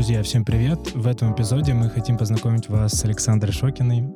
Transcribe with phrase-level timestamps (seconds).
[0.00, 0.94] Друзья, всем привет!
[0.94, 4.08] В этом эпизоде мы хотим познакомить вас с Александрой Шокиной.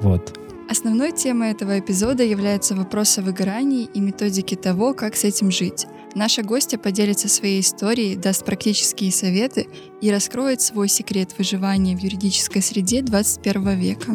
[0.00, 0.36] Вот.
[0.68, 5.86] Основной темой этого эпизода является вопрос о выгорании и методике того, как с этим жить.
[6.16, 9.68] Наша гостья поделится своей историей, даст практические советы
[10.00, 14.14] и раскроет свой секрет выживания в юридической среде 21 века.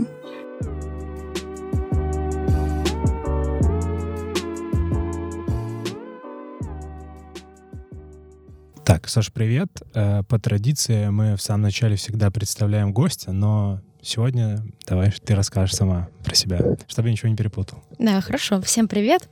[8.89, 9.69] Так, Саш, привет.
[9.93, 15.75] Э, по традиции мы в самом начале всегда представляем гостя, но сегодня давай ты расскажешь
[15.75, 17.83] сама про себя, чтобы я ничего не перепутал.
[17.99, 18.59] Да, хорошо.
[18.61, 19.29] Всем привет.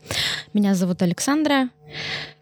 [0.53, 1.69] Меня зовут Александра.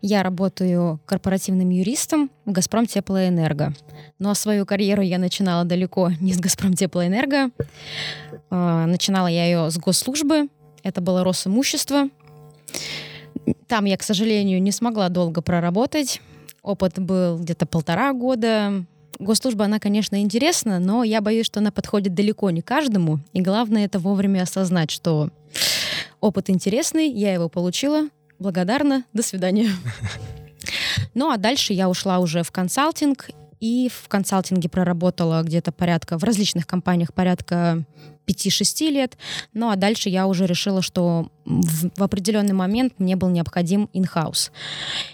[0.01, 3.73] Я работаю корпоративным юристом в «Газпром Теплоэнерго».
[4.19, 7.49] Но свою карьеру я начинала далеко не с «Газпром Теплоэнерго».
[8.51, 10.49] Э, начинала я ее с госслужбы.
[10.83, 12.09] Это было Росимущество.
[13.69, 16.19] Там я, к сожалению, не смогла долго проработать.
[16.65, 18.83] Опыт был где-то полтора года.
[19.19, 23.19] Госслужба, она, конечно, интересна, но я боюсь, что она подходит далеко не каждому.
[23.33, 25.29] И главное это вовремя осознать, что
[26.21, 28.09] опыт интересный, я его получила,
[28.39, 29.69] благодарна, до свидания.
[31.13, 33.29] Ну а дальше я ушла уже в консалтинг,
[33.65, 37.83] и в консалтинге проработала где-то порядка, в различных компаниях порядка
[38.27, 39.17] 5-6 лет.
[39.53, 44.51] Ну а дальше я уже решила, что в, в определенный момент мне был необходим инхаус.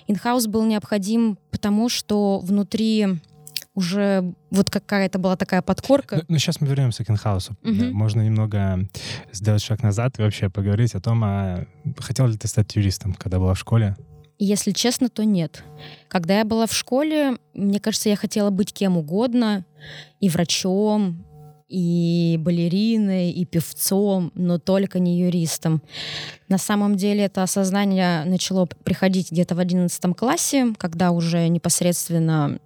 [0.07, 3.21] Инхаус был необходим потому, что внутри
[3.73, 6.17] уже вот какая-то была такая подкорка.
[6.17, 7.53] Ну, ну сейчас мы вернемся к инхаусу.
[7.63, 7.73] Угу.
[7.73, 8.89] Да, можно немного
[9.31, 11.65] сделать шаг назад и вообще поговорить о том, а
[11.99, 13.95] хотел ли ты стать юристом, когда была в школе?
[14.43, 15.63] Если честно, то нет.
[16.07, 19.65] Когда я была в школе, мне кажется, я хотела быть кем угодно,
[20.19, 21.23] и врачом,
[21.69, 25.83] и балериной, и певцом, но только не юристом.
[26.47, 32.57] На самом деле это осознание начало приходить где-то в одиннадцатом классе, когда уже непосредственно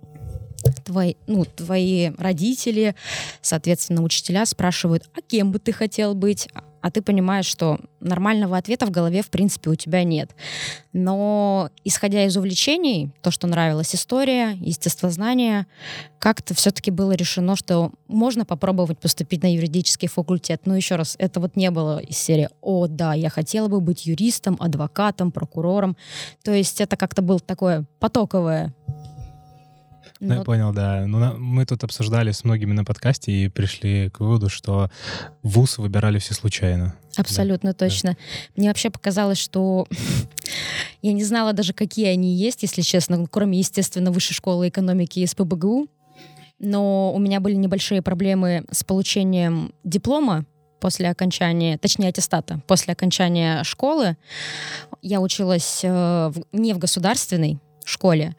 [0.85, 2.95] твои, ну, твои родители,
[3.41, 6.47] соответственно, учителя спрашивают, а кем бы ты хотел быть?
[6.85, 10.35] А ты понимаешь, что нормального ответа в голове, в принципе, у тебя нет.
[10.93, 15.65] Но исходя из увлечений, то, что нравилась история, естествознание,
[16.19, 20.61] как-то все-таки было решено, что можно попробовать поступить на юридический факультет.
[20.65, 24.05] Но еще раз, это вот не было из серии «О, да, я хотела бы быть
[24.05, 25.97] юристом, адвокатом, прокурором».
[26.43, 28.75] То есть это как-то было такое потоковое
[30.19, 31.05] ну, я понял, да.
[31.05, 34.89] Ну, на, мы тут обсуждали с многими на подкасте и пришли к выводу, что
[35.43, 36.95] вуз выбирали все случайно.
[37.17, 37.85] Абсолютно да.
[37.85, 38.11] точно.
[38.11, 38.17] Да.
[38.55, 39.87] Мне вообще показалось, что
[41.01, 45.27] я не знала даже, какие они есть, если честно, кроме, естественно, Высшей школы экономики и
[45.27, 45.87] СПБГУ.
[46.59, 50.45] Но у меня были небольшие проблемы с получением диплома
[50.79, 54.17] после окончания, точнее аттестата, после окончания школы.
[55.01, 58.35] Я училась э, в, не в государственной школе,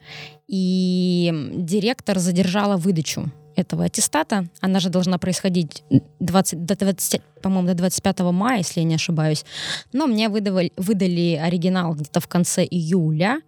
[0.47, 4.47] и директор задержала выдачу этого аттестата.
[4.61, 5.83] Она же должна происходить
[6.19, 9.45] 20, до 20, по-моему, до 25 мая, если я не ошибаюсь.
[9.93, 13.41] Но мне выдавали, выдали оригинал где-то в конце июля,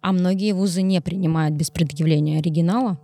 [0.00, 2.98] а многие вузы не принимают без предъявления оригинала.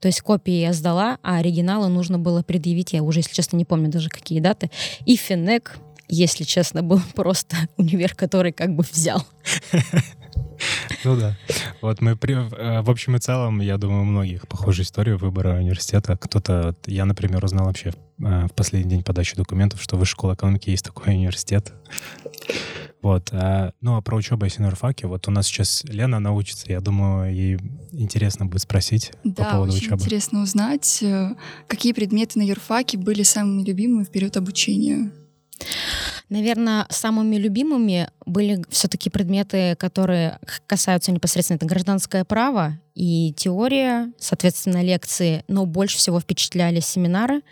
[0.00, 3.64] То есть копии я сдала, а оригиналы нужно было предъявить, я уже, если честно, не
[3.64, 4.70] помню даже какие даты.
[5.06, 5.78] И Финек,
[6.08, 9.24] если честно, был просто универ, который как бы взял.
[11.04, 11.36] Ну да.
[11.80, 15.58] Вот мы при, э, в общем и целом, я думаю, у многих похожая история выбора
[15.58, 16.16] университета.
[16.16, 20.34] Кто-то, я, например, узнал вообще э, в последний день подачи документов, что в Высшей школе
[20.34, 21.72] экономики есть такой университет.
[23.04, 23.28] Вот.
[23.32, 26.80] А, ну, а про учебу, если на юрфаке, вот у нас сейчас Лена научится, я
[26.80, 27.58] думаю, ей
[27.92, 30.02] интересно будет спросить да, по поводу очень учебы.
[30.02, 31.34] интересно узнать, э,
[31.68, 35.12] какие предметы на юрфаке были самыми любимыми в период обучения.
[36.28, 44.82] Наверное, самыми любимыми были все-таки предметы, которые касаются непосредственно это гражданское право и теория, соответственно,
[44.82, 47.42] лекции, но больше всего впечатляли семинары.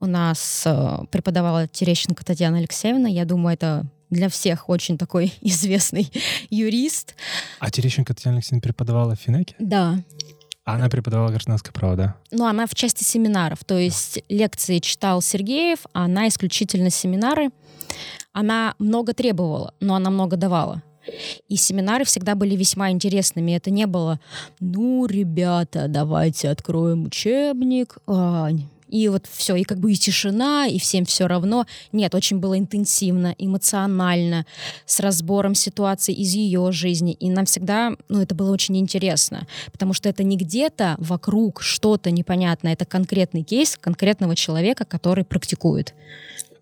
[0.00, 3.08] У нас э, преподавала Терещенко Татьяна Алексеевна.
[3.08, 6.10] Я думаю, это для всех очень такой известный
[6.50, 7.14] юрист.
[7.58, 9.54] А Терещенко Татьяна Алексеевна преподавала в Финеке?
[9.58, 9.98] Да.
[10.68, 12.16] Она преподавала гражданское право, да?
[12.30, 13.64] Ну, она в части семинаров.
[13.64, 17.48] То есть лекции читал Сергеев, а она исключительно семинары.
[18.34, 20.82] Она много требовала, но она много давала.
[21.48, 23.52] И семинары всегда были весьма интересными.
[23.52, 24.20] Это не было,
[24.60, 27.96] ну, ребята, давайте откроем учебник.
[28.06, 28.50] А,
[28.88, 31.66] и вот все, и как бы и тишина, и всем все равно.
[31.92, 34.46] Нет, очень было интенсивно, эмоционально,
[34.86, 37.12] с разбором ситуации из ее жизни.
[37.12, 42.10] И нам всегда, ну, это было очень интересно, потому что это не где-то вокруг что-то
[42.10, 45.94] непонятное, это конкретный кейс конкретного человека, который практикует.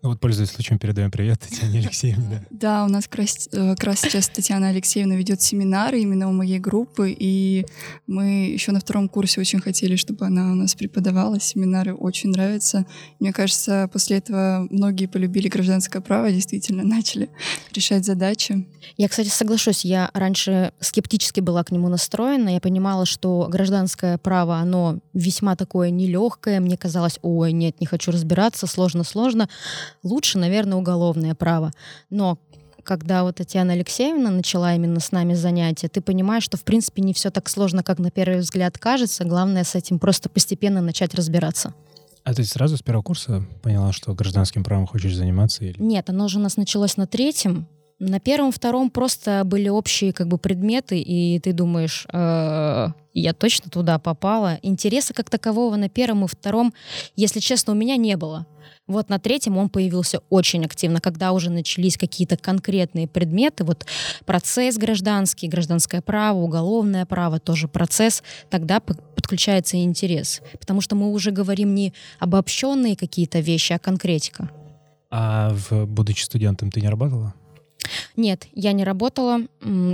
[0.03, 2.45] Ну вот, пользуясь случаем, передаем привет Татьяне Алексеевне.
[2.51, 6.29] Да, да у нас как раз, э, как раз сейчас Татьяна Алексеевна ведет семинары именно
[6.29, 7.65] у моей группы, и
[8.05, 11.39] мы еще на втором курсе очень хотели, чтобы она у нас преподавала.
[11.39, 12.85] Семинары очень нравятся.
[13.19, 17.29] Мне кажется, после этого многие полюбили гражданское право, действительно начали
[17.73, 18.67] решать задачи.
[18.97, 22.49] Я, кстати, соглашусь, я раньше скептически была к нему настроена.
[22.49, 26.59] Я понимала, что гражданское право, оно весьма такое нелегкое.
[26.59, 29.49] Мне казалось, ой, нет, не хочу разбираться, сложно-сложно
[30.03, 31.71] лучше, наверное, уголовное право.
[32.09, 32.37] Но
[32.83, 37.13] когда вот Татьяна Алексеевна начала именно с нами занятия, ты понимаешь, что в принципе не
[37.13, 39.25] все так сложно, как на первый взгляд кажется.
[39.25, 41.73] Главное с этим просто постепенно начать разбираться.
[42.23, 45.63] А ты сразу с первого курса поняла, что гражданским правом хочешь заниматься?
[45.63, 45.81] Или...
[45.81, 47.67] Нет, оно же у нас началось на третьем.
[47.99, 53.71] На первом, втором просто были общие как бы предметы, и ты думаешь, э, я точно
[53.71, 54.59] туда попала.
[54.61, 56.75] Интереса как такового на первом и втором,
[57.15, 58.45] если честно, у меня не было.
[58.85, 63.87] Вот на третьем он появился очень активно, когда уже начались какие-то конкретные предметы, вот
[64.25, 68.21] процесс гражданский, гражданское право, уголовное право, тоже процесс,
[68.51, 70.41] тогда подключается интерес.
[70.59, 74.51] Потому что мы уже говорим не обобщенные какие-то вещи, а конкретика.
[75.09, 77.33] А в, будучи студентом ты не работала?
[78.15, 79.39] Нет, я не работала.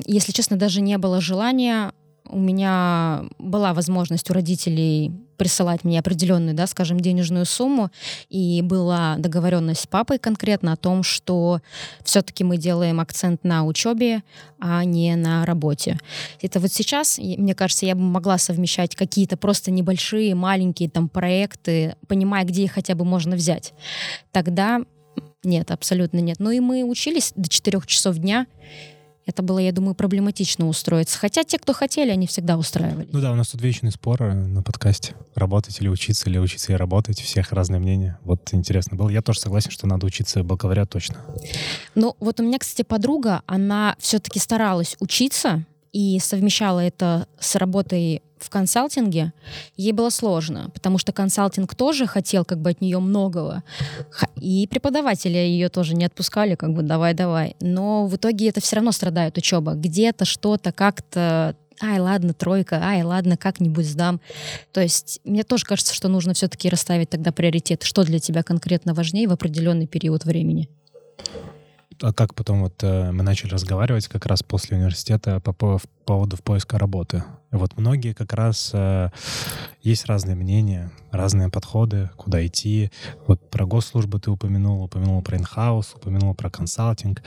[0.06, 1.92] Если честно, даже не было желания
[2.30, 7.90] у меня была возможность у родителей присылать мне определенную, да, скажем, денежную сумму,
[8.30, 11.60] и была договоренность с папой конкретно о том, что
[12.04, 14.24] все-таки мы делаем акцент на учебе,
[14.60, 16.00] а не на работе.
[16.42, 21.96] Это вот сейчас, мне кажется, я бы могла совмещать какие-то просто небольшие, маленькие там проекты,
[22.08, 23.74] понимая, где их хотя бы можно взять.
[24.32, 24.82] Тогда
[25.44, 26.40] нет, абсолютно нет.
[26.40, 28.48] Ну и мы учились до 4 часов дня,
[29.26, 31.18] это было, я думаю, проблематично устроиться.
[31.18, 33.10] Хотя те, кто хотели, они всегда устраивались.
[33.12, 35.16] Ну да, у нас тут вечный спор э, на подкасте.
[35.34, 37.22] Работать или учиться, или учиться и работать.
[37.22, 38.20] Всех разные мнения.
[38.24, 39.10] Вот интересно было.
[39.10, 41.18] Я тоже согласен, что надо учиться бакалавриат точно.
[41.96, 48.22] Ну вот у меня, кстати, подруга, она все-таки старалась учиться, и совмещала это с работой
[48.40, 49.32] в консалтинге,
[49.78, 53.64] ей было сложно, потому что консалтинг тоже хотел как бы от нее многого.
[54.36, 57.56] И преподаватели ее тоже не отпускали, как бы давай-давай.
[57.62, 59.76] Но в итоге это все равно страдает учеба.
[59.76, 64.20] Где-то что-то как-то ай, ладно, тройка, ай, ладно, как-нибудь сдам.
[64.74, 68.94] То есть мне тоже кажется, что нужно все-таки расставить тогда приоритет, что для тебя конкретно
[68.94, 70.70] важнее в определенный период времени
[72.02, 76.38] а как потом вот э, мы начали разговаривать как раз после университета по, по поводу
[76.38, 77.24] поиска работы.
[77.54, 79.10] Вот многие как раз э,
[79.84, 82.90] есть разные мнения, разные подходы, куда идти.
[83.28, 87.22] Вот про госслужбу ты упомянул, упомянул про инхаус, упомянул про консалтинг.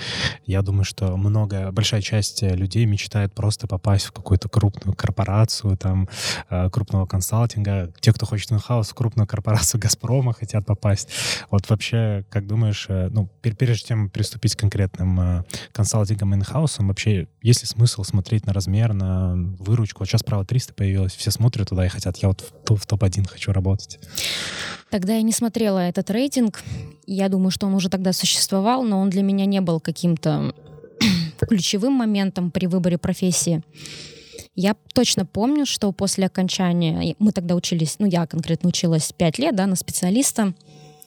[0.46, 6.08] Я думаю, что много, большая часть людей мечтает просто попасть в какую-то крупную корпорацию, там,
[6.50, 7.92] э, крупного консалтинга.
[8.00, 11.08] Те, кто хочет инхаус, в крупную корпорацию Газпрома хотят попасть.
[11.50, 17.28] Вот вообще, как думаешь, э, ну, прежде чем приступить к конкретным э, консалтингам инхаусам, вообще
[17.42, 20.04] есть ли смысл смотреть на размер, на выручку?
[20.16, 23.52] Сейчас право 300 появилось, все смотрят туда и хотят, я вот в, в топ-1 хочу
[23.52, 23.98] работать.
[24.88, 26.62] Тогда я не смотрела этот рейтинг.
[27.06, 30.54] Я думаю, что он уже тогда существовал, но он для меня не был каким-то
[31.40, 33.62] ключевым моментом при выборе профессии.
[34.54, 39.54] Я точно помню, что после окончания, мы тогда учились, ну я конкретно училась 5 лет,
[39.54, 40.54] да, на специалиста,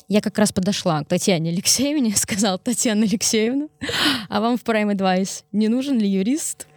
[0.09, 3.67] я как раз подошла к Татьяне Алексеевне, сказала, Татьяна Алексеевна,
[4.27, 6.67] а вам в Prime Advice не нужен ли юрист?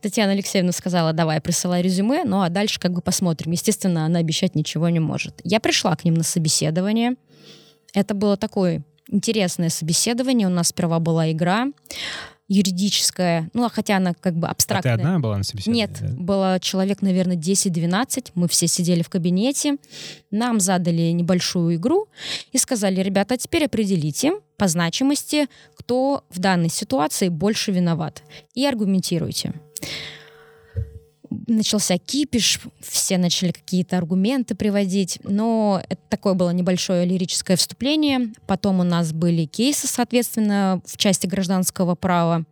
[0.00, 3.52] Татьяна Алексеевна сказала, давай, присылай резюме, ну а дальше как бы посмотрим.
[3.52, 5.40] Естественно, она обещать ничего не может.
[5.44, 7.14] Я пришла к ним на собеседование.
[7.92, 10.48] Это было такое интересное собеседование.
[10.48, 11.68] У нас сперва была игра
[12.48, 14.94] юридическая, ну, а хотя она как бы абстрактная.
[14.94, 15.82] А ты одна была на собеседовании?
[15.82, 19.76] Нет, было человек, наверное, 10-12, мы все сидели в кабинете,
[20.30, 22.08] нам задали небольшую игру
[22.52, 28.22] и сказали, ребята, а теперь определите по значимости, кто в данной ситуации больше виноват,
[28.54, 29.52] и аргументируйте
[31.46, 38.32] начался кипиш, все начали какие-то аргументы приводить, но это такое было небольшое лирическое вступление.
[38.46, 42.44] Потом у нас были кейсы, соответственно, в части гражданского права.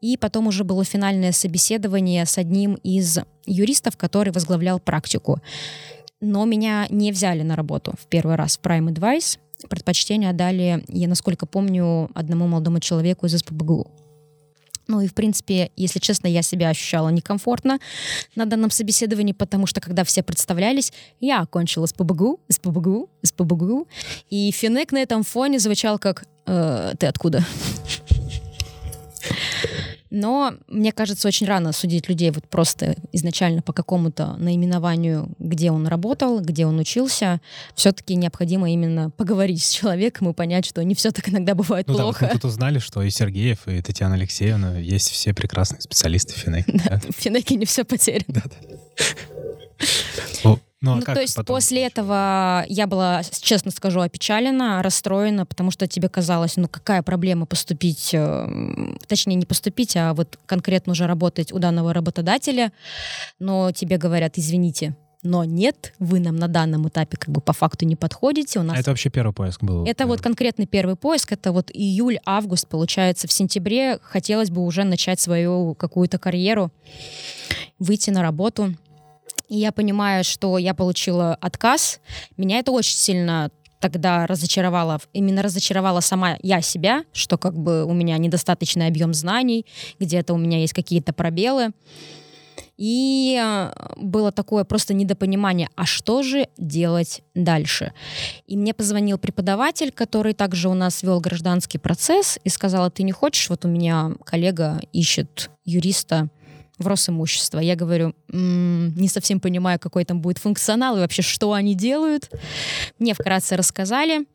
[0.00, 5.40] И потом уже было финальное собеседование с одним из юристов, который возглавлял практику.
[6.20, 9.38] Но меня не взяли на работу в первый раз в Prime Advice.
[9.68, 13.90] Предпочтение отдали, я насколько помню, одному молодому человеку из СПБГУ.
[14.90, 17.78] Ну и, в принципе, если честно, я себя ощущала некомфортно
[18.34, 23.86] на данном собеседовании, потому что, когда все представлялись, я окончила СПБГУ, СПБГУ, СПБГУ,
[24.30, 27.44] и Финек на этом фоне звучал как э, «Ты откуда?»
[30.10, 35.86] Но мне кажется, очень рано судить людей вот просто изначально по какому-то наименованию, где он
[35.86, 37.40] работал, где он учился.
[37.74, 41.94] Все-таки необходимо именно поговорить с человеком и понять, что не все так иногда бывает ну,
[41.94, 42.20] плохо.
[42.20, 46.34] Да, вот мы тут узнали, что и Сергеев, и Татьяна Алексеевна есть все прекрасные специалисты
[46.34, 46.72] в Финеке.
[46.90, 48.24] Да, в Финеке не все потеряно.
[48.28, 48.42] Да,
[50.44, 50.58] да.
[50.82, 51.56] Ну, а ну то есть потом?
[51.56, 57.44] после этого я была, честно скажу, опечалена, расстроена, потому что тебе казалось, ну какая проблема
[57.44, 62.72] поступить, э, точнее не поступить, а вот конкретно уже работать у данного работодателя,
[63.38, 67.84] но тебе говорят, извините, но нет, вы нам на данном этапе как бы по факту
[67.84, 68.58] не подходите.
[68.58, 68.76] У нас...
[68.76, 69.84] А это вообще первый поиск был?
[69.84, 75.20] Это вот конкретный первый поиск, это вот июль-август, получается, в сентябре хотелось бы уже начать
[75.20, 76.72] свою какую-то карьеру,
[77.78, 78.74] выйти на работу.
[79.50, 82.00] И я понимаю, что я получила отказ.
[82.36, 87.92] Меня это очень сильно тогда разочаровала, именно разочаровала сама я себя, что как бы у
[87.92, 89.66] меня недостаточный объем знаний,
[89.98, 91.70] где-то у меня есть какие-то пробелы.
[92.76, 97.92] И э, было такое просто недопонимание, а что же делать дальше?
[98.46, 103.02] И мне позвонил преподаватель, который также у нас вел гражданский процесс, и сказал, «А ты
[103.02, 106.30] не хочешь, вот у меня коллега ищет юриста
[106.80, 107.60] в Росимущество.
[107.60, 112.30] Я говорю, м-м, не совсем понимаю, какой там будет функционал и вообще, что они делают.
[112.98, 114.26] Мне вкратце рассказали.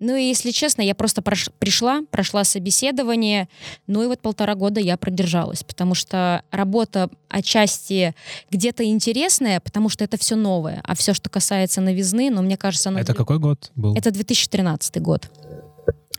[0.00, 3.50] Ну и, если честно, я просто прош- пришла, прошла собеседование,
[3.86, 8.14] ну и вот полтора года я продержалась, потому что работа отчасти
[8.50, 12.56] где-то интересная, потому что это все новое, а все, что касается новизны, но ну, мне
[12.56, 12.88] кажется...
[12.88, 13.00] Она...
[13.00, 13.94] Это какой год был?
[13.94, 15.30] Это 2013 год.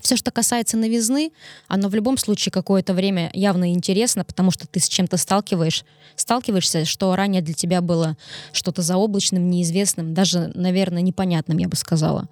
[0.02, 1.32] Все, что касается новизны,
[1.68, 6.86] оно в любом случае какое-то время явно интересно, потому что ты с чем-то сталкиваешь, сталкиваешься,
[6.86, 8.18] что ранее для тебя было
[8.52, 12.28] что-то заоблачным, неизвестным, даже, наверное, непонятным, я бы сказала.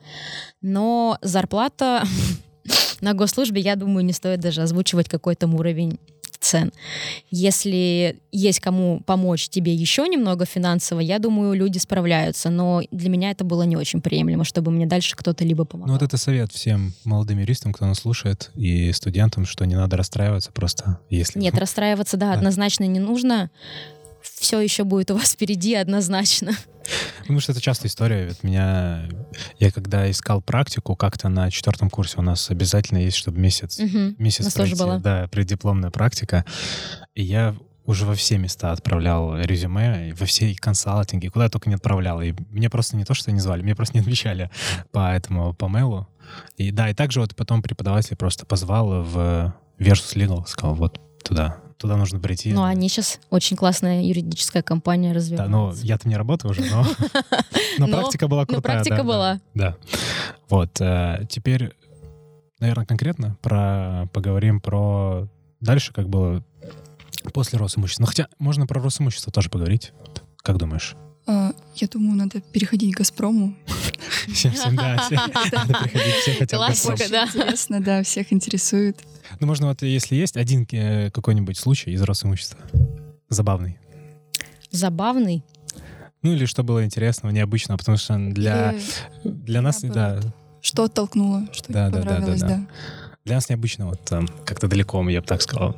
[0.61, 2.03] Но зарплата
[3.01, 5.99] на госслужбе, я думаю, не стоит даже озвучивать какой то уровень
[6.49, 6.71] цен.
[7.29, 12.49] Если есть кому помочь тебе еще немного финансово, я думаю, люди справляются.
[12.49, 15.87] Но для меня это было не очень приемлемо, чтобы мне дальше кто-то либо помогал.
[15.87, 19.97] Ну вот это совет всем молодым юристам, кто нас слушает, и студентам, что не надо
[19.97, 21.39] расстраиваться просто, если...
[21.39, 22.33] Нет, расстраиваться, да, да.
[22.33, 23.49] однозначно не нужно.
[24.39, 26.53] Все еще будет у вас впереди однозначно.
[27.21, 28.25] Потому что это частая история.
[28.25, 29.07] Ведь меня...
[29.59, 33.79] Я когда искал практику, как-то на четвертом курсе у нас обязательно есть, чтобы месяц...
[33.79, 34.15] Угу.
[34.17, 34.99] Месяц пройти, тоже была.
[34.99, 36.45] Да, преддипломная практика.
[37.15, 37.55] И я
[37.85, 42.21] уже во все места отправлял резюме, во все консалтинги, куда я только не отправлял.
[42.21, 44.49] И мне просто не то, что не звали, мне просто не отвечали
[44.91, 46.07] по этому, по мейлу.
[46.57, 51.57] И да, и также вот потом преподаватель просто позвал в Versus Legal, сказал, вот туда,
[51.77, 52.53] туда нужно прийти.
[52.53, 55.51] Ну, они сейчас очень классная юридическая компания развивается.
[55.51, 56.85] Да, ну, я-то не работаю уже, но,
[57.77, 58.57] но, практика была крутая.
[58.57, 59.33] Но практика да, была.
[59.33, 59.75] Да, да.
[60.49, 61.73] Вот, э, теперь,
[62.59, 65.27] наверное, конкретно про, поговорим про
[65.61, 66.43] дальше, как было
[67.33, 68.03] после Росимущества.
[68.03, 69.93] Ну, хотя можно про Росимущество тоже поговорить.
[70.37, 70.95] Как думаешь?
[71.31, 73.55] А, я думаю, надо переходить к «Газпрому».
[74.33, 77.35] Всем, всем, да, надо переходить, все хотят.
[77.35, 78.97] Интересно, да, всех интересует.
[79.39, 82.59] Ну, можно вот, если есть один э, какой-нибудь случай из Росимущества,
[83.29, 83.77] забавный.
[84.71, 85.43] Забавный?
[86.23, 88.73] Ну, или что было интересного, необычного, потому что для,
[89.23, 90.19] для нас, да.
[90.61, 92.67] Что оттолкнуло, что да, да, понравилось, да, да, да.
[93.25, 95.75] Для нас необычно, вот там, как-то далеко, я бы так сказал.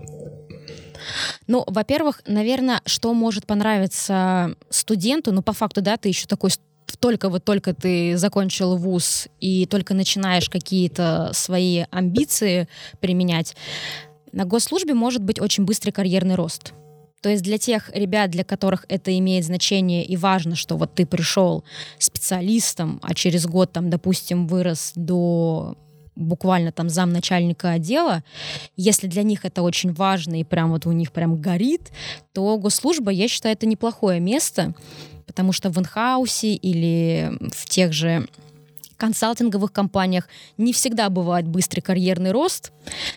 [1.47, 6.51] Ну, во-первых, наверное, что может понравиться студенту, ну, по факту, да, ты еще такой
[6.99, 12.67] только вот только ты закончил вуз и только начинаешь какие-то свои амбиции
[12.99, 13.55] применять,
[14.31, 16.73] на госслужбе может быть очень быстрый карьерный рост.
[17.21, 21.05] То есть для тех ребят, для которых это имеет значение и важно, что вот ты
[21.05, 21.63] пришел
[21.99, 25.77] специалистом, а через год там, допустим, вырос до
[26.15, 28.23] буквально там замначальника отдела,
[28.75, 31.91] если для них это очень важно и прям вот у них прям горит,
[32.33, 34.73] то госслужба, я считаю, это неплохое место,
[35.25, 38.27] потому что в инхаусе или в тех же
[39.01, 42.71] консалтинговых компаниях не всегда бывает быстрый карьерный рост.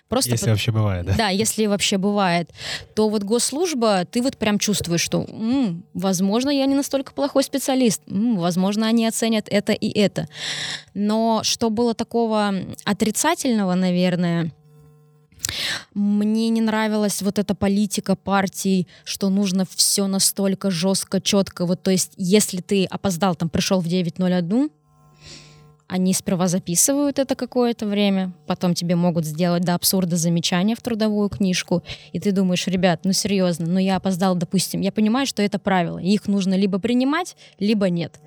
[0.09, 0.51] Просто если по...
[0.53, 1.15] вообще бывает, да?
[1.15, 2.51] Да, если вообще бывает.
[2.95, 8.01] То вот госслужба, ты вот прям чувствуешь, что, м-м, возможно, я не настолько плохой специалист,
[8.07, 10.27] м-м, возможно, они оценят это и это.
[10.95, 12.55] Но что было такого
[12.87, 14.53] отрицательного, наверное,
[15.93, 21.67] мне не нравилась вот эта политика партий, что нужно все настолько жестко, четко.
[21.67, 24.71] Вот, то есть, если ты опоздал, там, пришел в 9.01,
[25.87, 31.29] они сперва записывают это какое-то время, потом тебе могут сделать до абсурда замечания в трудовую
[31.29, 35.59] книжку, и ты думаешь, ребят, ну серьезно, ну я опоздал, допустим, я понимаю, что это
[35.59, 38.21] правило, их нужно либо принимать, либо нет.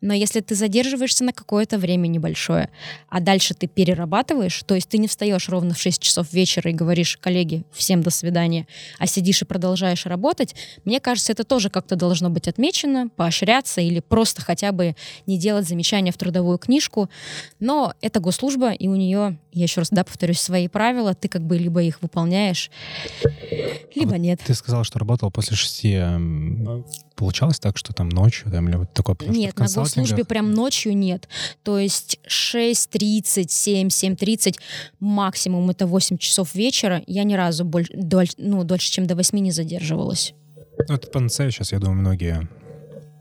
[0.00, 2.70] Но если ты задерживаешься на какое-то время небольшое,
[3.08, 6.74] а дальше ты перерабатываешь, то есть ты не встаешь ровно в 6 часов вечера и
[6.74, 8.66] говоришь, коллеги, всем до свидания,
[8.98, 14.00] а сидишь и продолжаешь работать, мне кажется, это тоже как-то должно быть отмечено, поощряться или
[14.00, 14.94] просто хотя бы
[15.26, 17.10] не делать замечания в трудовую книжку.
[17.58, 21.42] Но это госслужба, и у нее, я еще раз да, повторюсь, свои правила, ты как
[21.42, 22.70] бы либо их выполняешь,
[23.94, 24.40] либо А вот нет.
[24.44, 26.00] Ты сказала, что работал после шести.
[27.18, 29.16] Получалось так, что там ночью, там, или вот такое?
[29.26, 31.28] Нет, на госслужбе прям ночью нет.
[31.64, 34.54] То есть 6.30, 7, 7.30,
[35.00, 37.02] максимум это 8 часов вечера.
[37.08, 40.32] Я ни разу больше, доль- ну, дольше, чем до 8 не задерживалась.
[40.88, 42.48] Ну, это панацея сейчас, я думаю, многие,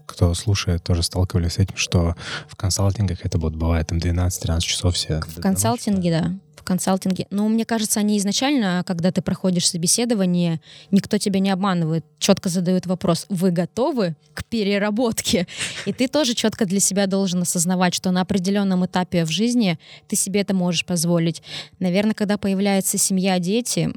[0.06, 2.16] кто слушает, тоже сталкивались с этим, что
[2.48, 5.22] в консалтингах это вот бывает там 12-13 часов все.
[5.22, 6.40] В консалтинге, да.
[6.68, 7.28] Консалтинге.
[7.32, 10.60] Но мне кажется, они изначально, когда ты проходишь собеседование,
[10.92, 12.06] никто тебя не обманывает.
[12.20, 15.48] Четко задают вопрос, вы готовы к переработке?
[15.86, 20.18] И ты тоже четко для себя должен осознавать, что на определенном этапе в жизни ты
[20.18, 21.42] себе это можешь позволить.
[21.80, 23.94] Наверное, когда появляется семья, дети,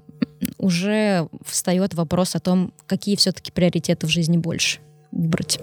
[0.56, 4.78] уже встает вопрос о том, какие все-таки приоритеты в жизни больше
[5.10, 5.58] выбрать.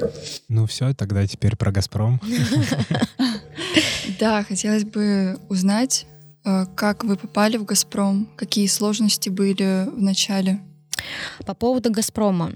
[0.50, 2.22] Ну все, тогда теперь про «Газпром».
[4.20, 6.06] Да, хотелось бы узнать,
[6.44, 10.62] как вы попали в «Газпром», какие сложности были в начале.
[11.46, 12.52] По поводу «Газпрома».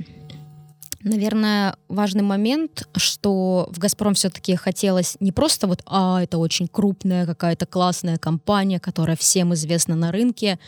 [1.03, 7.25] Наверное, важный момент, что в «Газпром» все-таки хотелось не просто вот, а, это очень крупная
[7.25, 10.59] какая-то классная компания, которая всем известна на рынке.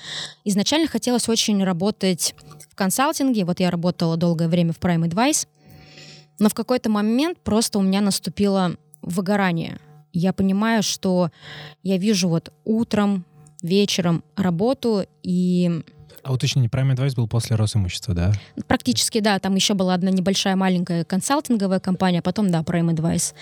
[0.43, 2.34] Изначально хотелось очень работать
[2.70, 3.46] в консалтинге.
[3.46, 5.48] Вот я работала долгое время в Prime Advice.
[6.39, 9.79] Но в какой-то момент просто у меня наступило выгорание.
[10.13, 11.32] Я понимаю, что
[11.82, 13.25] я вижу вот утром,
[13.62, 15.84] вечером работу, и
[16.22, 18.32] А уточнение, Prime Advice был после Росимущества, да?
[18.67, 19.39] Практически, да.
[19.39, 23.34] Там еще была одна небольшая маленькая консалтинговая компания, а потом, да, Prime Advice.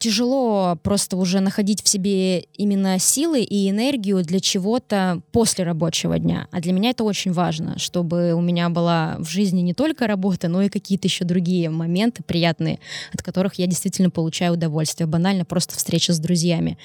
[0.00, 6.48] Тяжело просто уже находить в себе именно силы и энергию для чего-то после рабочего дня.
[6.52, 10.48] А для меня это очень важно, чтобы у меня была в жизни не только работа,
[10.48, 12.78] но и какие-то еще другие моменты приятные,
[13.12, 15.06] от которых я действительно получаю удовольствие.
[15.06, 16.78] Банально просто встреча с друзьями.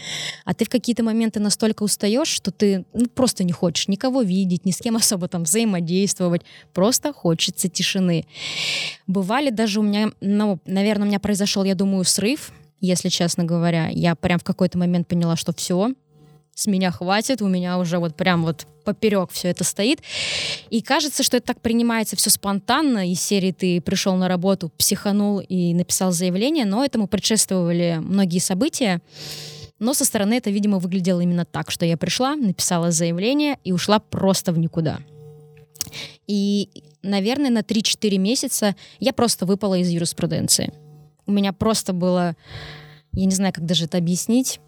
[0.44, 4.66] А ты в какие-то моменты настолько устаешь, что ты ну, просто не хочешь никого видеть,
[4.66, 6.42] ни с кем особо там взаимодействовать.
[6.74, 8.26] Просто хочется тишины.
[9.08, 12.52] Бывали даже у меня, ну, наверное, у меня произошел, я думаю, срыв,
[12.86, 13.90] если честно говоря.
[13.90, 15.94] Я прям в какой-то момент поняла, что все,
[16.56, 20.00] с меня хватит, у меня уже вот прям вот поперек все это стоит.
[20.70, 23.12] И кажется, что это так принимается все спонтанно.
[23.12, 29.02] Из серии ты пришел на работу, психанул и написал заявление, но этому предшествовали многие события.
[29.80, 34.00] Но со стороны это, видимо, выглядело именно так, что я пришла, написала заявление и ушла
[34.00, 35.00] просто в никуда.
[36.26, 36.70] И,
[37.04, 40.74] наверное, на 3-4 месяца я просто выпала из юриспруденции.
[41.28, 42.36] У меня просто было,
[43.14, 44.60] я не знаю, как даже это объяснить,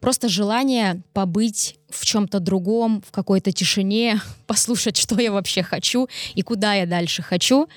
[0.00, 6.42] просто желание побыть в чем-то другом, в какой-то тишине, послушать, что я вообще хочу и
[6.42, 7.68] куда я дальше хочу.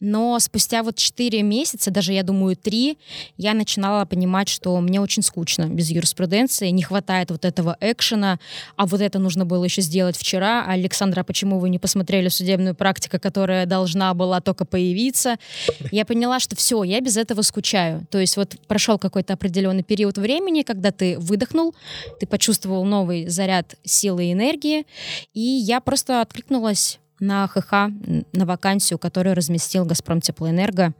[0.00, 2.98] Но спустя вот 4 месяца, даже, я думаю, 3,
[3.36, 8.38] я начинала понимать, что мне очень скучно без юриспруденции, не хватает вот этого экшена,
[8.76, 10.64] а вот это нужно было еще сделать вчера.
[10.66, 15.36] Александра, а почему вы не посмотрели судебную практику, которая должна была только появиться?
[15.90, 18.06] Я поняла, что все, я без этого скучаю.
[18.10, 21.74] То есть вот прошел какой-то определенный период времени, когда ты выдохнул,
[22.20, 23.53] ты почувствовал новый заряд
[23.84, 24.86] силы и энергии,
[25.32, 27.72] и я просто откликнулась на ХХ,
[28.32, 30.92] на вакансию, которую разместил «Газпром Теплоэнерго».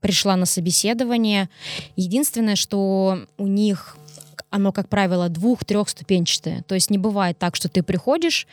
[0.00, 1.48] Пришла на собеседование.
[1.94, 3.96] Единственное, что у них
[4.50, 6.62] оно, как правило, двух-трехступенчатое.
[6.62, 8.46] То есть не бывает так, что ты приходишь,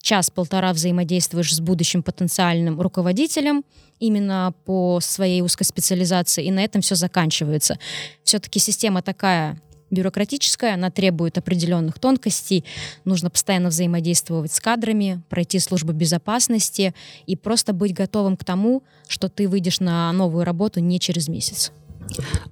[0.00, 3.64] час-полтора взаимодействуешь с будущим потенциальным руководителем
[3.98, 7.78] именно по своей узкой специализации, и на этом все заканчивается.
[8.24, 12.64] Все-таки система такая бюрократическая, она требует определенных тонкостей,
[13.04, 16.94] нужно постоянно взаимодействовать с кадрами, пройти службу безопасности
[17.26, 21.72] и просто быть готовым к тому, что ты выйдешь на новую работу не через месяц.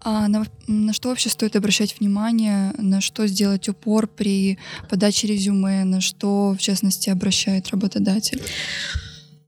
[0.03, 5.85] А на, на что вообще стоит обращать внимание, на что сделать упор при подаче резюме,
[5.85, 8.43] на что, в частности, обращает работодатель?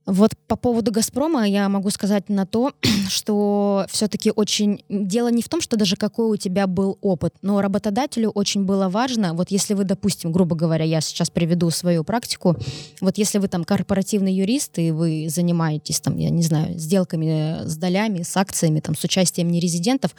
[0.09, 2.73] Вот по поводу «Газпрома» я могу сказать на то,
[3.11, 4.83] что все-таки очень...
[4.89, 8.89] Дело не в том, что даже какой у тебя был опыт, но работодателю очень было
[8.89, 12.57] важно, вот если вы, допустим, грубо говоря, я сейчас приведу свою практику,
[13.03, 17.77] вот если вы там корпоративный юрист, и вы занимаетесь там, я не знаю, сделками с
[17.77, 20.15] долями, с акциями, там, с участием нерезидентов,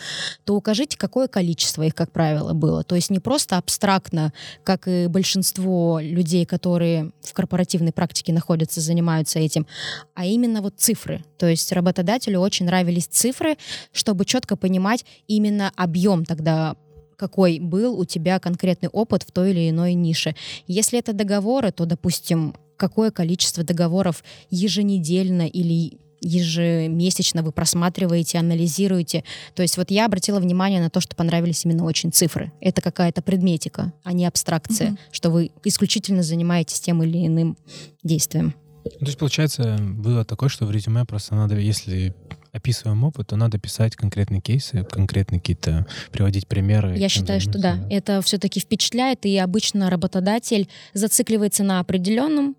[0.46, 2.84] то укажите, какое количество их, как правило, было.
[2.84, 9.40] То есть не просто абстрактно, как и большинство людей, которые в корпоративной практике находятся, занимаются
[9.40, 9.66] этим,
[10.14, 11.24] а именно вот цифры.
[11.38, 13.58] То есть работодателю очень нравились цифры,
[13.92, 16.76] чтобы четко понимать именно объем тогда
[17.18, 20.36] какой был у тебя конкретный опыт в той или иной нише.
[20.68, 29.24] Если это договоры, то, допустим, какое количество договоров еженедельно или ежемесячно вы просматриваете, анализируете.
[29.56, 32.52] То есть вот я обратила внимание на то, что понравились именно очень цифры.
[32.62, 34.98] Это какая-то предметика, а не абстракция, mm-hmm.
[35.12, 37.58] что вы исключительно занимаетесь тем или иным
[38.04, 38.54] действием.
[39.00, 42.14] То есть, получается, было такое, что в резюме просто надо, если
[42.52, 46.98] описываем опыт, то надо писать конкретные кейсы, конкретные какие-то, приводить примеры.
[46.98, 52.56] Я считаю, что да, это все-таки впечатляет, и обычно работодатель зацикливается на определенном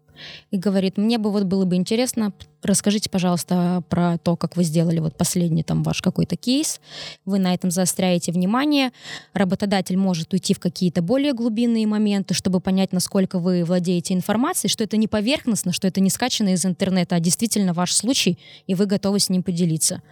[0.51, 4.99] и говорит, мне бы вот было бы интересно Расскажите, пожалуйста, про то, как вы сделали
[4.99, 6.81] вот последний там ваш какой-то кейс.
[7.25, 8.91] Вы на этом заостряете внимание.
[9.33, 14.85] Работодатель может уйти в какие-то более глубинные моменты, чтобы понять, насколько вы владеете информацией, что
[14.85, 18.87] это не поверхностно, что это не скачано из интернета, а действительно ваш случай, и вы
[18.87, 20.03] готовы с ним поделиться.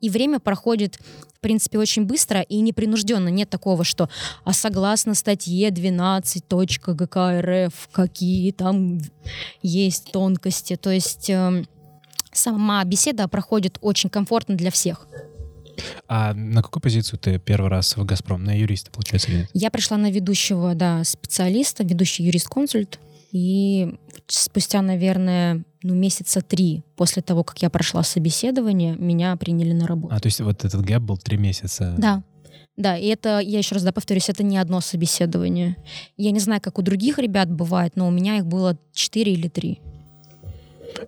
[0.00, 0.98] И время проходит
[1.40, 3.28] в принципе, очень быстро и непринужденно.
[3.28, 4.10] Нет такого, что
[4.44, 6.44] а согласно статье 12
[6.86, 9.00] ГК РФ, какие там
[9.62, 10.76] есть тонкости.
[10.76, 11.66] То есть эм,
[12.32, 15.06] сама беседа проходит очень комфортно для всех.
[16.08, 18.44] А на какую позицию ты первый раз в «Газпром»?
[18.44, 19.50] На юриста, получается, или нет?
[19.54, 22.98] Я пришла на ведущего, да, специалиста, ведущий юрист-консульт.
[23.32, 23.94] И
[24.26, 30.14] спустя, наверное, ну, месяца три после того, как я прошла собеседование, меня приняли на работу.
[30.14, 31.94] А, то есть вот этот гэп был три месяца?
[31.96, 32.24] Да.
[32.76, 35.76] Да, и это, я еще раз да, повторюсь, это не одно собеседование.
[36.16, 39.48] Я не знаю, как у других ребят бывает, но у меня их было четыре или
[39.48, 39.80] три.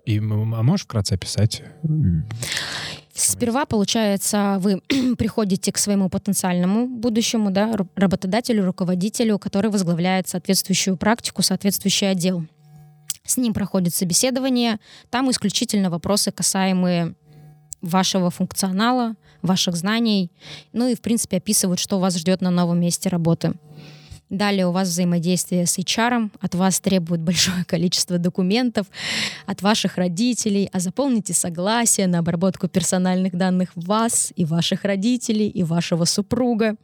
[0.04, 1.62] И а можешь вкратце описать?
[3.14, 4.80] Сперва, получается, вы
[5.18, 12.46] приходите к своему потенциальному будущему да, работодателю, руководителю, который возглавляет соответствующую практику, соответствующий отдел.
[13.24, 14.78] С ним проходит собеседование.
[15.10, 17.14] Там исключительно вопросы, касаемые
[17.82, 20.30] вашего функционала, ваших знаний,
[20.72, 23.54] ну и, в принципе, описывают, что вас ждет на новом месте работы.
[24.32, 28.86] Далее у вас взаимодействие с HR, от вас требуют большое количество документов,
[29.44, 35.62] от ваших родителей, а заполните согласие на обработку персональных данных вас и ваших родителей, и
[35.62, 36.76] вашего супруга.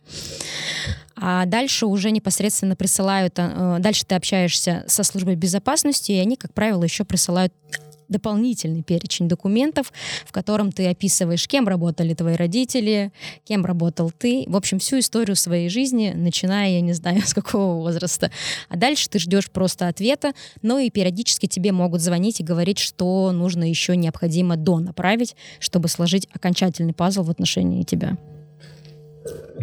[1.17, 6.53] А дальше уже непосредственно присылают, э, дальше ты общаешься со службой безопасности, и они, как
[6.53, 7.55] правило, еще присылают
[8.09, 9.93] дополнительный перечень документов,
[10.27, 13.13] в котором ты описываешь, кем работали твои родители,
[13.45, 17.75] кем работал ты, в общем, всю историю своей жизни, начиная, я не знаю, с какого
[17.75, 18.31] возраста.
[18.69, 23.33] А дальше ты ждешь просто ответа, но и периодически тебе могут звонить и говорить, что
[23.33, 28.17] нужно еще необходимо до направить, чтобы сложить окончательный пазл в отношении тебя.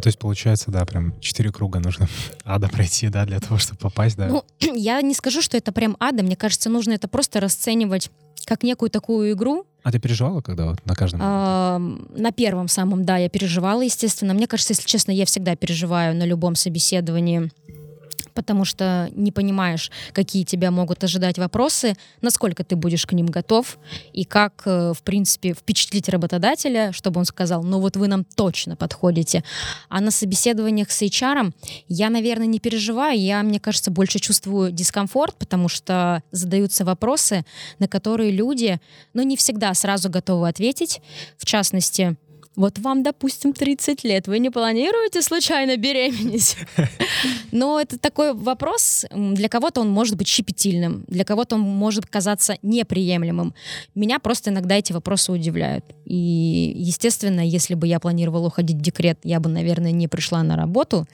[0.01, 2.07] То есть, получается, да, прям четыре круга нужно
[2.43, 4.27] ада пройти, да, для того, чтобы попасть, да?
[4.27, 4.43] Ну,
[4.75, 6.23] я не скажу, что это прям ада.
[6.23, 8.09] Мне кажется, нужно это просто расценивать
[8.45, 9.65] как некую такую игру.
[9.83, 11.19] А ты переживала, когда вот на каждом?
[11.23, 14.33] А, на первом самом, да, я переживала, естественно.
[14.33, 17.51] Мне кажется, если честно, я всегда переживаю на любом собеседовании
[18.35, 23.79] потому что не понимаешь, какие тебя могут ожидать вопросы, насколько ты будешь к ним готов,
[24.13, 28.75] и как, э, в принципе, впечатлить работодателя, чтобы он сказал, ну вот вы нам точно
[28.75, 29.43] подходите.
[29.89, 31.53] А на собеседованиях с HR
[31.87, 37.45] я, наверное, не переживаю, я, мне кажется, больше чувствую дискомфорт, потому что задаются вопросы,
[37.79, 38.79] на которые люди,
[39.13, 41.01] ну, не всегда сразу готовы ответить.
[41.37, 42.17] В частности,
[42.55, 46.57] вот вам, допустим, 30 лет, вы не планируете случайно беременеть?
[47.51, 52.57] Но это такой вопрос, для кого-то он может быть щепетильным, для кого-то он может казаться
[52.61, 53.53] неприемлемым.
[53.93, 55.85] Меня просто иногда эти вопросы удивляют.
[56.05, 60.55] И, естественно, если бы я планировала уходить в декрет, я бы, наверное, не пришла на
[60.55, 61.07] работу.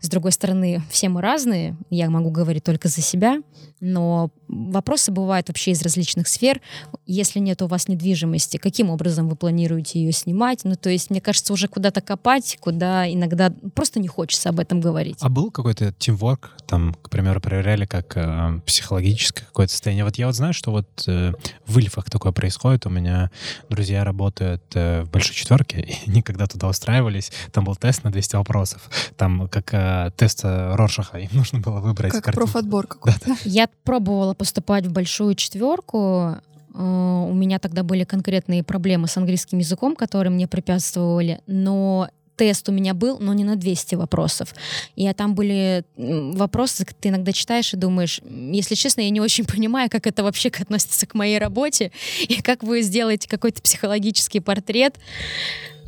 [0.00, 3.42] С другой стороны, все мы разные, я могу говорить только за себя,
[3.80, 6.60] но вопросы бывают вообще из различных сфер.
[7.06, 10.64] Если нет у вас недвижимости, каким образом вы планируете ее снимать?
[10.66, 14.80] Ну, то есть, мне кажется, уже куда-то копать, куда иногда просто не хочется об этом
[14.80, 15.18] говорить.
[15.20, 20.04] А был какой-то тимворк, там, к примеру, проверяли как э, психологическое какое-то состояние?
[20.04, 21.34] Вот я вот знаю, что вот э,
[21.66, 22.84] в Ильфах такое происходит.
[22.84, 23.30] У меня
[23.68, 28.10] друзья работают э, в большой четверке, и они когда туда устраивались, там был тест на
[28.10, 28.90] 200 вопросов.
[29.16, 32.50] Там как э, тест Роршаха, им нужно было выбрать Как картинку.
[32.50, 33.20] профотбор какой-то.
[33.24, 33.36] Да, да.
[33.44, 36.38] Я пробовала поступать в большую четверку.
[36.76, 42.68] Э, у меня тогда были конкретные проблемы с английским языком, которые мне препятствовали, но тест
[42.68, 44.54] у меня был, но не на 200 вопросов.
[44.94, 49.88] И там были вопросы, ты иногда читаешь и думаешь, если честно, я не очень понимаю,
[49.90, 51.92] как это вообще относится к моей работе,
[52.28, 54.98] и как вы сделаете какой-то психологический портрет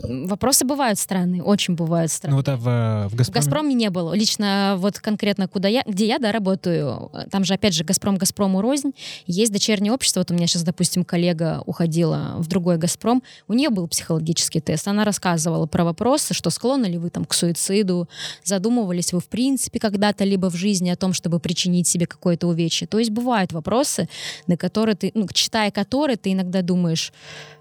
[0.03, 2.37] Вопросы бывают странные, очень бывают странные.
[2.37, 3.25] Ну вот а в, в Газпроме...
[3.25, 4.15] В Газпроме не было.
[4.15, 8.61] Лично вот конкретно куда я, где я, да, работаю, там же опять же Газпром Газпрому
[8.61, 8.93] рознь,
[9.27, 10.21] есть дочернее общество.
[10.21, 14.87] Вот у меня сейчас, допустим, коллега уходила в другой Газпром, у нее был психологический тест,
[14.89, 18.09] она рассказывала про вопросы, что склонны ли вы там к суициду,
[18.45, 22.87] задумывались вы в принципе когда-то либо в жизни о том, чтобы причинить себе какое-то увечье.
[22.87, 24.09] То есть бывают вопросы,
[24.47, 27.13] на которые ты, ну, читая которые, ты иногда думаешь,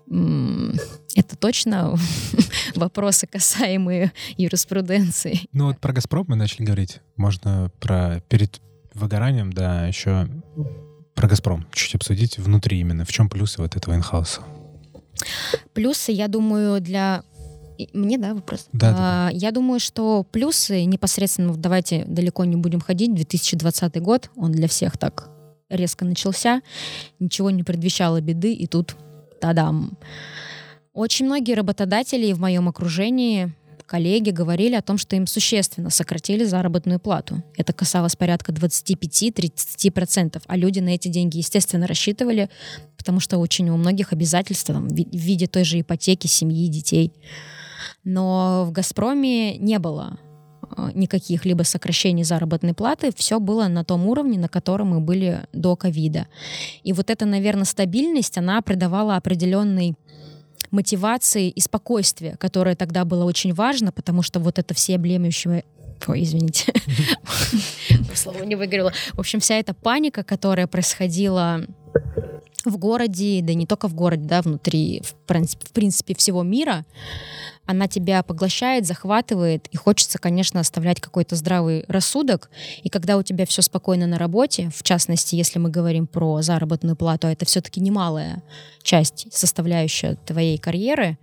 [0.09, 1.95] это точно
[2.75, 5.41] вопросы, касаемые юриспруденции.
[5.51, 7.01] Ну вот про «Газпром» мы начали говорить.
[7.15, 8.61] Можно про перед
[8.93, 10.27] выгоранием, да, еще
[11.13, 13.05] про «Газпром» чуть обсудить внутри именно.
[13.05, 14.41] В чем плюсы вот этого инхауса?
[15.73, 17.23] Плюсы, я думаю, для
[17.93, 18.67] мне, да, вопрос?
[18.73, 24.51] Да, а, Я думаю, что плюсы непосредственно, давайте далеко не будем ходить, 2020 год, он
[24.51, 25.29] для всех так
[25.69, 26.61] резко начался,
[27.19, 28.95] ничего не предвещало беды, и тут
[29.39, 29.97] Тадам.
[30.93, 33.53] Очень многие работодатели в моем окружении
[33.87, 37.41] коллеги говорили о том, что им существенно сократили заработную плату.
[37.55, 42.49] Это касалось порядка 25-30%, а люди на эти деньги, естественно, рассчитывали,
[42.97, 47.13] потому что очень у многих обязательства там, в виде той же ипотеки, семьи, детей.
[48.03, 50.19] Но в «Газпроме» не было
[50.93, 55.75] никаких либо сокращений заработной платы, все было на том уровне, на котором мы были до
[55.75, 56.27] ковида.
[56.83, 59.95] И вот эта, наверное, стабильность, она придавала определенный
[60.71, 65.63] мотивации и спокойствия, которое тогда было очень важно, потому что вот это все облемющее
[66.05, 66.71] Ой, извините.
[68.13, 68.93] Слово не выговорила.
[69.13, 71.65] В общем, вся эта паника, которая происходила
[72.65, 75.15] в городе, да не только в городе, да, внутри, в
[75.73, 76.85] принципе, всего мира,
[77.67, 82.49] она тебя поглощает, захватывает, и хочется, конечно, оставлять какой-то здравый рассудок.
[82.83, 86.95] И когда у тебя все спокойно на работе, в частности, если мы говорим про заработную
[86.95, 88.41] плату, а это все-таки немалая
[88.81, 91.17] часть, составляющая твоей карьеры,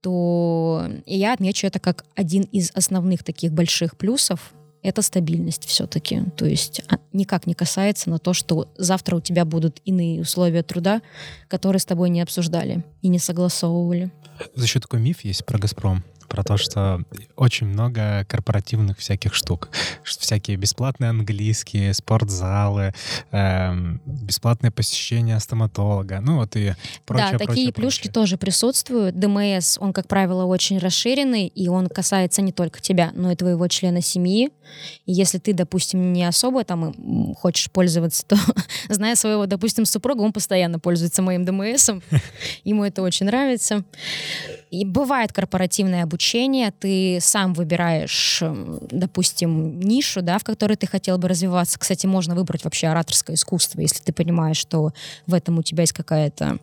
[0.00, 4.52] то я отмечу это как один из основных таких больших плюсов
[4.82, 6.22] это стабильность все-таки.
[6.36, 10.62] То есть а, никак не касается на то, что завтра у тебя будут иные условия
[10.62, 11.02] труда,
[11.48, 14.10] которые с тобой не обсуждали и не согласовывали.
[14.64, 17.02] Счет такой миф есть про «Газпром» про то, что
[17.36, 19.68] очень много корпоративных всяких штук.
[20.02, 22.94] Всякие бесплатные английские, спортзалы,
[23.32, 26.72] эм, бесплатное посещение стоматолога, ну вот и
[27.04, 28.12] прочее, Да, такие прочее, плюшки прочее.
[28.14, 29.18] тоже присутствуют.
[29.18, 33.68] ДМС, он, как правило, очень расширенный, и он касается не только тебя, но и твоего
[33.68, 34.48] члена семьи.
[35.04, 38.36] И если ты, допустим, не особо там хочешь пользоваться, то,
[38.88, 42.02] зная своего, допустим, супруга, он постоянно пользуется моим ДМСом.
[42.64, 43.84] Ему это очень нравится.
[44.70, 46.21] И бывает корпоративное обучение,
[46.78, 51.78] ты сам выбираешь, эм, допустим, нишу, да, в которой ты хотел бы развиваться.
[51.78, 54.92] Кстати, можно выбрать вообще ораторское искусство, если ты понимаешь, что
[55.26, 56.58] в этом у тебя есть какая-то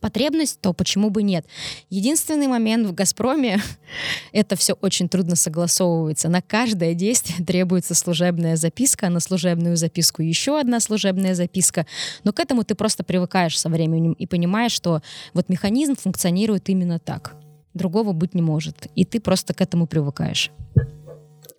[0.00, 1.44] потребность, то почему бы нет?
[1.90, 3.60] Единственный момент в «Газпроме»—
[4.32, 6.28] это все очень трудно согласовывается.
[6.28, 11.86] На каждое действие требуется служебная записка, на служебную записку еще одна служебная записка.
[12.24, 15.02] Но к этому ты просто привыкаешь со временем и понимаешь, что
[15.34, 17.34] вот механизм функционирует именно так.
[17.74, 18.86] Другого быть не может.
[18.94, 20.50] И ты просто к этому привыкаешь.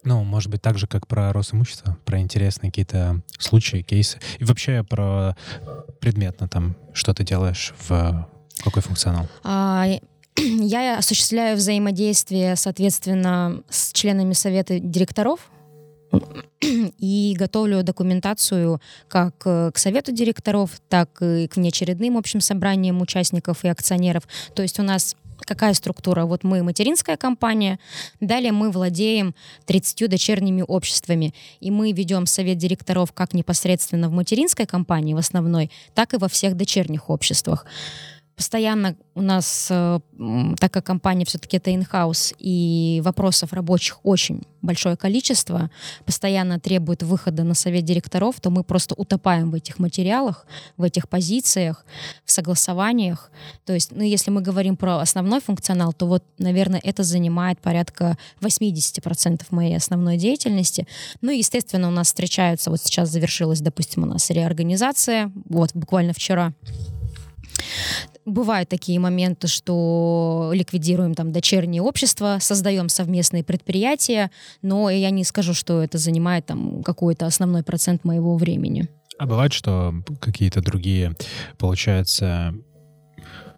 [0.03, 4.19] Ну, может быть, так же, как про Росимущество, про интересные какие-то случаи, кейсы.
[4.39, 5.35] И вообще про
[6.01, 8.27] предметно там, что ты делаешь, в
[8.63, 9.27] какой функционал?
[9.43, 9.85] А,
[10.37, 15.49] я осуществляю взаимодействие, соответственно, с членами совета директоров
[16.61, 23.69] и готовлю документацию как к совету директоров, так и к внеочередным общим собраниям участников и
[23.69, 24.27] акционеров.
[24.53, 26.25] То есть у нас Какая структура?
[26.25, 27.79] Вот мы материнская компания,
[28.19, 34.65] далее мы владеем 30 дочерними обществами, и мы ведем совет директоров как непосредственно в материнской
[34.65, 37.65] компании в основной, так и во всех дочерних обществах
[38.35, 39.99] постоянно у нас, э,
[40.59, 45.69] так как компания все-таки это инхаус, и вопросов рабочих очень большое количество,
[46.05, 51.09] постоянно требует выхода на совет директоров, то мы просто утопаем в этих материалах, в этих
[51.09, 51.85] позициях,
[52.25, 53.29] в согласованиях.
[53.65, 58.17] То есть, ну, если мы говорим про основной функционал, то вот, наверное, это занимает порядка
[58.41, 60.87] 80% моей основной деятельности.
[61.21, 66.13] Ну и, естественно, у нас встречаются, вот сейчас завершилась, допустим, у нас реорганизация, вот буквально
[66.13, 66.53] вчера
[68.25, 74.31] бывают такие моменты, что ликвидируем там дочерние общества, создаем совместные предприятия,
[74.61, 78.87] но я не скажу, что это занимает там какой-то основной процент моего времени.
[79.17, 81.15] А бывает, что какие-то другие,
[81.57, 82.53] получается,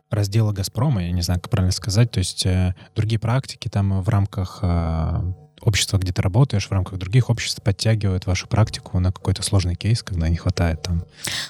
[0.10, 4.10] разделы «Газпрома», я не знаю, как правильно сказать, то есть э, другие практики там в
[4.10, 9.41] рамках э, общество, где ты работаешь, в рамках других обществ подтягивают вашу практику на какой-то
[9.41, 11.05] сложный кейс, когда не хватает там?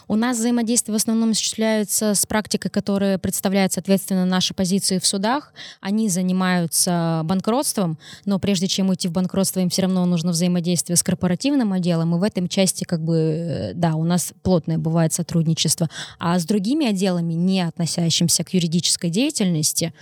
[0.08, 5.54] У нас взаимодействие в основном осуществляется с практикой, которая представляет, соответственно, наши позиции в судах.
[5.82, 11.04] Они занимаются банкротством, но прежде чем уйти в банкротство, им все равно нужно взаимодействие с
[11.04, 15.90] корпоративным отделом, и в этом части, как бы, э, да, у нас плотное бывает сотрудничество.
[16.20, 19.94] А с другими отделами, не относящимися к юридической деятельности,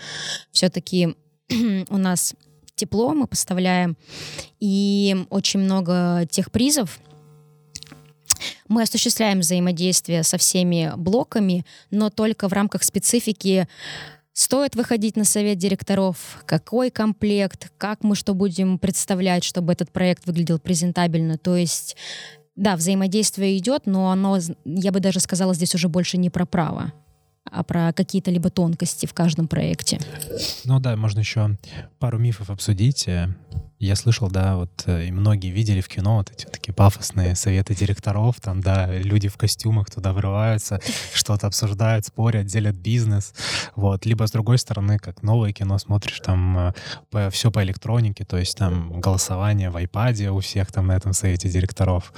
[0.51, 1.15] все-таки
[1.89, 2.35] у нас
[2.75, 3.97] тепло мы поставляем,
[4.59, 6.99] и очень много тех призов,
[8.67, 13.67] мы осуществляем взаимодействие со всеми блоками, но только в рамках специфики
[14.35, 20.25] Стоит выходить на совет директоров, какой комплект, как мы что будем представлять, чтобы этот проект
[20.25, 21.37] выглядел презентабельно.
[21.37, 21.95] То есть,
[22.55, 26.91] да, взаимодействие идет, но оно, я бы даже сказала, здесь уже больше не про право
[27.51, 29.99] а про какие-то либо тонкости в каждом проекте.
[30.65, 31.57] Ну да, можно еще
[31.99, 33.07] пару мифов обсудить.
[33.79, 37.75] Я слышал, да, вот э, и многие видели в кино вот эти такие пафосные советы
[37.75, 40.79] директоров, там, да, люди в костюмах туда врываются,
[41.13, 43.33] что-то обсуждают, спорят, делят бизнес,
[43.75, 44.05] вот.
[44.05, 46.73] Либо с другой стороны, как новое кино смотришь, там э,
[47.09, 51.11] по, все по электронике, то есть там голосование в iPad у всех там на этом
[51.11, 52.13] совете директоров,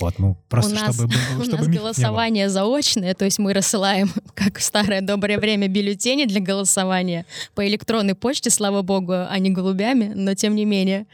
[0.00, 1.14] вот, ну, просто у нас, чтобы...
[1.38, 6.24] У чтобы нас голосование заочное, то есть мы рассылаем, как в старое доброе время, бюллетени
[6.24, 11.06] для голосования по электронной почте, слава богу, а не голубями, но тем не менее.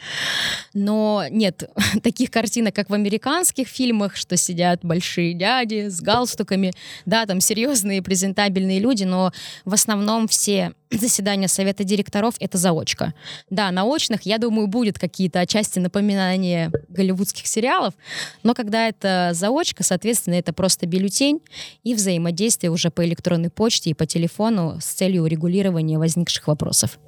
[0.74, 1.70] Но нет
[2.02, 6.72] таких картинок, как в американских фильмах, что сидят большие дяди с галстуками.
[7.06, 9.32] Да, там серьезные, презентабельные люди, но
[9.64, 13.14] в основном все заседания совета директоров— это заочка.
[13.50, 17.94] Да, на очных, я думаю, будет какие-то отчасти напоминания голливудских сериалов,
[18.42, 21.40] но когда это заочка, соответственно, это просто бюллетень
[21.84, 26.98] и взаимодействие уже по электронной почте и по телефону с целью урегулирования возникших вопросов.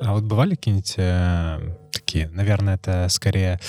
[0.00, 1.58] А вот бывали какие-нибудь э,
[1.92, 3.60] такие, наверное, это скорее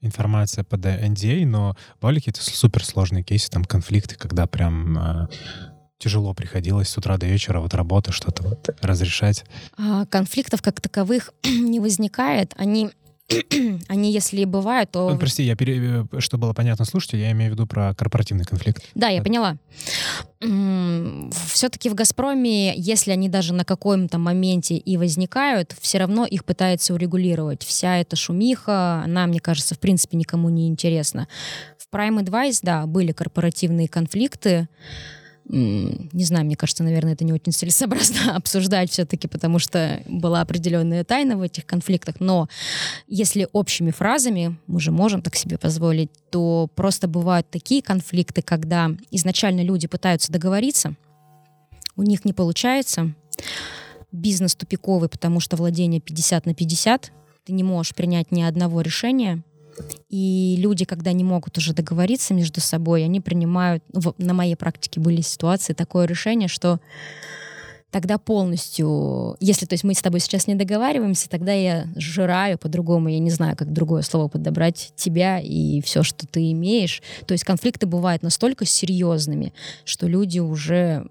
[0.00, 5.26] информация под NDA, но бывали какие-то суперсложные кейсы, там конфликты, когда прям э,
[5.98, 9.44] тяжело приходилось с утра до вечера вот работа что-то вот разрешать?
[9.78, 12.54] А, конфликтов как таковых не возникает.
[12.56, 12.90] Они
[13.88, 15.10] они, если бывают, то...
[15.10, 16.06] Ну, прости, я пере...
[16.10, 18.82] Э, что было понятно слушайте, я имею в виду про корпоративный конфликт.
[18.94, 19.56] Да, я поняла.
[20.40, 26.94] Все-таки в «Газпроме», если они даже на каком-то моменте и возникают, все равно их пытаются
[26.94, 27.62] урегулировать.
[27.62, 31.28] Вся эта шумиха, она, мне кажется, в принципе никому не интересна.
[31.78, 34.68] В Prime Advice, да, были корпоративные конфликты,
[35.48, 41.04] не знаю, мне кажется, наверное, это не очень целесообразно обсуждать все-таки, потому что была определенная
[41.04, 42.16] тайна в этих конфликтах.
[42.20, 42.48] Но
[43.06, 48.90] если общими фразами, мы же можем так себе позволить, то просто бывают такие конфликты, когда
[49.10, 50.94] изначально люди пытаются договориться,
[51.96, 53.14] у них не получается,
[54.12, 57.12] бизнес тупиковый, потому что владение 50 на 50,
[57.44, 59.42] ты не можешь принять ни одного решения,
[60.08, 65.00] и люди, когда не могут уже договориться между собой, они принимают, ну, на моей практике
[65.00, 66.80] были ситуации, такое решение, что
[67.90, 73.08] тогда полностью, если то есть мы с тобой сейчас не договариваемся, тогда я жираю по-другому,
[73.08, 77.02] я не знаю, как другое слово подобрать тебя и все, что ты имеешь.
[77.26, 79.52] То есть конфликты бывают настолько серьезными,
[79.84, 81.06] что люди уже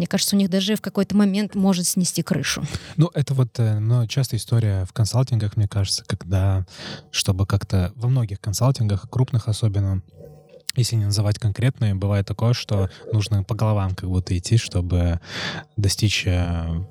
[0.00, 2.64] мне кажется, у них даже в какой-то момент может снести крышу.
[2.96, 6.64] Ну, это вот ну, частая история в консалтингах, мне кажется, когда,
[7.10, 10.00] чтобы как-то во многих консалтингах, крупных особенно,
[10.74, 15.20] если не называть конкретные, бывает такое, что нужно по головам как будто идти, чтобы
[15.76, 16.82] достичь э,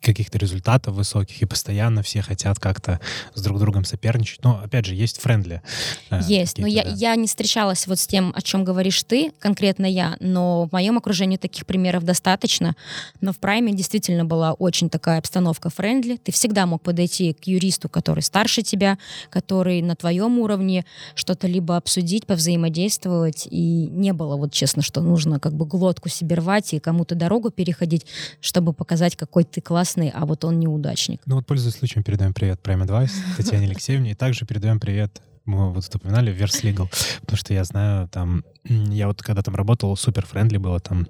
[0.00, 3.00] каких-то результатов высоких, и постоянно все хотят как-то
[3.34, 4.42] с друг другом соперничать.
[4.44, 5.62] Но, опять же, есть френдли.
[6.10, 6.90] Э, есть, но я, да.
[6.90, 10.98] я не встречалась вот с тем, о чем говоришь ты, конкретно я, но в моем
[10.98, 12.76] окружении таких примеров достаточно.
[13.20, 16.16] Но в Prime е действительно была очень такая обстановка friendly.
[16.16, 18.98] Ты всегда мог подойти к юристу, который старше тебя,
[19.30, 20.84] который на твоем уровне,
[21.14, 26.36] что-то либо обсудить, повзаимодействовать, и не было вот честно, что нужно как бы глотку себе
[26.36, 28.06] рвать и кому-то дорогу переходить,
[28.40, 31.22] чтобы показать, какой ты классный классный, а вот он неудачник.
[31.26, 35.72] Ну вот, пользуясь случаем, передаем привет Prime Advice Татьяне Алексеевне, и также передаем привет мы
[35.72, 40.26] вот упоминали Versus Legal, потому что я знаю, там, я вот когда там работал, супер
[40.26, 41.06] friendly было, там,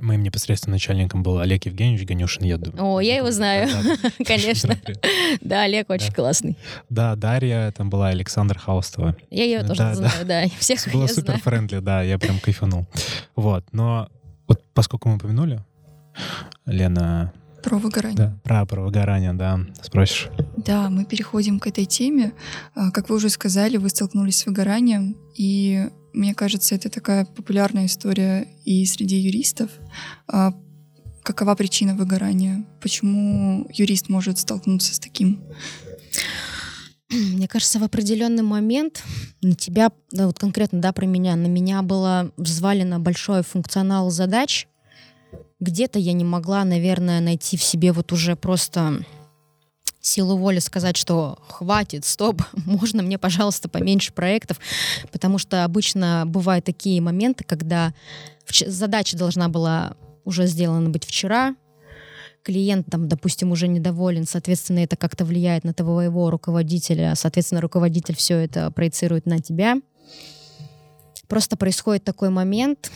[0.00, 2.44] Моим непосредственным начальником был Олег Евгеньевич Ганюшин.
[2.44, 3.68] Я думаю, О, я его знаю,
[4.26, 4.76] конечно.
[5.40, 6.58] Да, Олег очень классный.
[6.90, 9.16] Да, Дарья там была, Александр Хаустова.
[9.30, 10.44] Я ее тоже знаю, да.
[10.58, 12.88] Всех Было супер friendly, да, я прям кайфанул.
[13.36, 14.08] Вот, но
[14.48, 15.64] вот поскольку мы упомянули,
[16.66, 17.32] Лена
[17.66, 18.16] про выгорание.
[18.16, 20.28] Да, про, про выгорание, да, спросишь.
[20.56, 22.32] Да, мы переходим к этой теме.
[22.76, 27.86] А, как вы уже сказали, вы столкнулись с выгоранием, и мне кажется, это такая популярная
[27.86, 29.70] история и среди юристов.
[30.28, 30.54] А,
[31.24, 32.64] какова причина выгорания?
[32.80, 35.42] Почему юрист может столкнуться с таким?
[37.10, 39.02] Мне кажется, в определенный момент
[39.42, 44.68] на тебя, да, вот конкретно, да, про меня, на меня было взвалено большой функционал задач.
[45.58, 49.04] Где-то я не могла, наверное, найти в себе вот уже просто
[50.00, 54.58] силу воли сказать, что хватит, стоп, можно мне, пожалуйста, поменьше проектов,
[55.10, 57.92] потому что обычно бывают такие моменты, когда
[58.66, 61.56] задача должна была уже сделана быть вчера,
[62.42, 68.36] клиент, там, допустим, уже недоволен, соответственно, это как-то влияет на твоего руководителя, соответственно, руководитель все
[68.36, 69.80] это проецирует на тебя.
[71.26, 72.92] Просто происходит такой момент,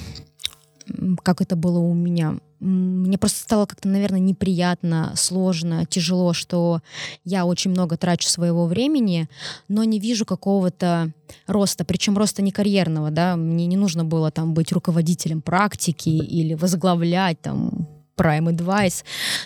[1.25, 2.39] как это было у меня.
[2.61, 6.83] Мне просто стало как-то, наверное, неприятно, сложно, тяжело, что
[7.25, 9.29] я очень много трачу своего времени,
[9.69, 11.11] но не вижу какого-то
[11.47, 16.53] роста, причем роста не карьерного, да, мне не нужно было там быть руководителем практики или
[16.53, 17.89] возглавлять там
[18.21, 19.05] Prime Advice,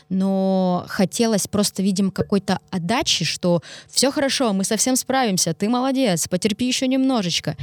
[0.08, 6.66] но хотелось просто, видимо, какой-то отдачи, что все хорошо, мы совсем справимся, ты молодец, потерпи
[6.66, 7.56] еще немножечко.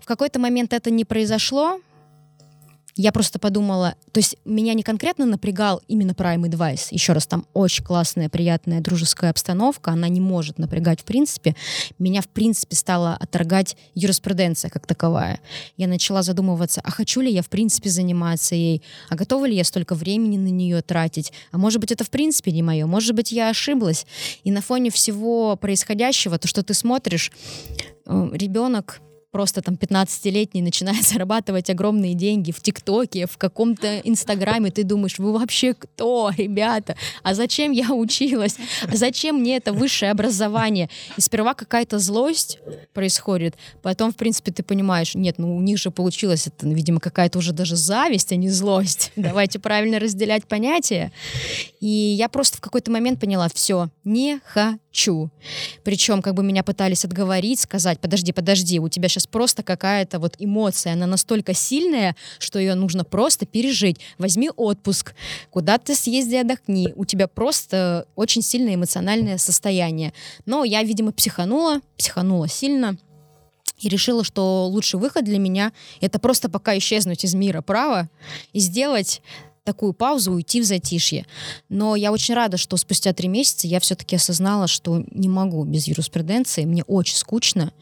[0.00, 1.80] В какой-то момент это не произошло,
[2.96, 6.88] я просто подумала, то есть меня не конкретно напрягал именно Prime Advice.
[6.90, 11.56] Еще раз, там очень классная, приятная, дружеская обстановка, она не может напрягать в принципе.
[11.98, 15.40] Меня в принципе стала отторгать юриспруденция как таковая.
[15.76, 19.64] Я начала задумываться, а хочу ли я в принципе заниматься ей, а готова ли я
[19.64, 23.32] столько времени на нее тратить, а может быть это в принципе не мое, может быть
[23.32, 24.06] я ошиблась.
[24.44, 27.32] И на фоне всего происходящего, то, что ты смотришь,
[28.06, 29.00] э, ребенок
[29.34, 35.32] просто там 15-летний начинает зарабатывать огромные деньги в ТикТоке, в каком-то Инстаграме, ты думаешь, вы
[35.32, 36.94] вообще кто, ребята?
[37.24, 38.56] А зачем я училась?
[38.88, 40.88] А зачем мне это высшее образование?
[41.16, 42.60] И сперва какая-то злость
[42.92, 47.38] происходит, потом, в принципе, ты понимаешь, нет, ну у них же получилось, это, видимо, какая-то
[47.40, 49.10] уже даже зависть, а не злость.
[49.16, 51.10] Давайте правильно разделять понятия.
[51.80, 55.30] И я просто в какой-то момент поняла, все, не хочу.
[55.82, 60.18] Причем, как бы меня пытались отговорить, сказать, подожди, подожди, у тебя сейчас сейчас просто какая-то
[60.18, 63.98] вот эмоция, она настолько сильная, что ее нужно просто пережить.
[64.18, 65.14] Возьми отпуск,
[65.50, 66.92] куда ты съезди, отдохни.
[66.96, 70.12] У тебя просто очень сильное эмоциональное состояние.
[70.46, 72.96] Но я, видимо, психанула, психанула сильно
[73.80, 78.08] и решила, что лучший выход для меня это просто пока исчезнуть из мира права
[78.52, 79.20] и сделать
[79.64, 81.26] такую паузу, уйти в затишье.
[81.68, 85.88] Но я очень рада, что спустя три месяца я все-таки осознала, что не могу без
[85.88, 87.72] юриспруденции, мне очень скучно,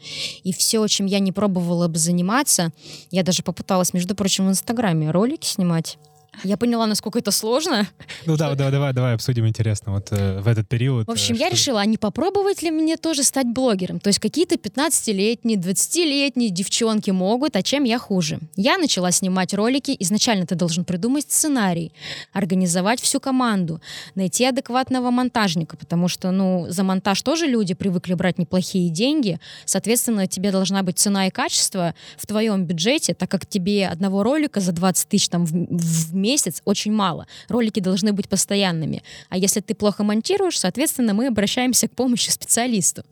[0.43, 2.71] и все, чем я не пробовала бы заниматься,
[3.11, 5.97] я даже попыталась, между прочим, в Инстаграме ролики снимать,
[6.43, 7.87] я поняла, насколько это сложно.
[8.25, 11.07] Ну да, да, давай, давай обсудим интересно вот э, в этот период.
[11.07, 13.99] В общем, э, я решила, а не попробовать ли мне тоже стать блогером?
[13.99, 18.39] То есть какие-то 15-летние, 20-летние девчонки могут, а чем я хуже?
[18.55, 19.95] Я начала снимать ролики.
[19.99, 21.91] Изначально ты должен придумать сценарий,
[22.33, 23.81] организовать всю команду,
[24.15, 29.39] найти адекватного монтажника, потому что, ну, за монтаж тоже люди привыкли брать неплохие деньги.
[29.65, 34.59] Соответственно, тебе должна быть цена и качество в твоем бюджете, так как тебе одного ролика
[34.59, 37.27] за 20 тысяч там в, в месяц очень мало.
[37.49, 39.03] Ролики должны быть постоянными.
[39.29, 43.03] А если ты плохо монтируешь, соответственно, мы обращаемся к помощи специалисту.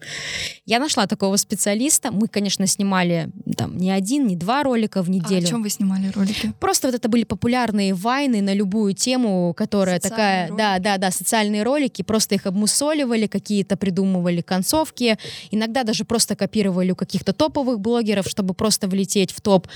[0.66, 2.12] Я нашла такого специалиста.
[2.12, 5.44] Мы, конечно, снимали там не один, не два ролика в неделю.
[5.44, 6.54] А о чем вы снимали ролики?
[6.60, 10.58] Просто вот это были популярные вайны на любую тему, которая социальные такая, ролики.
[10.58, 12.02] да, да, да, социальные ролики.
[12.02, 15.18] Просто их обмусоливали, какие-то придумывали концовки.
[15.52, 19.68] Иногда даже просто копировали у каких-то топовых блогеров, чтобы просто влететь в топ.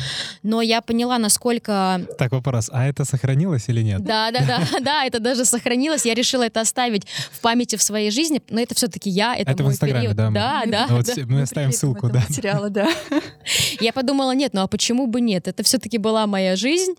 [0.43, 2.01] Но я поняла, насколько...
[2.17, 2.69] Так, вопрос.
[2.71, 4.03] А это сохранилось сохранилось или нет?
[4.03, 6.05] Да, да, да, да, это даже сохранилось.
[6.05, 9.63] Я решила это оставить в памяти в своей жизни, но это все-таки я, это, это
[9.63, 10.15] мой в Инстаграме, период.
[10.15, 10.29] да?
[10.29, 10.87] Да, да.
[10.89, 11.13] Ну, вот да.
[11.27, 12.23] Мы оставим ссылку, да.
[12.27, 12.87] Материала, да.
[13.79, 15.47] Я подумала, нет, ну а почему бы нет?
[15.47, 16.93] Это все-таки была моя жизнь,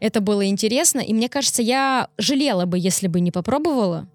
[0.00, 4.08] это было интересно, и мне кажется, я жалела бы, если бы не попробовала.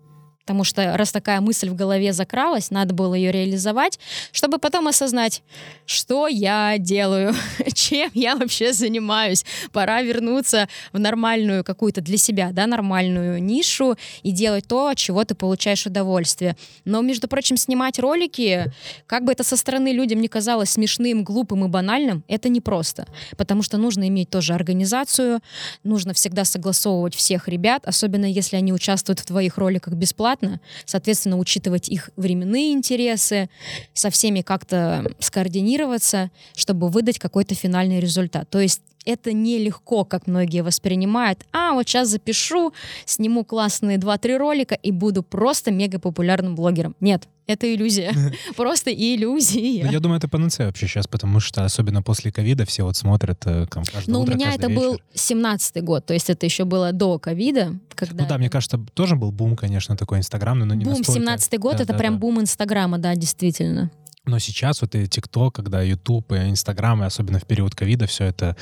[0.46, 3.98] Потому что раз такая мысль в голове закралась, надо было ее реализовать,
[4.32, 5.42] чтобы потом осознать,
[5.88, 7.34] что я делаю,
[7.74, 9.44] чем я вообще занимаюсь.
[9.72, 15.24] Пора вернуться в нормальную какую-то для себя, да, нормальную нишу и делать то, от чего
[15.24, 16.56] ты получаешь удовольствие.
[16.86, 18.72] Но, между прочим, снимать ролики,
[19.08, 23.08] как бы это со стороны людям не казалось смешным, глупым и банальным, это непросто.
[23.36, 25.40] Потому что нужно иметь тоже организацию,
[25.84, 31.38] нужно всегда согласовывать всех ребят, особенно если они участвуют в твоих роликах бесплатно, бесплатно, соответственно,
[31.38, 33.50] учитывать их временные интересы,
[33.94, 38.50] со всеми как-то скоординироваться, чтобы выдать какой-то финальный результат.
[38.50, 41.46] То есть это нелегко, как многие воспринимают.
[41.52, 42.74] А, вот сейчас запишу,
[43.06, 46.96] сниму классные 2-3 ролика и буду просто мега популярным блогером.
[47.00, 48.12] Нет, это иллюзия.
[48.56, 49.86] Просто иллюзия.
[49.86, 53.42] Ну, я думаю, это панацея вообще сейчас, потому что особенно после ковида все вот смотрят
[53.46, 56.92] э, там каждое утро, у меня это был 17-й год, то есть это еще было
[56.92, 57.78] до ковида.
[57.94, 61.22] Когда Ну да, мне кажется, тоже был бум, конечно, такой инстаграмный, но не Бум, настолько.
[61.22, 63.92] 17-й год, это прям бум Инстаграма, да, действительно.
[64.26, 68.26] Но сейчас вот и ТикТок, когда Ютуб и Инстаграм, и особенно в период ковида, все
[68.26, 68.56] это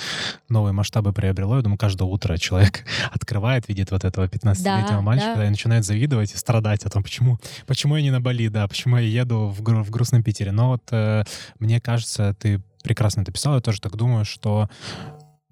[0.50, 1.56] новые масштабы приобрело.
[1.58, 5.46] Я думаю, каждое утро человек открывает, видит вот этого 15-летнего Да, мальчика, да.
[5.48, 8.98] и начинает завидовать и страдать о том, почему, почему я не на Бали, да, почему
[8.98, 10.52] я еду в, гру- в грустном Питере.
[10.52, 11.24] Но вот э,
[11.60, 14.70] мне кажется, ты прекрасно это писал, я тоже так думаю, что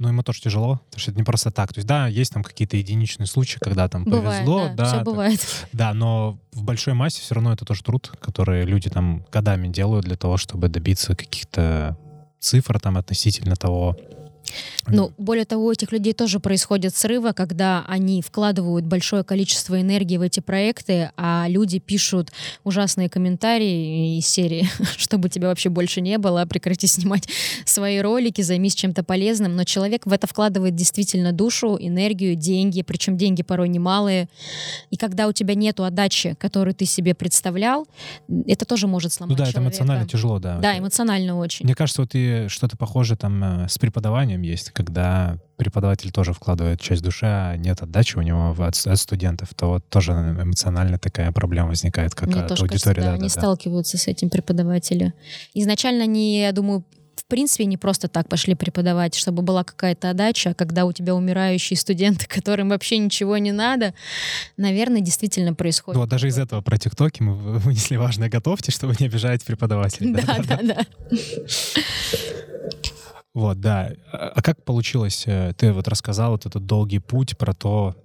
[0.02, 1.72] ну, ему тоже тяжело, потому что это не просто так.
[1.74, 4.95] То есть, да, есть там какие-то единичные случаи, когда там Бывает, повезло, да, да, все
[4.95, 5.68] так- бывает.
[5.74, 10.06] да, но в большой массе все равно это тоже труд, который люди там годами делают
[10.06, 11.95] для того, чтобы добиться каких-то
[12.39, 13.95] цифр там относительно того.
[14.88, 20.18] Ну, более того, у этих людей тоже происходят срывы, когда они вкладывают большое количество энергии
[20.18, 22.32] в эти проекты, а люди пишут
[22.64, 27.28] ужасные комментарии из серии, чтобы тебя вообще больше не было, прекрати снимать
[27.66, 29.56] свои ролики, займись чем-то полезным.
[29.56, 34.28] Но человек в это вкладывает действительно душу, энергию, деньги, причем деньги порой немалые.
[34.89, 37.88] И когда у тебя нету отдачи, которую ты себе представлял,
[38.47, 39.70] это тоже может Ну сломать да, это человека.
[39.76, 40.58] эмоционально тяжело, да.
[40.60, 41.66] Да, Это- эмоционально очень.
[41.66, 46.82] Мне кажется, вот и что-то похожее там э, с преподаванием есть, когда преподаватель тоже вкладывает
[46.82, 51.32] часть души, а нет отдачи у него от, от студентов, то вот тоже эмоционально такая
[51.32, 53.06] проблема возникает, как Мне от тоже кажется, аудитории.
[53.06, 55.14] да, да, они да, сталкиваются с этим преподаватели.
[55.54, 56.84] Изначально они, я думаю,
[57.16, 61.14] в принципе, не просто так пошли преподавать, чтобы была какая-то отдача, а когда у тебя
[61.14, 63.94] умирающие студенты, которым вообще ничего не надо,
[64.58, 65.96] наверное, действительно происходит.
[65.96, 69.44] Ну, вот даже из этого про ТикТоки мы вы- вынесли важное «готовьте», чтобы не обижать
[69.44, 70.12] преподавателей.
[70.22, 70.86] Да, да, да.
[73.34, 73.92] Вот, да.
[74.12, 75.24] А как получилось?
[75.26, 77.96] э, Ты вот рассказал вот этот долгий путь про то,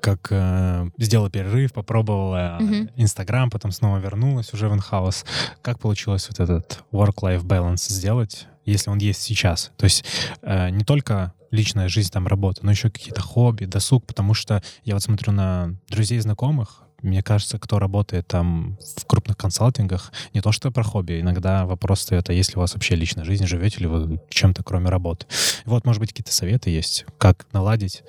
[0.00, 2.90] как э, сделала перерыв, попробовала Мгм.
[2.96, 5.24] Инстаграм, потом снова вернулась уже в инхаус.
[5.62, 9.72] Как получилось вот этот work-life balance сделать, если он есть сейчас?
[9.76, 10.04] То есть
[10.42, 14.94] э, не только личная жизнь, там, работа, но еще какие-то хобби, досуг, потому что я
[14.94, 20.52] вот смотрю на друзей, знакомых, мне кажется, кто работает там в крупных консалтингах, не то
[20.52, 23.80] что про хобби, иногда вопрос стоит, а есть ли у вас вообще личная жизнь, живете
[23.80, 25.26] ли вы чем-то, кроме работы?
[25.64, 28.02] Вот, может быть, какие-то советы есть, как наладить?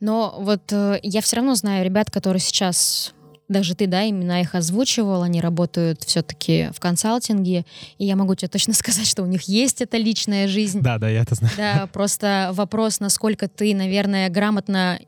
[0.00, 3.14] Но вот э, я все равно знаю ребят, которые сейчас
[3.48, 7.64] даже ты, да, имена их озвучивал, они работают все-таки в консалтинге,
[7.96, 10.80] и я могу тебе точно сказать, что у них есть эта личная жизнь.
[10.80, 11.54] Да, да, я это знаю.
[11.56, 15.00] Да, просто вопрос, насколько ты, наверное, грамотно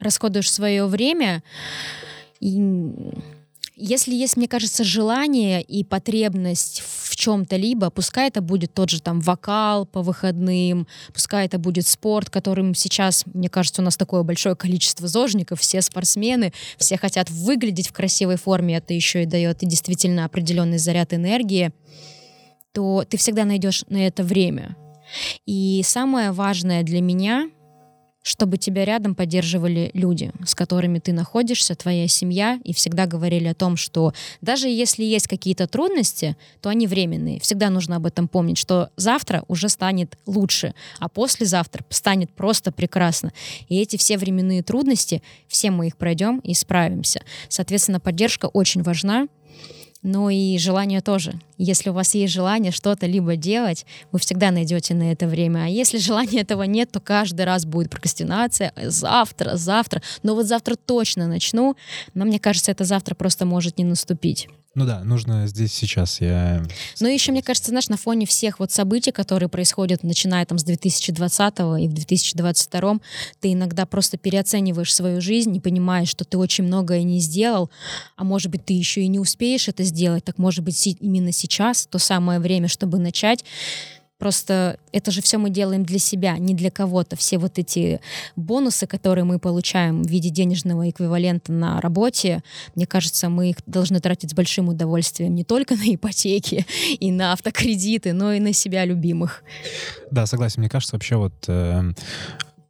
[0.00, 1.42] расходуешь свое время.
[2.42, 2.60] И
[3.76, 9.00] если есть, мне кажется, желание и потребность в чем-то либо, пускай это будет тот же
[9.00, 14.24] там вокал по выходным, пускай это будет спорт, которым сейчас, мне кажется, у нас такое
[14.24, 19.62] большое количество зожников, все спортсмены, все хотят выглядеть в красивой форме, это еще и дает
[19.62, 21.70] и действительно определенный заряд энергии,
[22.72, 24.76] то ты всегда найдешь на это время.
[25.46, 27.48] И самое важное для меня,
[28.22, 33.54] чтобы тебя рядом поддерживали люди, с которыми ты находишься, твоя семья, и всегда говорили о
[33.54, 37.40] том, что даже если есть какие-то трудности, то они временные.
[37.40, 43.32] Всегда нужно об этом помнить, что завтра уже станет лучше, а послезавтра станет просто прекрасно.
[43.68, 47.22] И эти все временные трудности, все мы их пройдем и справимся.
[47.48, 49.26] Соответственно, поддержка очень важна,
[50.02, 51.34] но и желание тоже.
[51.58, 55.64] Если у вас есть желание что-то либо делать, вы всегда найдете на это время.
[55.64, 58.72] А если желания этого нет, то каждый раз будет прокрастинация.
[58.76, 60.02] «Э, Завтра, завтра.
[60.22, 61.76] Но вот завтра точно начну.
[62.14, 64.48] Но мне кажется, это завтра просто может не наступить.
[64.74, 66.22] Ну да, нужно здесь сейчас.
[66.22, 66.64] Я...
[67.00, 70.58] Ну и еще, мне кажется, знаешь, на фоне всех вот событий, которые происходят, начиная там
[70.58, 72.98] с 2020 и в 2022,
[73.40, 77.70] ты иногда просто переоцениваешь свою жизнь и понимаешь, что ты очень многое не сделал,
[78.16, 81.86] а может быть, ты еще и не успеешь это сделать, так может быть, именно сейчас
[81.86, 83.44] то самое время, чтобы начать.
[84.22, 87.16] Просто это же все мы делаем для себя, не для кого-то.
[87.16, 88.00] Все вот эти
[88.36, 92.44] бонусы, которые мы получаем в виде денежного эквивалента на работе,
[92.76, 96.64] мне кажется, мы их должны тратить с большим удовольствием не только на ипотеки
[97.00, 99.42] и на автокредиты, но и на себя любимых.
[100.12, 100.60] Да, согласен.
[100.60, 101.82] Мне кажется, вообще вот э,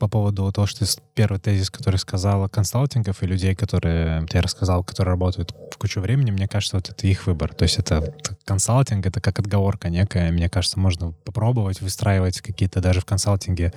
[0.03, 0.85] по поводу того, что
[1.15, 6.33] первый тезис, который сказала, консалтингов и людей, которые ты рассказал, которые работают в кучу времени,
[6.33, 7.55] мне кажется, вот это их выбор.
[7.55, 8.13] То есть это
[8.45, 10.33] консалтинг, это как отговорка некая.
[10.33, 13.73] Мне кажется, можно попробовать выстраивать какие-то даже в консалтинге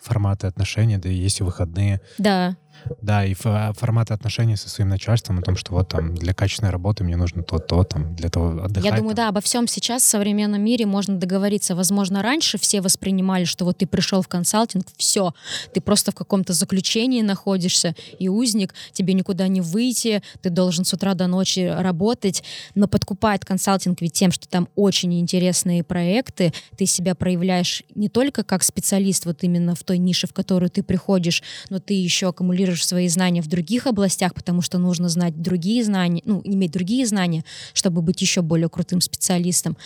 [0.00, 2.00] форматы отношений, да и есть и выходные.
[2.18, 2.56] Да.
[3.00, 7.04] Да, и форматы отношений со своим начальством, о том, что вот там для качественной работы
[7.04, 8.84] мне нужно то-то, там, для того отдыхать.
[8.84, 9.26] Я думаю, там.
[9.26, 11.74] да, обо всем сейчас в современном мире можно договориться.
[11.74, 15.34] Возможно, раньше все воспринимали, что вот ты пришел в консалтинг, все,
[15.72, 20.92] ты просто в каком-то заключении находишься, и узник, тебе никуда не выйти, ты должен с
[20.92, 22.42] утра до ночи работать,
[22.74, 28.44] но подкупает консалтинг ведь тем, что там очень интересные проекты, ты себя проявляешь не только
[28.44, 32.63] как специалист вот именно в той нише, в которую ты приходишь, но ты еще аккумулируешь
[32.72, 37.44] свои знания в других областях, потому что нужно знать другие знания, ну, иметь другие знания,
[37.72, 39.76] чтобы быть еще более крутым специалистом.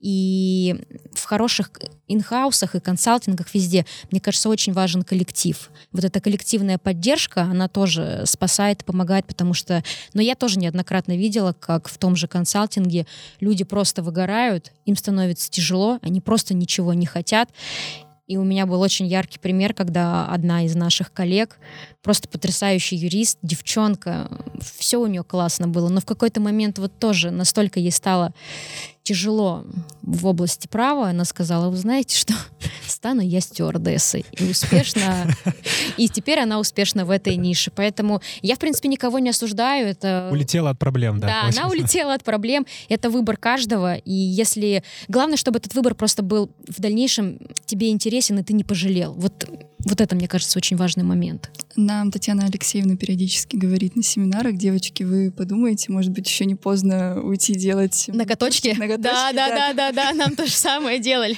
[0.00, 0.76] И
[1.12, 1.70] в хороших
[2.08, 5.70] инхаусах и консалтингах везде, мне кажется, очень важен коллектив.
[5.92, 9.82] Вот эта коллективная поддержка, она тоже спасает, помогает, потому что...
[10.12, 13.06] Но я тоже неоднократно видела, как в том же консалтинге
[13.40, 17.48] люди просто выгорают, им становится тяжело, они просто ничего не хотят,
[18.26, 21.58] и у меня был очень яркий пример, когда одна из наших коллег,
[22.02, 27.30] просто потрясающий юрист, девчонка, все у нее классно было, но в какой-то момент вот тоже
[27.30, 28.32] настолько ей стало
[29.04, 29.64] тяжело
[30.02, 32.34] в области права, она сказала, вы знаете что,
[32.88, 34.24] стану я стюардессой.
[34.32, 35.28] И успешно,
[35.98, 37.70] и теперь она успешна в этой нише.
[37.70, 39.86] Поэтому я, в принципе, никого не осуждаю.
[39.86, 40.30] Это...
[40.32, 41.26] Улетела от проблем, да.
[41.26, 42.66] Да, она улетела от проблем.
[42.88, 43.96] Это выбор каждого.
[43.96, 44.82] И если...
[45.08, 49.12] Главное, чтобы этот выбор просто был в дальнейшем тебе интересен, и ты не пожалел.
[49.12, 49.46] Вот
[49.84, 51.50] вот это, мне кажется, очень важный момент.
[51.76, 57.20] Нам Татьяна Алексеевна периодически говорит на семинарах, девочки, вы подумаете, может быть, еще не поздно
[57.20, 58.06] уйти делать...
[58.08, 58.68] Ноготочки?
[58.78, 61.36] Ноготочки, да, да, да, да, да, нам то же самое делали.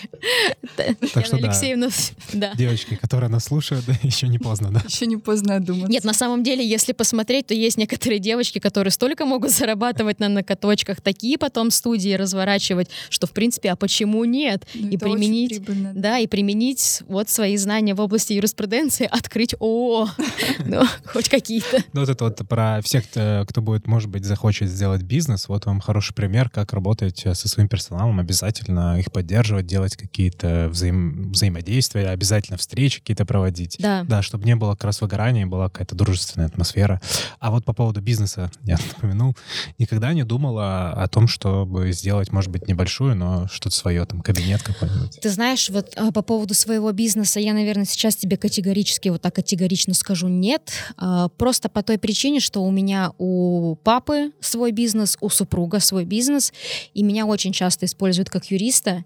[0.76, 1.88] Татьяна Алексеевна,
[2.32, 2.52] да.
[2.54, 4.82] Девочки, которые нас слушают, еще не поздно, да?
[4.86, 5.88] Еще не поздно думать.
[5.88, 10.28] Нет, на самом деле, если посмотреть, то есть некоторые девочки, которые столько могут зарабатывать на
[10.28, 14.66] ноготочках, такие потом студии разворачивать, что, в принципе, а почему нет?
[14.74, 15.62] Ну, и применить,
[15.94, 20.08] да, и применить вот свои знания в области юриспруденции открыть ООО.
[20.64, 21.78] Ну, хоть какие-то.
[21.92, 25.48] Ну, вот это вот про всех, кто будет, может быть, захочет сделать бизнес.
[25.48, 28.18] Вот вам хороший пример, как работать э, со своим персоналом.
[28.18, 31.30] Обязательно их поддерживать, делать какие-то взаим...
[31.30, 33.76] взаимодействия, обязательно встречи какие-то проводить.
[33.78, 34.04] Да.
[34.04, 37.00] Да, чтобы не было как раз выгорания, была какая-то дружественная атмосфера.
[37.38, 39.36] А вот по поводу бизнеса, я напомянул,
[39.78, 44.62] никогда не думала о том, чтобы сделать, может быть, небольшую, но что-то свое, там, кабинет
[44.62, 45.20] какой-нибудь.
[45.20, 49.36] Ты знаешь, вот а, по поводу своего бизнеса, я, наверное, сейчас тебе категорически, вот так
[49.36, 50.72] категорично скажу нет.
[50.96, 56.04] А, просто по той причине, что у меня у папы свой бизнес, у супруга свой
[56.04, 56.52] бизнес,
[56.94, 59.04] и меня очень часто используют как юриста.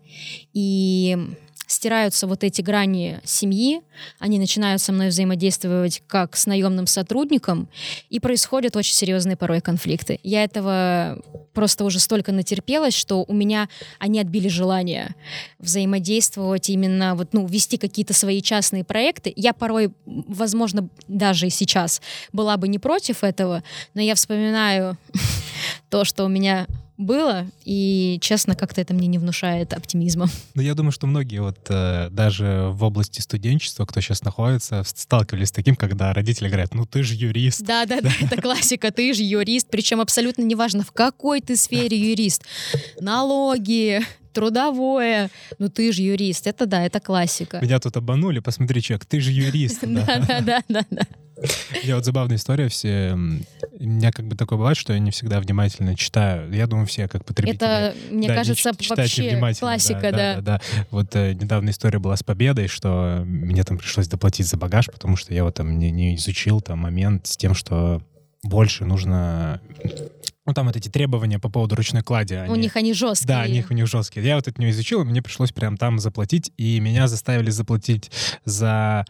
[0.55, 1.19] И
[1.71, 3.83] стираются вот эти грани семьи,
[4.19, 7.69] они начинают со мной взаимодействовать как с наемным сотрудником,
[8.09, 10.19] и происходят очень серьезные порой конфликты.
[10.23, 13.69] Я этого просто уже столько натерпелась, что у меня
[13.99, 15.15] они отбили желание
[15.59, 19.33] взаимодействовать именно вот, ну, вести какие-то свои частные проекты.
[19.37, 22.03] Я порой, возможно, даже и сейчас
[22.33, 23.63] была бы не против этого,
[23.95, 24.97] но я вспоминаю
[25.89, 26.67] то, что у меня
[27.01, 30.29] было, и, честно, как-то это мне не внушает оптимизма.
[30.55, 35.49] Ну, я думаю, что многие вот э, даже в области студенчества, кто сейчас находится, сталкивались
[35.49, 37.63] с таким, когда родители говорят, ну ты же юрист.
[37.63, 41.97] Да, да, да, это классика, ты же юрист, причем абсолютно неважно, в какой ты сфере
[41.97, 42.45] юрист.
[43.01, 44.01] Налоги,
[44.33, 45.31] трудовое.
[45.59, 46.47] Ну ты же юрист.
[46.47, 47.61] Это да, это классика.
[47.61, 49.81] Меня тут обманули, посмотри, человек, ты же юрист.
[49.91, 51.03] Да, да, да, да, да.
[51.83, 53.13] Я вот забавная история, все...
[53.13, 56.53] У меня как бы такое бывает, что я не всегда внимательно читаю.
[56.53, 57.57] Я думаю, все как потребители...
[57.57, 60.11] Это, мне да, кажется, вообще классика, да.
[60.11, 60.35] да.
[60.35, 60.61] да, да.
[60.91, 65.17] Вот э, недавно история была с победой, что мне там пришлось доплатить за багаж, потому
[65.17, 68.03] что я вот там не, не изучил там момент с тем, что
[68.43, 69.61] больше нужно
[70.47, 72.35] ну, там вот эти требования по поводу ручной клади.
[72.35, 73.29] Они, у них они жесткие.
[73.29, 74.25] Да, у них у них жесткие.
[74.25, 78.11] Я вот это не изучил, и мне пришлось прям там заплатить, и меня заставили заплатить
[78.45, 79.05] за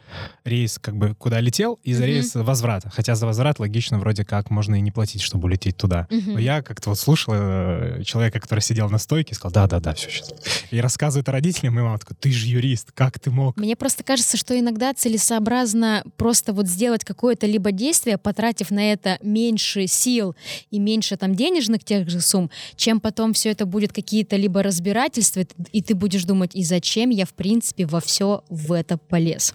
[0.45, 2.07] рейс, как бы, куда летел, и за mm-hmm.
[2.07, 2.91] рейс возврата.
[2.91, 6.09] Хотя за возврат логично вроде как можно и не платить, чтобы улететь туда.
[6.11, 6.33] Mm-hmm.
[6.33, 10.11] Но я как-то вот слушал э, человека, который сидел на стойке, и сказал, да-да-да, все
[10.11, 10.33] сейчас.
[10.73, 13.57] И рассказывает родителям, и мама такая, ты же юрист, как ты мог?
[13.57, 19.19] Мне просто кажется, что иногда целесообразно просто вот сделать какое-то либо действие, потратив на это
[19.23, 20.35] меньше сил
[20.71, 24.63] и меньше там там денежных тех же сумм, чем потом все это будет какие-то либо
[24.63, 29.55] разбирательства, и ты будешь думать, и зачем я, в принципе, во все в это полез.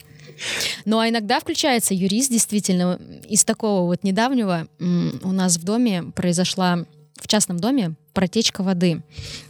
[0.85, 2.99] Ну а иногда включается юрист, действительно,
[3.29, 9.01] из такого вот недавнего у нас в доме произошла, в частном доме, протечка воды.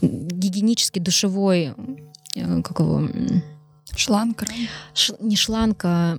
[0.02, 1.74] Гигиенический душевой,
[2.36, 3.08] э, как его...
[3.96, 4.44] Шланг.
[4.94, 6.18] Ш, не шланг, а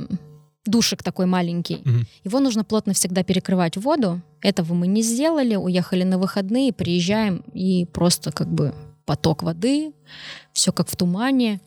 [0.66, 1.76] душик такой маленький.
[1.76, 2.04] Угу.
[2.24, 4.20] Его нужно плотно всегда перекрывать воду.
[4.40, 9.92] Этого мы не сделали, уехали на выходные, приезжаем и просто как бы поток воды,
[10.52, 11.60] все как в тумане.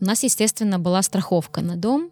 [0.00, 2.10] У нас, естественно, была страховка на дом.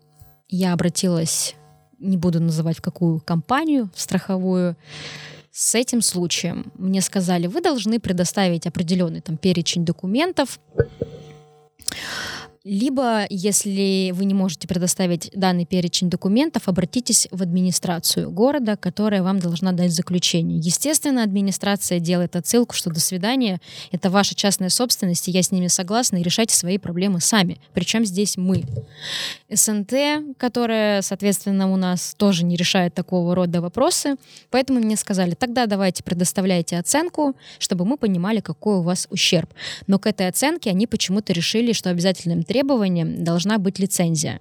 [0.49, 1.55] Я обратилась
[1.99, 4.77] не буду называть в какую компанию, в страховую,
[5.59, 10.61] с этим случаем мне сказали, вы должны предоставить определенный там перечень документов,
[12.67, 19.39] либо, если вы не можете предоставить данный перечень документов, обратитесь в администрацию города, которая вам
[19.39, 20.59] должна дать заключение.
[20.59, 23.61] Естественно, администрация делает отсылку, что до свидания,
[23.93, 27.61] это ваша частная собственность, и я с ними согласна, и решайте свои проблемы сами.
[27.73, 28.64] Причем здесь мы.
[29.49, 34.17] СНТ, которая, соответственно, у нас тоже не решает такого рода вопросы,
[34.51, 39.55] поэтому мне сказали, тогда давайте предоставляйте оценку, чтобы мы понимали, какой у вас ущерб.
[39.87, 44.40] Но к этой оценке они почему-то решили, что обязательным требованием требованием должна быть лицензия.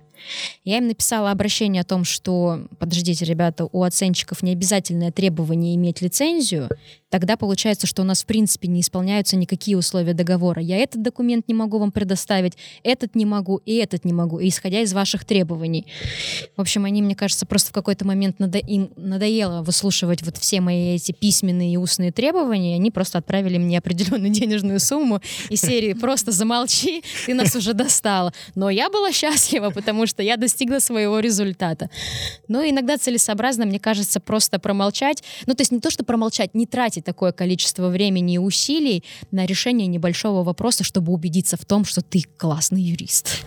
[0.63, 6.01] Я им написала обращение о том, что, подождите, ребята, у оценщиков не обязательное требование иметь
[6.01, 6.69] лицензию,
[7.15, 10.61] тогда получается, что у нас в принципе не исполняются никакие условия договора.
[10.61, 14.81] Я этот документ не могу вам предоставить, этот не могу и этот не могу, исходя
[14.81, 15.85] из ваших требований.
[16.57, 20.59] В общем, они, мне кажется, просто в какой-то момент надо, им надоело выслушивать вот все
[20.59, 25.61] мои эти письменные и устные требования, и они просто отправили мне определенную денежную сумму из
[25.61, 28.33] серии «Просто замолчи, ты нас уже достала».
[28.55, 31.89] Но я была счастлива, потому что я достигла своего результата.
[32.49, 35.23] Но иногда целесообразно, мне кажется, просто промолчать.
[35.45, 39.45] Ну, то есть не то, что промолчать, не тратить такое количество времени и усилий на
[39.45, 43.45] решение небольшого вопроса, чтобы убедиться в том, что ты классный юрист.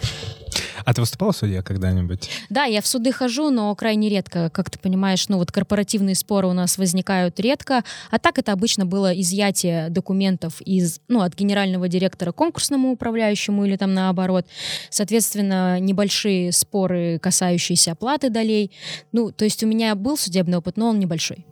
[0.85, 2.31] А ты выступала в суде когда-нибудь?
[2.49, 4.49] Да, я в суды хожу, но крайне редко.
[4.51, 8.87] Как ты понимаешь, ну вот корпоративные споры у нас возникают редко, а так это обычно
[8.87, 14.47] было изъятие документов из, ну, от генерального директора конкурсному управляющему или там наоборот.
[14.89, 18.71] Соответственно, небольшие споры, касающиеся оплаты долей.
[19.13, 21.45] Ну, то есть у меня был судебный опыт, но он небольшой.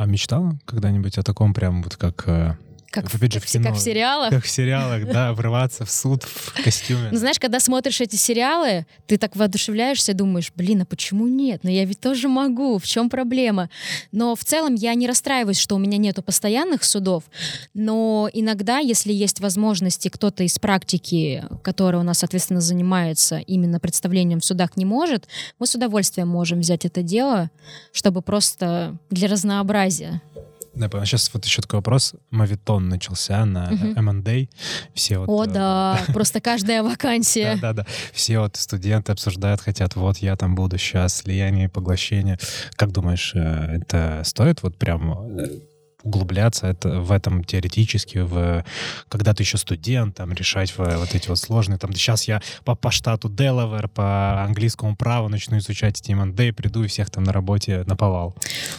[0.00, 2.56] А мечтала когда-нибудь о таком прям вот как э,
[2.90, 4.30] как, в, опять же, в, кино, как в сериалах.
[4.30, 7.08] Как в сериалах, да, врываться в суд в костюме.
[7.12, 11.60] Ну, знаешь, когда смотришь эти сериалы, ты так воодушевляешься, думаешь, блин, а почему нет?
[11.62, 13.70] Но ну, я ведь тоже могу, в чем проблема?
[14.10, 17.24] Но в целом я не расстраиваюсь, что у меня нету постоянных судов,
[17.74, 24.40] но иногда, если есть возможности, кто-то из практики, который у нас, соответственно, занимается именно представлением
[24.40, 25.28] в судах, не может,
[25.60, 27.50] мы с удовольствием можем взять это дело,
[27.92, 30.20] чтобы просто для разнообразия
[30.74, 32.14] да, сейчас вот еще такой вопрос.
[32.30, 34.48] Мавитон начался на M&A.
[34.94, 37.56] Все вот, О, да, просто каждая вакансия.
[37.60, 37.86] Да, да, да.
[38.12, 42.38] Все вот студенты обсуждают, хотят, вот я там буду сейчас, слияние, поглощение.
[42.76, 45.60] Как думаешь, э, это стоит вот прям э,
[46.02, 48.64] углубляться это, в этом теоретически, в,
[49.08, 52.74] когда ты еще студент, там, решать в, вот эти вот сложные, там, сейчас я по,
[52.74, 57.32] по штату Делавер, по английскому праву начну изучать эти МНД, приду и всех там на
[57.32, 58.34] работе наповал.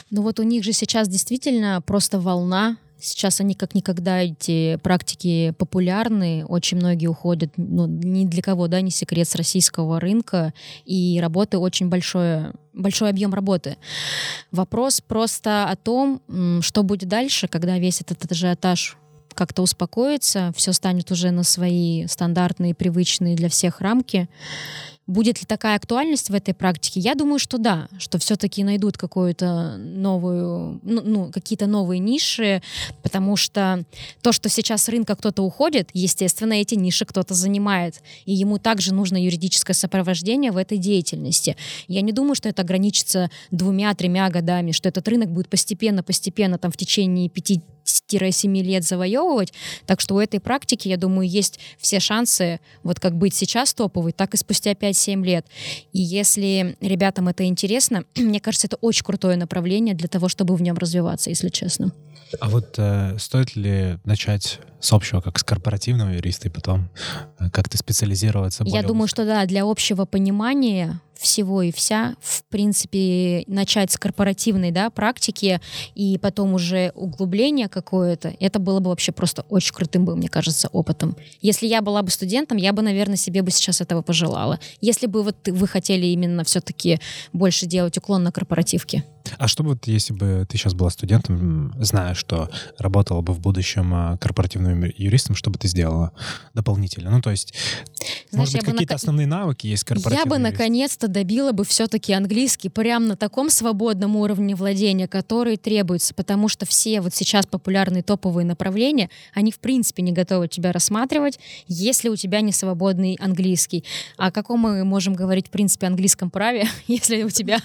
[0.09, 5.53] Ну вот у них же сейчас действительно просто волна Сейчас они как никогда, эти практики
[5.57, 10.53] популярны, очень многие уходят, ну, ни для кого, да, не секрет, с российского рынка,
[10.85, 13.77] и работы очень большое, большой объем работы.
[14.51, 16.21] Вопрос просто о том,
[16.61, 18.97] что будет дальше, когда весь этот ажиотаж
[19.33, 24.29] как-то успокоится, все станет уже на свои стандартные, привычные для всех рамки.
[25.11, 27.01] Будет ли такая актуальность в этой практике?
[27.01, 32.61] Я думаю, что да, что все-таки найдут какую-то новую, ну, ну, какие-то новые ниши,
[33.03, 33.83] потому что
[34.21, 38.93] то, что сейчас с рынка кто-то уходит, естественно, эти ниши кто-то занимает, и ему также
[38.93, 41.57] нужно юридическое сопровождение в этой деятельности.
[41.89, 46.77] Я не думаю, что это ограничится двумя-тремя годами, что этот рынок будет постепенно-постепенно там в
[46.77, 49.53] течение пяти 7 лет завоевывать.
[49.85, 54.11] Так что у этой практики, я думаю, есть все шансы вот как быть сейчас топовой,
[54.11, 55.45] так и спустя 5-7 лет.
[55.93, 60.61] И если ребятам это интересно, мне кажется, это очень крутое направление для того, чтобы в
[60.61, 61.91] нем развиваться, если честно.
[62.39, 66.89] А вот э, стоит ли начать с общего, как с корпоративного юриста, и потом
[67.39, 68.63] э, как-то специализироваться?
[68.65, 69.15] Я думаю, узко?
[69.15, 75.61] что да, для общего понимания всего и вся, в принципе, начать с корпоративной да, практики
[75.95, 80.67] и потом уже углубление какое-то, это было бы вообще просто очень крутым, бы, мне кажется,
[80.69, 81.15] опытом.
[81.41, 84.59] Если я была бы студентом, я бы, наверное, себе бы сейчас этого пожелала.
[84.81, 86.99] Если бы вот вы хотели именно все-таки
[87.33, 89.03] больше делать уклон на корпоративке.
[89.37, 93.93] А что вот, если бы ты сейчас была студентом, зная, что работала бы в будущем
[93.93, 96.11] а, корпоративным юристом, что бы ты сделала
[96.53, 97.11] дополнительно?
[97.11, 97.53] Ну, то есть,
[98.31, 98.95] Знаешь, может быть, какие-то на...
[98.95, 104.15] основные навыки есть корпоративного Я бы наконец-то добила бы все-таки английский прямо на таком свободном
[104.15, 110.01] уровне владения, который требуется, потому что все вот сейчас популярные топовые направления, они в принципе
[110.01, 113.83] не готовы тебя рассматривать, если у тебя не свободный английский.
[114.17, 117.59] О каком мы можем говорить в принципе английском праве, если у тебя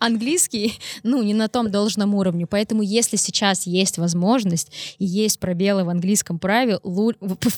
[0.00, 2.46] английский ну, не на том должном уровне.
[2.46, 6.78] Поэтому если сейчас есть возможность и есть пробелы в английском праве,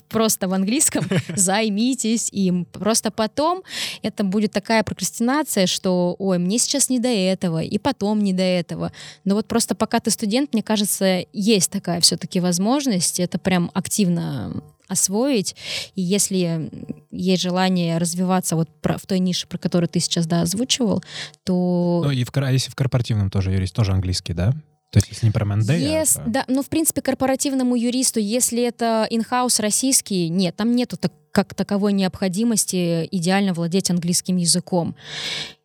[0.09, 1.05] просто в английском
[1.36, 2.64] займитесь им.
[2.66, 3.62] Просто потом
[4.03, 5.28] это будет такая прокрастинация,
[5.66, 8.93] что, ой, мне сейчас не до этого, и потом не до этого.
[9.24, 14.62] Но вот просто пока ты студент, мне кажется, есть такая все-таки возможность, это прям активно
[14.89, 15.55] освоить.
[15.95, 16.70] И если
[17.11, 21.05] есть желание развиваться вот в той нише, про которую ты сейчас да, озвучивал,
[21.45, 22.03] то...
[22.05, 24.55] Ну, и в, а если в корпоративном тоже юрист, тоже английский, да?
[24.91, 26.31] То есть, если не про МНД, yes, а про...
[26.31, 31.55] Да, ну, в принципе, корпоративному юристу, если это инхаус российский, нет, там нету так, как
[31.55, 34.97] таковой необходимости идеально владеть английским языком.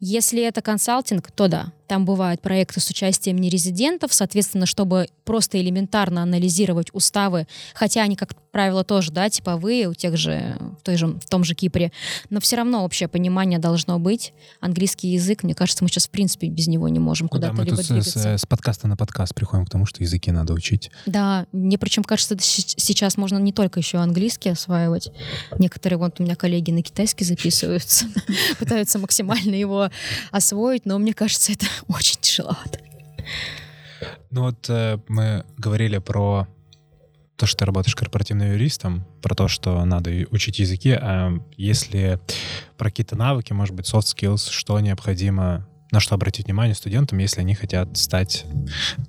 [0.05, 6.23] Если это консалтинг, то да, там бывают проекты с участием нерезидентов, соответственно, чтобы просто элементарно
[6.23, 11.07] анализировать уставы, хотя они, как правило, тоже, да, типовые у тех же, в, той же,
[11.07, 11.91] в том же Кипре,
[12.29, 14.33] но все равно общее понимание должно быть.
[14.59, 17.65] Английский язык, мне кажется, мы сейчас, в принципе, без него не можем куда-то да, мы
[17.65, 18.19] либо тут двигаться.
[18.19, 20.91] С, с подкаста на подкаст приходим к тому, что языки надо учить.
[21.05, 25.11] Да, мне причем кажется, сейчас можно не только еще английский осваивать.
[25.57, 28.05] Некоторые, вот у меня коллеги на китайский записываются,
[28.59, 29.89] пытаются максимально его
[30.31, 32.79] освоить, но мне кажется, это очень тяжеловато.
[34.31, 36.47] Ну вот э, мы говорили про
[37.35, 42.19] то, что ты работаешь корпоративным юристом, про то, что надо учить языки, а если
[42.77, 47.41] про какие-то навыки, может быть, soft skills, что необходимо на что обратить внимание студентам, если
[47.41, 48.45] они хотят стать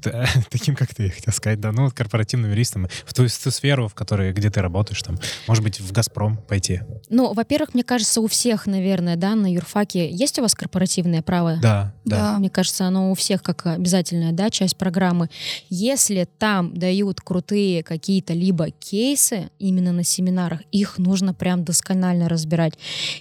[0.50, 3.94] таким, как ты хотел сказать, да, ну, корпоративным юристом, в ту, в ту сферу, в
[3.94, 5.18] которой, где ты работаешь, там,
[5.48, 6.82] может быть, в «Газпром» пойти?
[7.08, 11.56] Ну, во-первых, мне кажется, у всех, наверное, да, на юрфаке есть у вас корпоративное право?
[11.62, 12.32] Да, да.
[12.32, 12.38] да.
[12.38, 15.30] Мне кажется, оно у всех как обязательная, да, часть программы.
[15.70, 22.74] Если там дают крутые какие-то либо кейсы именно на семинарах, их нужно прям досконально разбирать.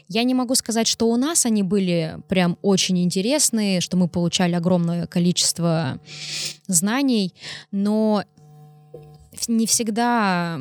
[0.10, 4.08] Я не могу сказать, что у нас они были прям очень интересны, интересные, что мы
[4.08, 6.00] получали огромное количество
[6.68, 7.34] знаний,
[7.72, 8.24] но
[9.48, 10.60] не всегда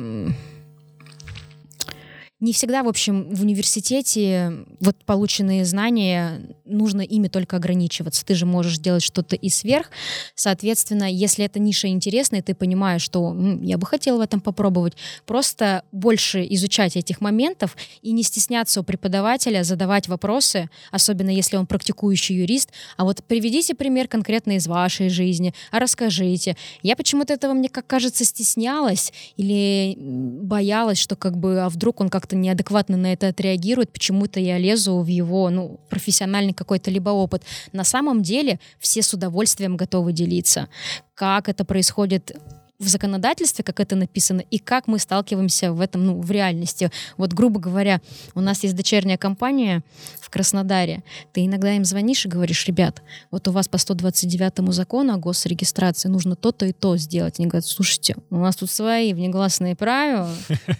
[2.43, 8.25] не всегда, в общем, в университете вот полученные знания нужно ими только ограничиваться.
[8.25, 9.89] Ты же можешь делать что-то и сверх.
[10.35, 14.93] Соответственно, если эта ниша интересная, ты понимаешь, что я бы хотела в этом попробовать,
[15.25, 21.65] просто больше изучать этих моментов и не стесняться у преподавателя задавать вопросы, особенно если он
[21.65, 22.71] практикующий юрист.
[22.97, 26.57] А вот приведите пример конкретно из вашей жизни, а расскажите.
[26.81, 32.09] Я почему-то этого, мне как кажется, стеснялась или боялась, что как бы, а вдруг он
[32.09, 37.09] как-то как-то неадекватно на это отреагирует, почему-то я лезу в его ну, профессиональный какой-то либо
[37.09, 37.43] опыт.
[37.73, 40.67] На самом деле все с удовольствием готовы делиться.
[41.15, 42.35] Как это происходит
[42.79, 46.91] в законодательстве, как это написано, и как мы сталкиваемся в этом, ну, в реальности.
[47.17, 48.01] Вот, грубо говоря,
[48.35, 49.83] у нас есть дочерняя компания
[50.19, 51.03] в Краснодаре.
[51.33, 53.01] Ты иногда им звонишь и говоришь, ребят,
[53.31, 57.39] вот у вас по 129 закону о госрегистрации нужно то-то и то сделать.
[57.39, 60.33] Они говорят, слушайте, у нас тут свои внегласные правила,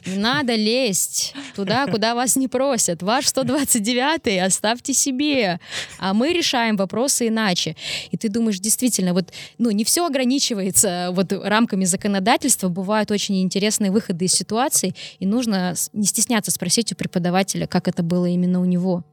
[0.05, 3.03] не надо лезть туда, куда вас не просят.
[3.03, 5.59] Ваш 129 оставьте себе,
[5.99, 7.75] а мы решаем вопросы иначе.
[8.11, 13.91] И ты думаешь, действительно, вот, ну, не все ограничивается вот рамками законодательства бывают очень интересные
[13.91, 18.65] выходы из ситуаций, и нужно не стесняться спросить у преподавателя, как это было именно у
[18.65, 19.03] него.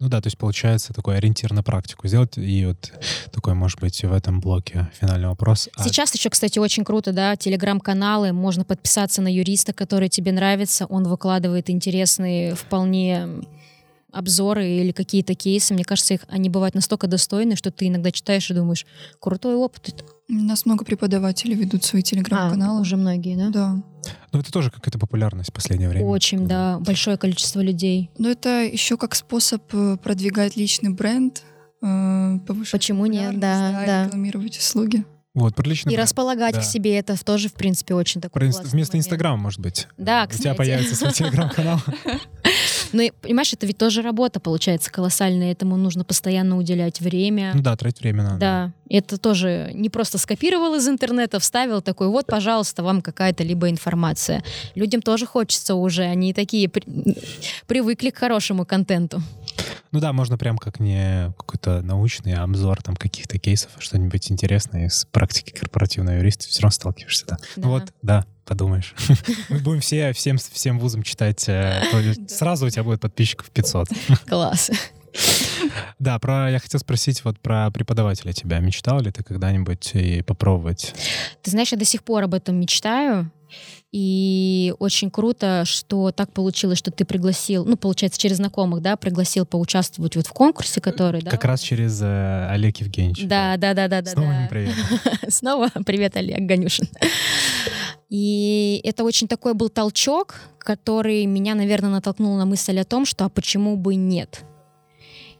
[0.00, 2.92] Ну да, то есть получается такой ориентир на практику сделать, и вот
[3.30, 5.68] такой, может быть, в этом блоке финальный вопрос.
[5.76, 6.16] А Сейчас а...
[6.16, 11.70] еще, кстати, очень круто, да, телеграм-каналы, можно подписаться на юриста, который тебе нравится, он выкладывает
[11.70, 13.28] интересные, вполне
[14.14, 18.50] обзоры или какие-то кейсы, мне кажется, их, они бывают настолько достойны, что ты иногда читаешь
[18.50, 18.86] и думаешь,
[19.20, 20.04] крутой опыт.
[20.28, 22.78] У нас много преподавателей ведут свои телеграм-каналы.
[22.78, 23.50] А, уже многие, да?
[23.50, 23.82] Да.
[24.32, 26.06] Ну, это тоже какая-то популярность в последнее время.
[26.06, 26.78] Очень, да.
[26.80, 28.10] Большое количество людей.
[28.18, 31.42] Но это еще как способ э, продвигать личный бренд,
[31.82, 33.38] э, повышать Почему нет?
[33.38, 34.04] Да, да, да.
[34.06, 35.04] рекламировать услуги.
[35.34, 36.06] Вот, про личный И бренд.
[36.06, 36.60] располагать да.
[36.60, 38.64] к себе это тоже, в принципе, очень такой про инст...
[38.64, 39.88] Вместо Инстаграма, может быть.
[39.98, 40.40] Да, кстати.
[40.40, 41.80] У тебя появится свой телеграм-канал.
[42.94, 47.50] Ну, понимаешь, это ведь тоже работа получается колоссальная, этому нужно постоянно уделять время.
[47.52, 48.38] Ну да, тратить время надо.
[48.38, 53.68] Да, это тоже не просто скопировал из интернета, вставил такой, вот, пожалуйста, вам какая-то либо
[53.68, 54.44] информация.
[54.76, 56.84] Людям тоже хочется уже, они такие при...
[57.66, 59.20] привыкли к хорошему контенту.
[59.90, 64.86] Ну да, можно прям как не какой-то научный обзор там каких-то кейсов, а что-нибудь интересное
[64.86, 67.36] из практики корпоративного юриста, все равно сталкиваешься, да.
[67.56, 67.62] да.
[67.62, 68.94] Ну вот, да, подумаешь.
[69.48, 71.82] Мы будем все, всем, всем вузам читать, э,
[72.28, 73.88] сразу у тебя будет подписчиков 500.
[74.26, 74.70] Класс.
[75.98, 78.58] Да, про я хотел спросить вот про преподавателя тебя.
[78.58, 80.94] Мечтал ли ты когда-нибудь и попробовать?
[81.42, 83.30] Ты знаешь, я до сих пор об этом мечтаю.
[83.92, 89.46] И очень круто, что так получилось, что ты пригласил, ну, получается, через знакомых, да, пригласил
[89.46, 91.30] поучаствовать вот в конкурсе, который, да?
[91.30, 93.24] Как раз через э, Олег Евгеньевич.
[93.26, 94.10] Да, да, да, да, да.
[94.10, 94.46] Снова да.
[94.50, 94.74] привет.
[95.28, 96.88] Снова привет, Олег Ганюшин.
[98.10, 103.26] И это очень такой был толчок, который меня, наверное, натолкнул на мысль о том, что
[103.26, 104.44] а почему бы нет?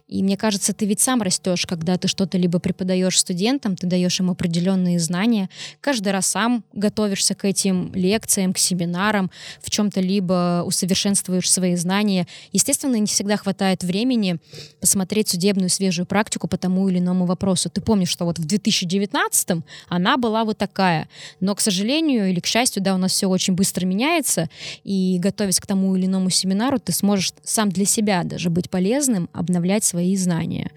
[0.07, 4.19] И мне кажется, ты ведь сам растешь, когда ты что-то либо преподаешь студентам, ты даешь
[4.19, 5.49] им определенные знания,
[5.81, 9.31] каждый раз сам готовишься к этим лекциям, к семинарам,
[9.61, 12.27] в чем-то либо усовершенствуешь свои знания.
[12.51, 14.37] Естественно, не всегда хватает времени
[14.79, 17.71] посмотреть судебную свежую практику по тому или иному вопросу.
[17.71, 21.09] Ты помнишь, что вот в 2019 она была вот такая.
[21.39, 24.49] Но, к сожалению или к счастью, да, у нас все очень быстро меняется,
[24.83, 29.29] и готовясь к тому или иному семинару, ты сможешь сам для себя даже быть полезным,
[29.33, 30.71] обновлять свои знания.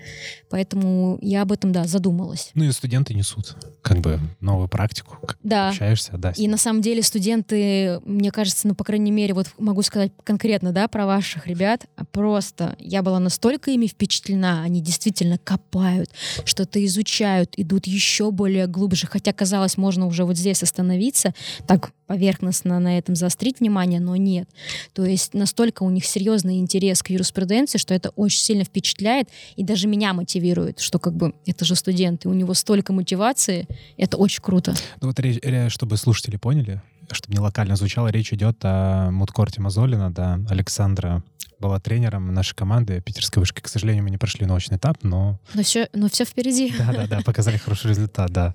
[0.49, 2.51] Поэтому я об этом, да, задумалась.
[2.55, 3.57] Ну и студенты несут
[3.89, 5.71] как бы новую практику, Да.
[5.71, 6.33] общаешься, да.
[6.37, 10.73] И на самом деле студенты, мне кажется, ну, по крайней мере, вот могу сказать конкретно,
[10.73, 16.11] да, про ваших ребят, а просто я была настолько ими впечатлена, они действительно копают,
[16.45, 21.35] что-то изучают, идут еще более глубже, хотя, казалось, можно уже вот здесь остановиться,
[21.67, 24.49] так поверхностно на этом заострить внимание, но нет.
[24.95, 29.63] То есть настолько у них серьезный интерес к юриспруденции, что это очень сильно впечатляет и
[29.63, 34.43] даже меня мотивирует, что как бы это же студенты, у него столько мотивации, это очень
[34.43, 34.75] круто.
[35.01, 39.61] Ну вот речь, ре- чтобы слушатели поняли, чтобы не локально звучало, речь идет о Мудкорте
[39.61, 41.23] Мазолина, да, Александра
[41.59, 43.61] была тренером нашей команды питерской вышки.
[43.61, 46.73] К сожалению, мы не прошли научный этап, но Но все, но все впереди.
[46.79, 48.55] да-да-да, показали хороший результат, да.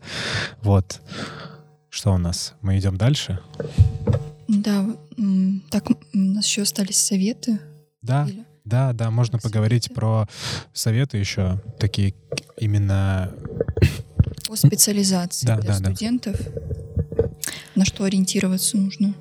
[0.62, 1.02] Вот.
[1.90, 2.54] Что у нас?
[2.62, 3.40] Мы идем дальше?
[4.48, 4.86] Да,
[5.70, 7.60] так у нас еще остались советы.
[8.02, 9.50] Да, Или- да, да, можно Советы.
[9.50, 10.28] поговорить про
[10.72, 12.14] советы еще, такие
[12.58, 13.32] именно
[14.48, 15.86] По специализации Да, для да, да.
[15.86, 16.40] студентов.
[17.76, 19.14] На что ориентироваться нужно.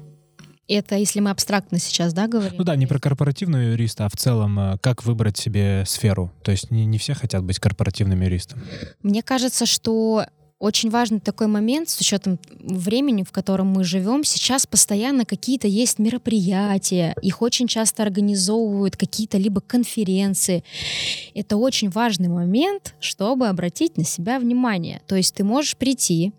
[0.68, 2.54] Это если мы абстрактно сейчас, да, говорим?
[2.56, 6.32] Ну да, не про корпоративного юриста, а в целом, э, как выбрать себе сферу.
[6.42, 8.60] То есть не, не все хотят быть корпоративным юристом.
[9.02, 10.24] Мне кажется, что
[10.62, 14.22] очень важный такой момент с учетом времени, в котором мы живем.
[14.22, 20.62] Сейчас постоянно какие-то есть мероприятия, их очень часто организовывают какие-то либо конференции.
[21.34, 25.02] Это очень важный момент, чтобы обратить на себя внимание.
[25.08, 26.32] То есть ты можешь прийти,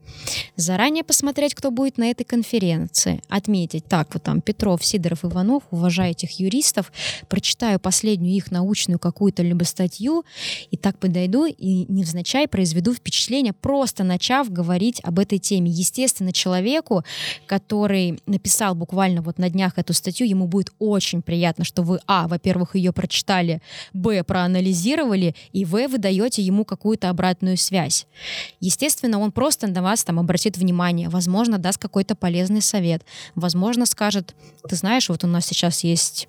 [0.56, 6.12] заранее посмотреть, кто будет на этой конференции, отметить, так, вот там Петров, Сидоров, Иванов, уважаю
[6.12, 6.94] этих юристов,
[7.28, 10.24] прочитаю последнюю их научную какую-то либо статью,
[10.72, 15.72] и так подойду и невзначай произведу впечатление, просто начав говорить об этой теме.
[15.72, 17.04] Естественно, человеку,
[17.48, 22.28] который написал буквально вот на днях эту статью, ему будет очень приятно, что вы, а,
[22.28, 23.60] во-первых, ее прочитали,
[23.92, 28.06] б, проанализировали, и в, вы даете ему какую-то обратную связь.
[28.60, 33.04] Естественно, он просто на вас там обратит внимание, возможно, даст какой-то полезный совет,
[33.34, 34.36] возможно, скажет,
[34.70, 36.28] ты знаешь, вот у нас сейчас есть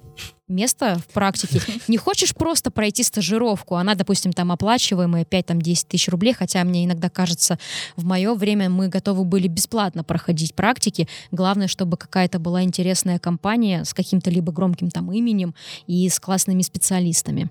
[0.48, 1.60] место в практике.
[1.88, 7.08] Не хочешь просто пройти стажировку, она, допустим, там оплачиваемая 5-10 тысяч рублей, хотя мне иногда
[7.08, 7.58] кажется,
[7.96, 11.08] в мое время мы готовы были бесплатно проходить практики.
[11.30, 15.54] Главное, чтобы какая-то была интересная компания с каким-то либо громким там именем
[15.86, 17.48] и с классными специалистами.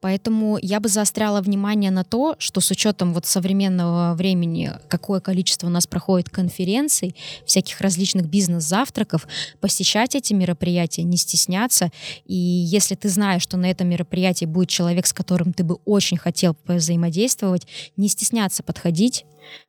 [0.00, 5.66] Поэтому я бы заостряла внимание на то, что с учетом вот современного времени, какое количество
[5.66, 9.26] у нас проходит конференций, всяких различных бизнес-завтраков,
[9.60, 11.90] посещать эти мероприятия, не стесняться.
[12.26, 16.16] И если ты знаешь, что на этом мероприятии будет человек, с которым ты бы очень
[16.16, 17.66] хотел взаимодействовать,
[17.96, 19.24] не стесняться подходить,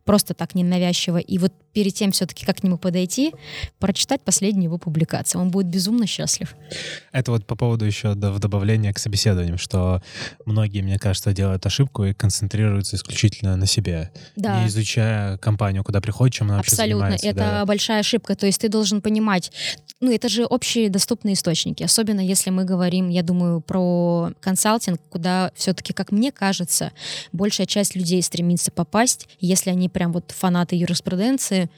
[0.05, 1.17] просто так ненавязчиво.
[1.17, 3.32] И вот перед тем все-таки как к нему подойти,
[3.77, 5.41] прочитать последнюю его публикацию.
[5.41, 6.55] Он будет безумно счастлив.
[7.11, 10.01] Это вот по поводу еще в добавления к собеседованиям, что
[10.45, 14.61] многие, мне кажется, делают ошибку и концентрируются исключительно на себе, Да.
[14.61, 16.99] не изучая компанию, куда приходит, чем она вообще Абсолютно.
[16.99, 17.27] занимается.
[17.27, 17.65] Это да.
[17.65, 18.36] большая ошибка.
[18.36, 19.51] То есть ты должен понимать,
[20.01, 25.51] ну, это же общие доступные источники, особенно если мы говорим, я думаю, про консалтинг, куда
[25.55, 26.91] все-таки, как мне кажется,
[27.32, 29.27] большая часть людей стремится попасть.
[29.39, 31.70] Если они прям вот фанаты юриспруденции,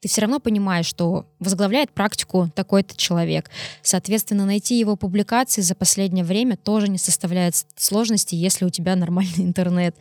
[0.00, 3.50] ты все равно понимаешь, что возглавляет практику такой-то человек.
[3.82, 9.30] Соответственно, найти его публикации за последнее время тоже не составляет сложности, если у тебя нормальный
[9.44, 9.94] интернет.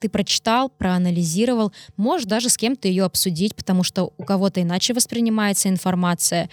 [0.00, 5.68] Ты прочитал, проанализировал, можешь даже с кем-то ее обсудить, потому что у кого-то иначе воспринимается
[5.68, 6.50] информация,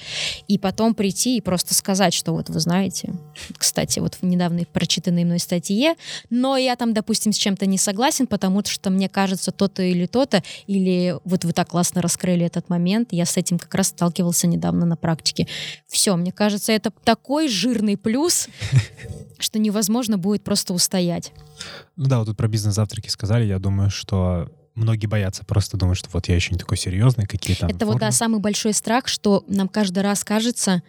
[0.47, 3.13] и потом прийти и просто сказать, что вот вы знаете,
[3.57, 5.95] кстати, вот в недавно прочитанной мной статье,
[6.29, 10.43] но я там, допустим, с чем-то не согласен, потому что мне кажется то-то или то-то,
[10.67, 14.85] или вот вы так классно раскрыли этот момент, я с этим как раз сталкивался недавно
[14.85, 15.47] на практике.
[15.87, 18.47] Все, мне кажется, это такой жирный плюс,
[19.39, 21.31] что невозможно будет просто устоять.
[21.95, 23.45] Ну да, вот тут про бизнес-завтраки сказали.
[23.45, 27.55] Я думаю, что многие боятся, просто думают, что вот я еще не такой серьезный, какие
[27.55, 27.93] там Это формы.
[27.93, 30.81] вот, да, самый большой страх, что нам каждый раз кажется,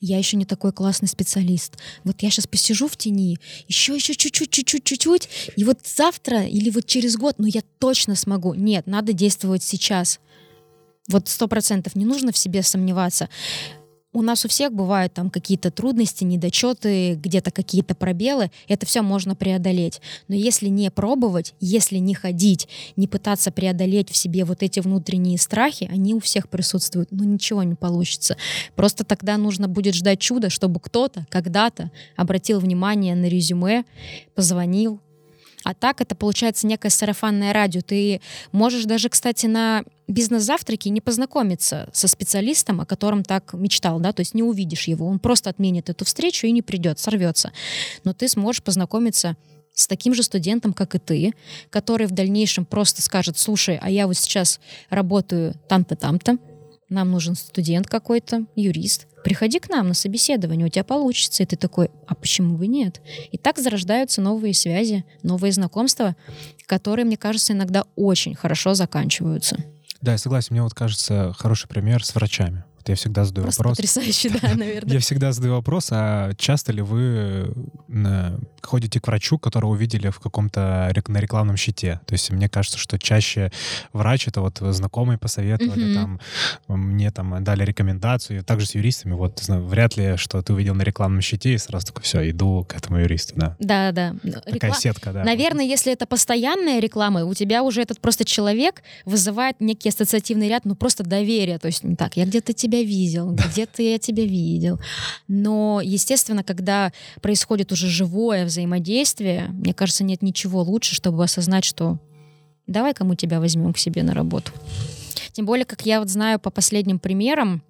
[0.00, 1.78] я еще не такой классный специалист.
[2.04, 6.70] Вот я сейчас посижу в тени, еще, еще чуть-чуть, чуть-чуть, чуть-чуть, и вот завтра или
[6.70, 8.54] вот через год, ну я точно смогу.
[8.54, 10.20] Нет, надо действовать сейчас.
[11.08, 13.28] Вот сто процентов не нужно в себе сомневаться
[14.12, 18.50] у нас у всех бывают там какие-то трудности, недочеты, где-то какие-то пробелы.
[18.68, 20.00] Это все можно преодолеть.
[20.28, 25.38] Но если не пробовать, если не ходить, не пытаться преодолеть в себе вот эти внутренние
[25.38, 28.36] страхи, они у всех присутствуют, ну ничего не получится.
[28.76, 33.84] Просто тогда нужно будет ждать чуда, чтобы кто-то когда-то обратил внимание на резюме,
[34.34, 35.00] позвонил,
[35.64, 37.80] а так это получается некое сарафанное радио.
[37.80, 38.20] Ты
[38.52, 44.20] можешь даже, кстати, на бизнес-завтраке не познакомиться со специалистом, о котором так мечтал, да, то
[44.20, 47.52] есть не увидишь его, он просто отменит эту встречу и не придет, сорвется.
[48.04, 49.36] Но ты сможешь познакомиться
[49.74, 51.32] с таким же студентом, как и ты,
[51.70, 54.60] который в дальнейшем просто скажет, слушай, а я вот сейчас
[54.90, 56.38] работаю там-то, там-то,
[56.92, 61.42] нам нужен студент какой-то, юрист, приходи к нам на собеседование, у тебя получится.
[61.42, 63.00] И ты такой, а почему бы нет?
[63.30, 66.16] И так зарождаются новые связи, новые знакомства,
[66.66, 69.56] которые, мне кажется, иногда очень хорошо заканчиваются.
[70.00, 70.48] Да, я согласен.
[70.50, 72.64] Мне вот кажется хороший пример с врачами.
[72.82, 73.76] Вот я всегда задаю Просто вопрос.
[73.76, 74.94] потрясающе, да, наверное.
[74.94, 77.54] Я всегда задаю вопрос, а часто ли вы
[77.88, 82.00] э, ходите к врачу, которого увидели в каком-то на рекламном щите?
[82.06, 83.52] То есть мне кажется, что чаще
[83.92, 86.20] врач— это вот знакомые посоветовали, там,
[86.66, 89.12] мне там дали рекомендацию, также с юристами.
[89.12, 92.74] Вот вряд ли, что ты увидел на рекламном щите и сразу такой, все, иду к
[92.74, 93.56] этому юристу, да.
[93.60, 94.16] Да, да.
[94.44, 95.22] Такая сетка, да.
[95.22, 100.64] Наверное, если это постоянная реклама, у тебя уже этот просто человек вызывает некий ассоциативный ряд,
[100.64, 101.60] ну просто доверие.
[101.60, 104.80] То есть, так, я где-то тебя видел, где-то я тебя видел.
[105.28, 111.98] Но, естественно, когда происходит уже живое взаимодействие, мне кажется, нет ничего лучше, чтобы осознать, что
[112.66, 114.52] давай-ка мы тебя возьмем к себе на работу.
[115.32, 117.62] Тем более, как я вот знаю по последним примерам,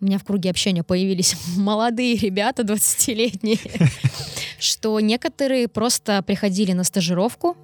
[0.00, 3.58] у меня в круге общения появились молодые ребята, 20-летние,
[4.58, 7.56] что некоторые просто приходили на стажировку,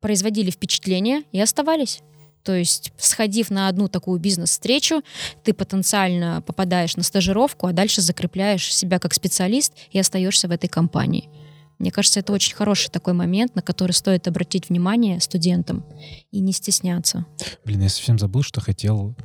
[0.00, 2.02] производили впечатление и оставались.
[2.44, 5.02] То есть, сходив на одну такую бизнес-встречу,
[5.42, 10.68] ты потенциально попадаешь на стажировку, а дальше закрепляешь себя как специалист и остаешься в этой
[10.68, 11.30] компании.
[11.78, 15.84] Мне кажется, это очень хороший такой момент, на который стоит обратить внимание студентам
[16.30, 17.26] и не стесняться.
[17.64, 19.16] Блин, я совсем забыл, что хотел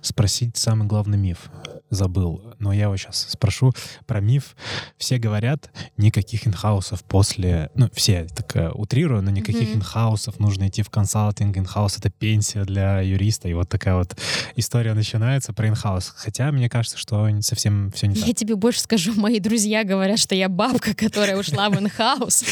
[0.00, 1.50] спросить самый главный миф.
[1.90, 3.72] Забыл, но я его сейчас спрошу
[4.06, 4.54] про миф.
[4.98, 7.70] Все говорят, никаких in-house ов после...
[7.74, 9.78] Ну, все, так э, утрирую, но никаких Мгм.
[9.78, 14.16] in-house ов, нужно идти в консалтинг, in-house — это пенсия для юриста, и вот такая вот
[14.56, 16.12] история начинается про in-house.
[16.16, 18.26] Хотя мне кажется, что совсем все не так.
[18.26, 22.44] Я тебе больше скажу, мои друзья говорят, что я бабка, которая ушла в in-house.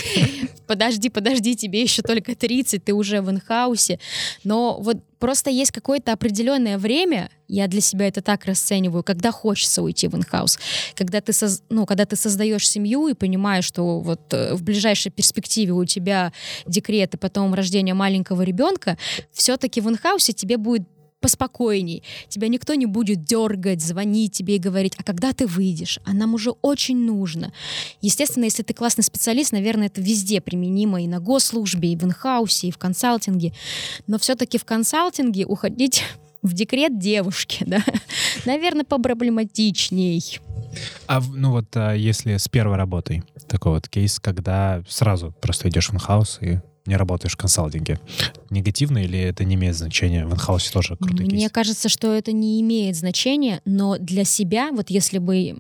[0.67, 4.01] Подожди, подожди, тебе еще только 30, ты уже в инхаусе.
[4.45, 9.83] Но вот просто есть какое-то определенное время, я для себя это так расцениваю, когда хочется
[9.83, 10.59] уйти в инхаус.
[10.95, 15.13] Когда ты, соз- ну, когда ты создаешь семью и понимаешь, что вот э, в ближайшей
[15.13, 16.33] перспективе у тебя
[16.67, 18.99] декрет и потом рождение маленького ребенка,
[19.33, 20.83] все-таки в инхаусе тебе будет
[21.27, 22.05] поспокойней.
[22.29, 25.99] Тебя никто не будет дергать, звонить тебе и говорить, а когда ты выйдешь?
[26.05, 27.53] А нам уже очень нужно.
[28.01, 32.69] Естественно, если ты классный специалист, наверное, это везде применимо и на госслужбе, и в инхаусе,
[32.69, 33.53] и в консалтинге.
[34.07, 36.05] Но все-таки в консалтинге уходить
[36.43, 37.83] в декрет девушки, да,
[38.45, 40.39] наверное, попроблематичней.
[41.09, 45.89] А ну вот а, если с первой работой, такой вот кейс, когда сразу просто идешь
[45.89, 47.99] в инхаус и не работаешь в консалтинге.
[48.51, 50.27] Негативно или это не имеет значения?
[50.27, 51.53] В инхаусе тоже крутой Мне кейс.
[51.53, 55.57] кажется, что это не имеет значения, но для себя, вот если бы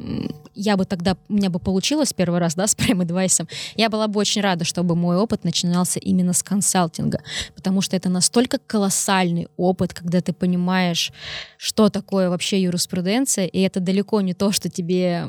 [0.55, 4.09] я бы тогда, у меня бы получилось первый раз, да, с Prime Advice, я была
[4.09, 7.22] бы очень рада, чтобы мой опыт начинался именно с консалтинга,
[7.55, 11.12] потому что это настолько колоссальный опыт, когда ты понимаешь,
[11.59, 15.28] что такое вообще юриспруденция, и это далеко не то, что тебе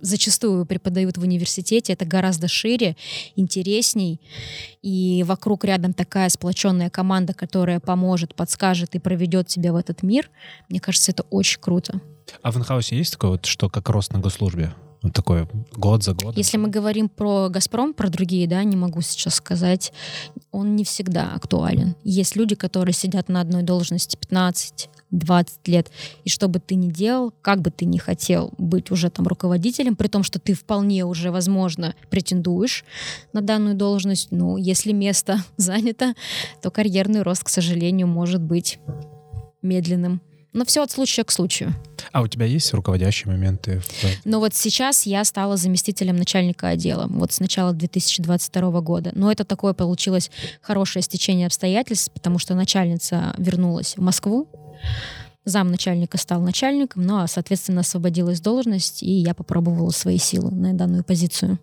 [0.00, 2.96] зачастую преподают в университете, это гораздо шире,
[3.36, 4.20] интересней,
[4.82, 10.30] и вокруг рядом такая сплоченная команда, которая поможет, подскажет и проведет тебя в этот мир,
[10.68, 12.00] мне кажется, это очень круто.
[12.42, 14.72] А в инхаусе есть такое вот, что как рост на госслужбе?
[15.02, 16.34] Вот такое год за годом?
[16.36, 19.92] Если мы говорим про «Газпром», про другие, да, не могу сейчас сказать,
[20.50, 21.96] он не всегда актуален.
[22.04, 25.90] Есть люди, которые сидят на одной должности 15 20 лет,
[26.24, 29.96] и что бы ты ни делал, как бы ты ни хотел быть уже там руководителем,
[29.96, 32.84] при том, что ты вполне уже, возможно, претендуешь
[33.32, 36.14] на данную должность, ну, если место занято,
[36.62, 38.78] то карьерный рост, к сожалению, может быть
[39.62, 40.20] медленным.
[40.52, 41.74] Но все от случая к случаю.
[42.12, 43.80] А у тебя есть руководящие моменты?
[43.80, 44.04] В...
[44.24, 47.06] Но вот сейчас я стала заместителем начальника отдела.
[47.08, 49.12] Вот с начала 2022 года.
[49.14, 50.30] Но это такое получилось
[50.60, 54.48] хорошее стечение обстоятельств, потому что начальница вернулась в Москву.
[55.44, 60.74] Зам начальника стал начальником, ну а, соответственно, освободилась должность, и я попробовала свои силы на
[60.74, 61.58] данную позицию.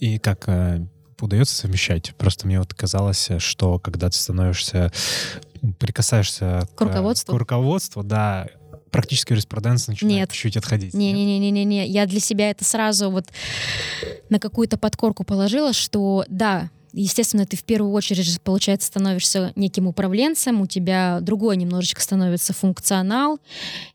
[0.00, 0.84] И как э,
[1.20, 2.12] удается совмещать?
[2.16, 4.92] Просто мне вот казалось, что когда ты становишься,
[5.78, 8.48] прикасаешься к, к руководству, к руководству да,
[8.90, 10.32] практически юриспруденция начинает нет.
[10.32, 10.94] чуть-чуть отходить.
[10.94, 11.86] Не-не-не-не-не.
[11.86, 13.26] Я для себя это сразу вот
[14.28, 20.60] на какую-то подкорку положила, что да, естественно, ты в первую очередь, получается, становишься неким управленцем,
[20.60, 23.38] у тебя другой немножечко становится функционал.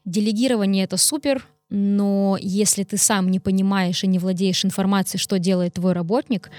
[0.06, 5.74] Делегирование— это супер, но если ты сам не понимаешь и не владеешь информацией, что делает
[5.74, 6.52] твой работник,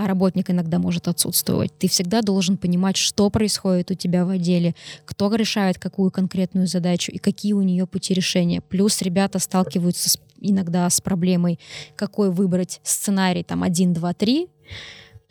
[0.00, 1.72] а работник иногда может отсутствовать.
[1.78, 4.74] Ты всегда должен понимать, что происходит у тебя в отделе,
[5.04, 8.62] кто решает какую конкретную задачу и какие у нее пути решения.
[8.62, 11.58] Плюс ребята сталкиваются с, иногда с проблемой,
[11.96, 14.48] какой выбрать сценарий, там, 1, 2, 3,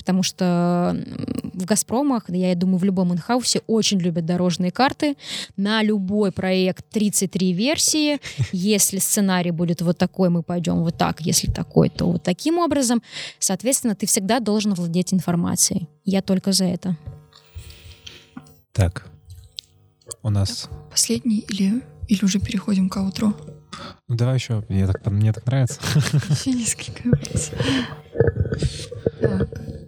[0.10, 0.98] потому что
[1.54, 5.16] в «Газпромах», я думаю, в любом инхаусе очень любят дорожные карты.
[5.56, 8.18] На любой проект 33 версии.
[8.52, 11.22] Если сценарий будет вот такой, мы пойдем вот так.
[11.22, 13.04] Если такой, то вот таким образом.
[13.38, 15.88] Соответственно, ты всегда должен владеть информацией.
[16.06, 16.98] Я только за это.
[18.72, 19.06] Так,
[20.24, 20.64] у нас...
[20.64, 23.36] Так, последний или, или уже переходим к аутру?
[24.08, 25.80] Ну давай еще, мне так, мне так нравится.
[26.32, 27.04] Еще несколько
[29.22, 29.79] Так.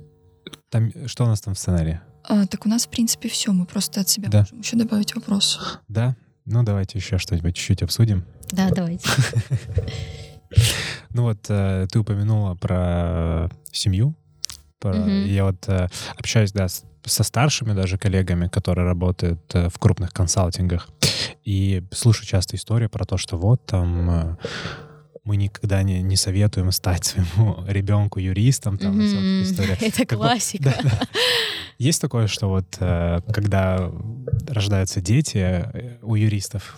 [0.71, 1.99] Там, что у нас там в сценарии?
[2.23, 3.51] А, так у нас, в принципе, все.
[3.51, 4.39] Мы просто от себя да.
[4.39, 5.79] можем еще добавить вопрос.
[5.89, 6.15] Да?
[6.45, 8.25] Ну, давайте еще что-нибудь чуть-чуть обсудим.
[8.51, 9.07] Да, давайте.
[11.13, 14.15] Ну вот, э, ты упомянула про семью.
[14.83, 15.87] Я вот э,
[16.17, 20.89] общаюсь, да, со старшими даже коллегами, которые работают э, в крупных консалтингах,
[21.45, 24.37] и слышу часто истории про то, что вот там
[25.23, 28.77] мы никогда не, не советуем стать своему ребенку юристом.
[28.77, 29.43] Там, mm-hmm.
[29.43, 29.77] история.
[29.81, 30.63] Это как классика.
[30.63, 31.07] да, да.
[31.77, 33.91] Есть такое, что вот э, когда
[34.47, 36.77] рождаются дети э, у юристов,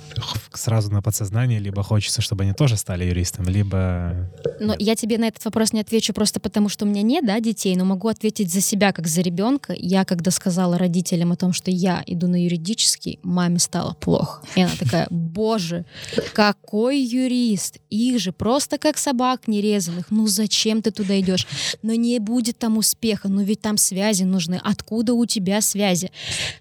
[0.54, 4.32] сразу на подсознание либо хочется, чтобы они тоже стали юристом, либо...
[4.62, 7.40] Но я тебе на этот вопрос не отвечу просто потому, что у меня нет да,
[7.42, 9.74] детей, но могу ответить за себя, как за ребенка.
[9.78, 14.42] Я, когда сказала родителям о том, что я иду на юридический, маме стало плохо.
[14.56, 15.86] И она такая, боже,
[16.34, 17.78] какой юрист?
[17.90, 20.08] Их же просто как собак нерезанных.
[20.10, 21.48] Ну зачем ты туда идешь?
[21.82, 24.60] Но не будет там успеха, но ведь там связи нужны.
[24.64, 26.12] Откуда у тебя связи?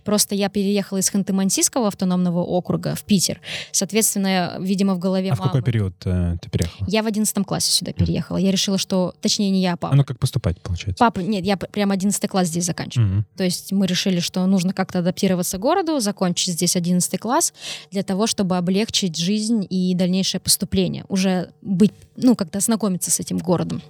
[0.04, 3.40] Просто я переехала из Ханты-Мансийского автономного округа в Питер.
[3.70, 5.42] Соответственно, видимо, в голове А мамы...
[5.42, 6.86] в какой период э, ты переехала?
[6.88, 8.36] Я в одиннадцатом классе сюда переехала.
[8.36, 9.14] Я решила, что...
[9.20, 9.94] Точнее, не я, а папа.
[9.94, 10.98] А ну как поступать, получается?
[10.98, 13.18] Папа, нет, я прям одиннадцатый класс здесь заканчиваю.
[13.18, 13.24] Угу.
[13.36, 17.52] То есть мы решили, что нужно как-то адаптироваться к городу, закончить здесь одиннадцатый класс
[17.90, 21.04] для того, чтобы облегчить жизнь и дальнейшее поступление.
[21.08, 23.82] Уже быть, ну, как-то ознакомиться с этим городом.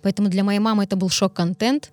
[0.00, 1.90] Поэтому для моей мамы это был шок-контент.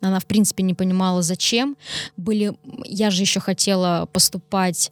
[0.00, 1.76] Она, в принципе, не понимала, зачем.
[2.16, 2.54] Были...
[2.84, 4.90] Я же еще хотела поступать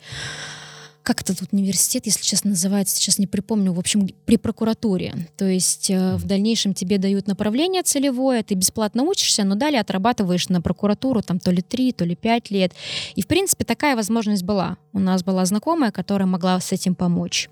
[1.02, 5.28] как это тут университет, если честно, называется, сейчас не припомню, в общем, при прокуратуре.
[5.36, 10.48] То есть э, в дальнейшем тебе дают направление целевое, ты бесплатно учишься, но далее отрабатываешь
[10.48, 12.74] на прокуратуру там то ли три, то ли пять лет.
[13.14, 14.76] И, в принципе, такая возможность была.
[14.92, 17.48] У нас была знакомая, которая могла с этим помочь.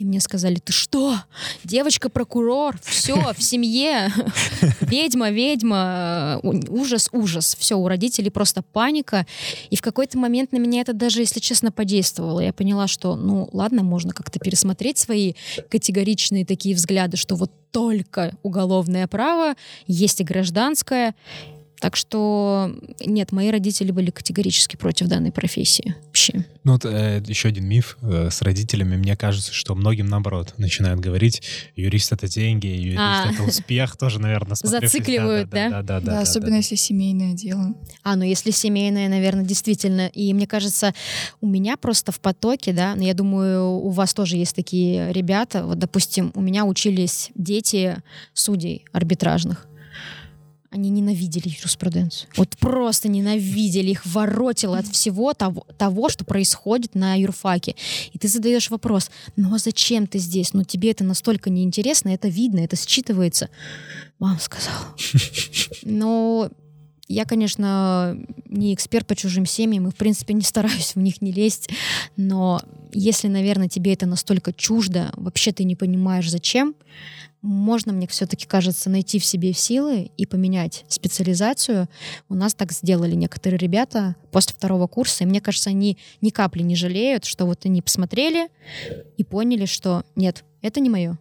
[0.00, 1.14] И мне сказали, ты что?
[1.62, 4.10] Девочка-прокурор, все, в семье,
[4.80, 7.54] ведьма, ведьма, ужас, ужас.
[7.58, 9.26] Все, у родителей просто паника.
[9.68, 12.40] И в какой-то момент на меня это даже, если честно, подействовало.
[12.40, 15.34] Я поняла, что, ну, ладно, можно как-то пересмотреть свои
[15.68, 19.54] категоричные такие взгляды, что вот только уголовное право,
[19.86, 21.14] есть и гражданское.
[21.80, 22.70] Так что
[23.04, 26.44] нет, мои родители были категорически против данной профессии вообще.
[26.62, 28.96] Ну вот э, еще один миф э, с родителями.
[28.96, 31.42] Мне кажется, что многим наоборот начинают говорить,
[31.76, 33.30] юрист это деньги, юрист а.
[33.32, 35.70] это успех, тоже, наверное, Зацикливают, да?
[35.70, 36.12] Да, да, да.
[36.12, 37.74] Да, особенно если семейное дело.
[38.02, 40.08] А, ну если семейное, наверное, действительно.
[40.08, 40.92] И мне кажется,
[41.40, 45.64] у меня просто в потоке, да, но я думаю, у вас тоже есть такие ребята.
[45.64, 47.96] Вот, допустим, у меня учились дети
[48.34, 49.66] судей арбитражных
[50.70, 52.30] они ненавидели юриспруденцию.
[52.36, 57.74] Вот просто ненавидели, их воротило от всего того, того, что происходит на юрфаке.
[58.12, 60.52] И ты задаешь вопрос, ну а зачем ты здесь?
[60.52, 63.48] Ну тебе это настолько неинтересно, это видно, это считывается.
[64.20, 64.94] Мама сказала.
[65.82, 66.50] Но
[67.08, 71.32] я, конечно, не эксперт по чужим семьям, и, в принципе, не стараюсь в них не
[71.32, 71.68] лезть,
[72.16, 72.62] но
[72.92, 76.74] если, наверное, тебе это настолько чуждо, вообще ты не понимаешь, зачем,
[77.42, 81.88] можно, мне все-таки кажется, найти в себе силы и поменять специализацию.
[82.28, 86.62] У нас так сделали некоторые ребята после второго курса, и мне кажется, они ни капли
[86.62, 88.48] не жалеют, что вот они посмотрели
[89.16, 91.18] и поняли, что нет, это не мое.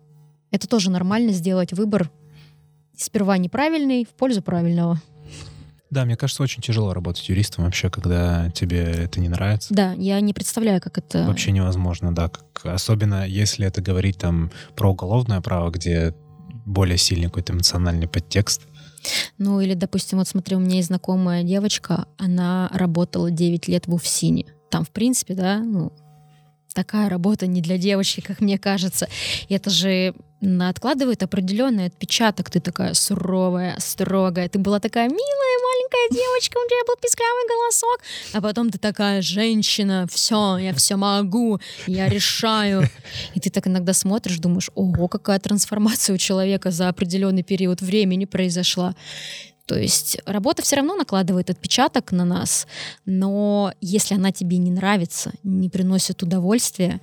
[0.52, 2.12] Это тоже нормально сделать выбор
[2.98, 5.02] сперва неправильный в пользу правильного.
[5.90, 9.74] Да, мне кажется, очень тяжело работать юристом вообще, когда тебе это не нравится.
[9.74, 11.26] Да, я не представляю, как это...
[11.26, 12.30] Вообще невозможно, да.
[12.30, 16.14] Как, особенно если это говорить там про уголовное право, где
[16.66, 18.62] более сильный какой-то эмоциональный подтекст.
[19.38, 23.94] Ну или, допустим, вот смотри, у меня есть знакомая девочка, она работала 9 лет в
[23.94, 24.46] УФСИНе.
[24.70, 25.92] Там, в принципе, да, ну,
[26.74, 29.08] такая работа не для девочки, как мне кажется.
[29.48, 32.50] И это же откладывает определенный отпечаток.
[32.50, 34.48] Ты такая суровая, строгая.
[34.48, 38.00] Ты была такая милая маленькая девочка, у тебя был писклявый голосок.
[38.34, 42.84] А потом ты такая женщина, все, я все могу, я решаю.
[43.34, 48.26] И ты так иногда смотришь, думаешь, ого, какая трансформация у человека за определенный период времени
[48.26, 48.96] произошла.
[49.70, 52.66] То есть работа все равно накладывает отпечаток на нас,
[53.06, 57.02] но если она тебе не нравится, не приносит удовольствия,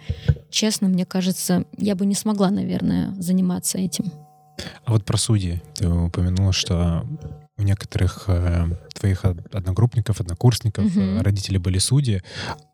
[0.50, 4.12] честно, мне кажется, я бы не смогла, наверное, заниматься этим.
[4.84, 5.62] А вот про судьи.
[5.74, 7.06] Ты упомянула, что
[7.56, 11.20] у некоторых э, твоих одногруппников, однокурсников угу.
[11.20, 12.20] родители были судьи.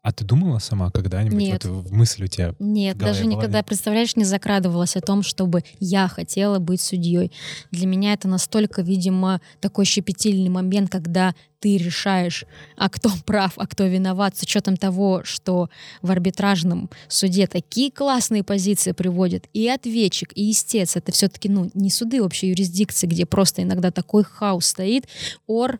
[0.03, 1.65] А ты думала сама когда-нибудь, Нет.
[1.65, 3.35] вот в мысль у тебя Нет, даже была?
[3.37, 7.31] никогда, представляешь, не закрадывалась о том, чтобы я хотела быть судьей.
[7.71, 12.45] Для меня это настолько, видимо, такой щепетильный момент, когда ты решаешь,
[12.77, 15.71] а кто прав, а кто виноват, с учетом того, что
[16.03, 21.89] в арбитражном суде такие классные позиции приводят, и ответчик, и истец, это все-таки ну, не
[21.89, 25.07] суды общей юрисдикции, где просто иногда такой хаос стоит,
[25.47, 25.79] ор,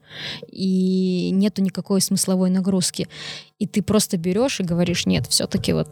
[0.51, 3.09] и нету никакой смысловой нагрузки.
[3.59, 5.89] И ты просто берешь и говоришь, нет, все-таки вот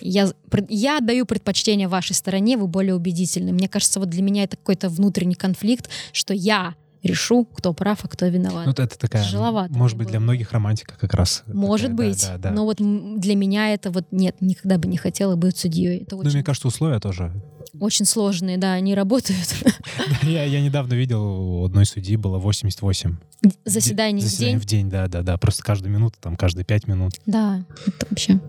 [0.00, 0.30] я,
[0.68, 3.52] я отдаю предпочтение вашей стороне, вы более убедительны.
[3.52, 8.08] Мне кажется, вот для меня это какой-то внутренний конфликт, что я решу, кто прав, а
[8.08, 8.66] кто виноват.
[8.66, 9.72] Ну, это такая, Тяжеловато.
[9.74, 11.44] Может быть, для многих романтика как раз.
[11.46, 12.22] Может такая, быть.
[12.22, 12.50] Да, да, да.
[12.50, 15.98] Но вот для меня это вот нет, никогда бы не хотела быть судьей.
[15.98, 16.28] Это очень...
[16.28, 17.32] Ну, мне кажется, условия тоже.
[17.80, 19.54] Очень сложные, да, они работают.
[20.22, 23.16] Я, я недавно видел, у одной судьи было 88.
[23.64, 24.58] Заседаний в день?
[24.58, 25.36] в день, да, да, да.
[25.36, 27.12] Просто каждую минуту, там, каждые пять минут.
[27.26, 28.40] Да, это вообще...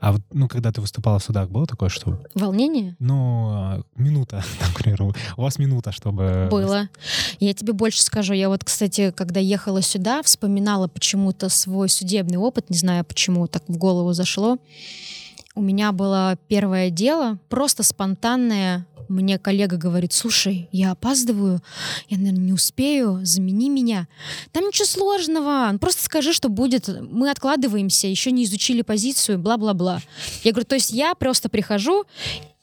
[0.00, 2.20] А вот, ну, когда ты выступала в судах, было такое, что...
[2.34, 2.96] Волнение?
[2.98, 6.48] Ну, а, минута, например, у вас минута, чтобы...
[6.50, 6.88] Было.
[7.38, 8.34] Я тебе больше скажу.
[8.34, 13.64] Я вот, кстати, когда ехала сюда, вспоминала почему-то свой судебный опыт, не знаю почему, так
[13.68, 14.58] в голову зашло.
[15.54, 18.86] У меня было первое дело, просто спонтанное.
[19.08, 21.60] Мне коллега говорит, слушай, я опаздываю,
[22.08, 24.06] я, наверное, не успею, замени меня.
[24.52, 26.88] Там ничего сложного, ну, просто скажи, что будет.
[27.10, 30.00] Мы откладываемся, еще не изучили позицию, бла-бла-бла.
[30.44, 32.04] Я говорю, то есть я просто прихожу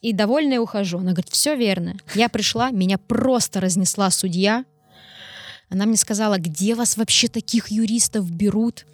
[0.02, 1.00] и довольная ухожу.
[1.00, 1.96] Она говорит, все верно.
[2.16, 4.64] Я пришла, меня просто разнесла судья,
[5.70, 8.86] она мне сказала, где вас вообще таких юристов берут?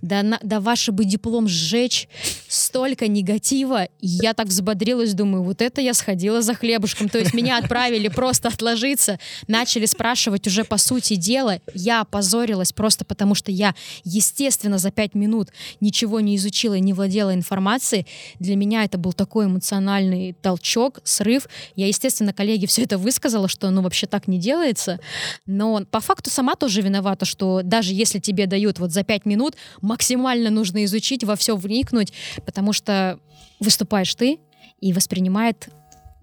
[0.00, 2.08] Да, на, да ваше бы диплом сжечь,
[2.48, 3.88] столько негатива.
[4.00, 7.08] Я так взбодрилась, думаю, вот это я сходила за хлебушком.
[7.08, 9.18] То есть меня отправили просто отложиться,
[9.48, 11.60] начали спрашивать уже по сути дела.
[11.74, 13.74] Я опозорилась просто потому, что я,
[14.04, 18.06] естественно, за пять минут ничего не изучила и не владела информацией.
[18.38, 21.48] Для меня это был такой эмоциональный толчок, срыв.
[21.76, 25.00] Я, естественно, коллеге все это высказала, что ну вообще так не делается.
[25.46, 29.51] Но по факту сама тоже виновата, что даже если тебе дают вот за пять минут,
[29.80, 32.12] максимально нужно изучить, во все вникнуть,
[32.44, 33.18] потому что
[33.60, 34.38] выступаешь ты
[34.80, 35.68] и воспринимает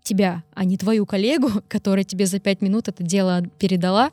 [0.03, 4.11] тебя, а не твою коллегу, которая тебе за пять минут это дело передала.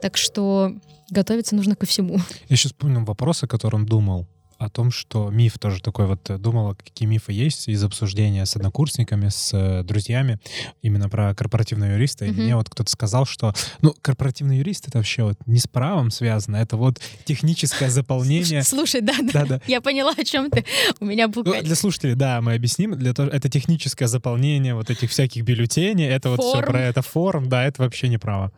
[0.00, 0.74] Так что
[1.10, 2.18] готовиться нужно ко всему.
[2.48, 4.26] Я сейчас помню вопрос, о котором думал
[4.64, 8.56] о том, что миф тоже такой вот э, думала, какие мифы есть из обсуждения с
[8.56, 10.38] однокурсниками, с э, друзьями,
[10.82, 12.24] именно про корпоративного юриста.
[12.26, 12.42] И Мгм.
[12.42, 16.56] мне вот кто-то сказал, что, ну, корпоративный юрист это вообще вот не с правом связано,
[16.56, 18.62] это вот техническое заполнение.
[18.62, 19.60] Слушай, да, да, Да-да.
[19.66, 20.64] я поняла, о чем ты.
[21.00, 22.96] У меня был Ну, для слушателей, да, мы объясним.
[22.98, 26.06] Для того, это техническое заполнение вот этих всяких бюллетеней.
[26.06, 28.52] Это вот все про это форм, да, это вообще не право.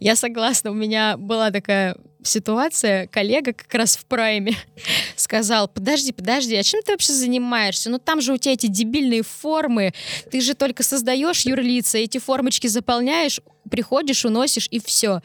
[0.00, 0.70] Я согласна.
[0.70, 1.96] У меня была такая
[2.26, 4.56] ситуация, коллега как раз в прайме
[5.16, 7.90] сказал, подожди, подожди, а чем ты вообще занимаешься?
[7.90, 9.92] Ну там же у тебя эти дебильные формы,
[10.30, 13.40] ты же только создаешь юрлица, эти формочки заполняешь,
[13.70, 15.20] приходишь, уносишь и все.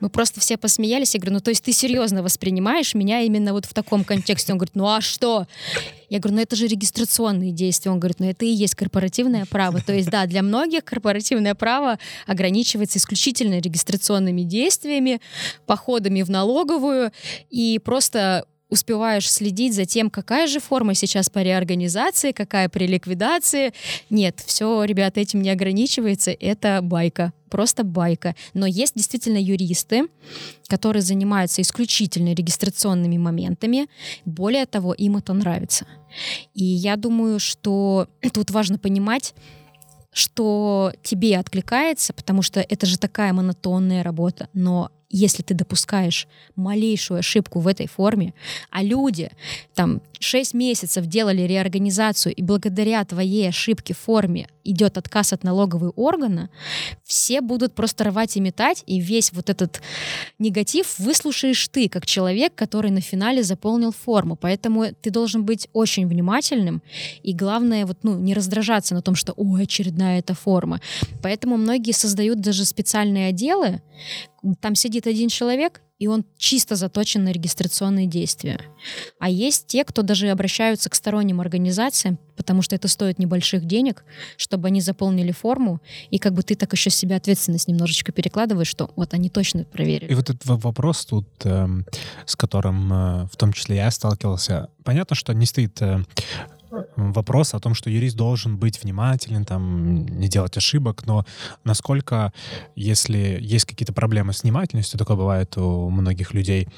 [0.00, 1.14] Мы просто все посмеялись.
[1.14, 4.52] Я говорю, ну то есть ты серьезно воспринимаешь меня именно вот в таком контексте?
[4.52, 5.46] Он говорит, ну а что?
[6.14, 7.90] Я говорю, ну это же регистрационные действия.
[7.90, 9.80] Он говорит, ну это и есть корпоративное право.
[9.80, 15.20] То есть да, для многих корпоративное право ограничивается исключительно регистрационными действиями,
[15.66, 17.10] походами в налоговую
[17.50, 23.72] и просто успеваешь следить за тем, какая же форма сейчас по реорганизации, какая при ликвидации.
[24.08, 28.34] Нет, все, ребята, этим не ограничивается, это байка, просто байка.
[28.52, 30.08] Но есть действительно юристы,
[30.66, 33.86] которые занимаются исключительно регистрационными моментами.
[34.24, 35.86] Более того, им это нравится.
[36.52, 39.34] И я думаю, что тут важно понимать,
[40.12, 46.26] что тебе откликается, потому что это же такая монотонная работа, но если ты допускаешь
[46.56, 48.34] малейшую ошибку в этой форме,
[48.70, 49.30] а люди
[49.74, 55.90] там 6 месяцев делали реорганизацию, и благодаря твоей ошибке в форме идет отказ от налогового
[55.90, 56.50] органа,
[57.04, 59.80] все будут просто рвать и метать, и весь вот этот
[60.38, 64.36] негатив выслушаешь ты, как человек, который на финале заполнил форму.
[64.36, 66.82] Поэтому ты должен быть очень внимательным,
[67.22, 70.80] и главное, вот, ну, не раздражаться на том, что, ой, очередная эта форма.
[71.22, 73.82] Поэтому многие создают даже специальные отделы,
[74.60, 78.60] там сидит один человек, и он чисто заточен на регистрационные действия.
[79.18, 84.04] А есть те, кто даже обращаются к сторонним организациям, потому что это стоит небольших денег,
[84.36, 85.80] чтобы они заполнили форму,
[86.10, 90.10] и как бы ты так еще себя ответственность немножечко перекладываешь, что вот они точно проверили.
[90.10, 91.68] И вот этот вопрос тут, э,
[92.26, 96.00] с которым э, в том числе я сталкивался, понятно, что не стоит э,
[96.96, 101.24] вопрос о том, что юрист должен быть внимателен, там, не делать ошибок, но
[101.64, 102.32] насколько,
[102.74, 106.68] если есть какие-то проблемы с внимательностью, такое бывает у многих людей,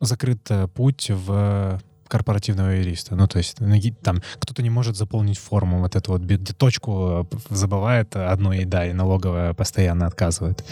[0.00, 3.14] закрыт э, путь в корпоративного юриста.
[3.14, 3.58] Ну, то есть
[4.02, 6.22] там кто-то не может заполнить форму, вот эту вот
[6.56, 10.64] точку э, забывает одну, и да, и налоговая постоянно отказывает.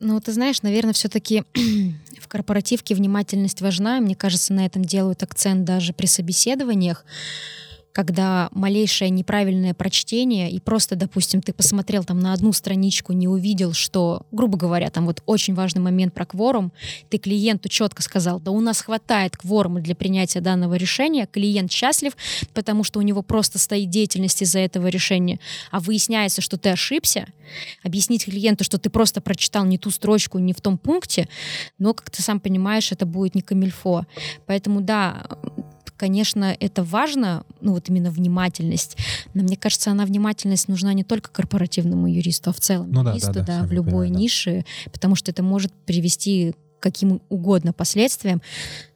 [0.00, 1.44] Ну, ты знаешь, наверное, все-таки
[2.20, 4.00] в корпоративке внимательность важна.
[4.00, 7.04] Мне кажется, на этом делают акцент даже при собеседованиях
[7.98, 13.72] когда малейшее неправильное прочтение, и просто, допустим, ты посмотрел там на одну страничку, не увидел,
[13.72, 16.70] что, грубо говоря, там вот очень важный момент про кворум,
[17.10, 22.12] ты клиенту четко сказал, да у нас хватает кворума для принятия данного решения, клиент счастлив,
[22.54, 25.40] потому что у него просто стоит деятельность из-за этого решения,
[25.72, 27.26] а выясняется, что ты ошибся,
[27.82, 31.28] объяснить клиенту, что ты просто прочитал не ту строчку, не в том пункте,
[31.80, 34.06] но, как ты сам понимаешь, это будет не камильфо.
[34.46, 35.26] Поэтому, да,
[35.98, 38.96] конечно, это важно, ну вот именно внимательность.
[39.34, 43.32] Но мне кажется, она внимательность нужна не только корпоративному юристу, а в целом ну, юристу,
[43.34, 44.90] да, да, да, в любой понимаю, нише, да.
[44.92, 48.42] потому что это может привести каким угодно последствиям,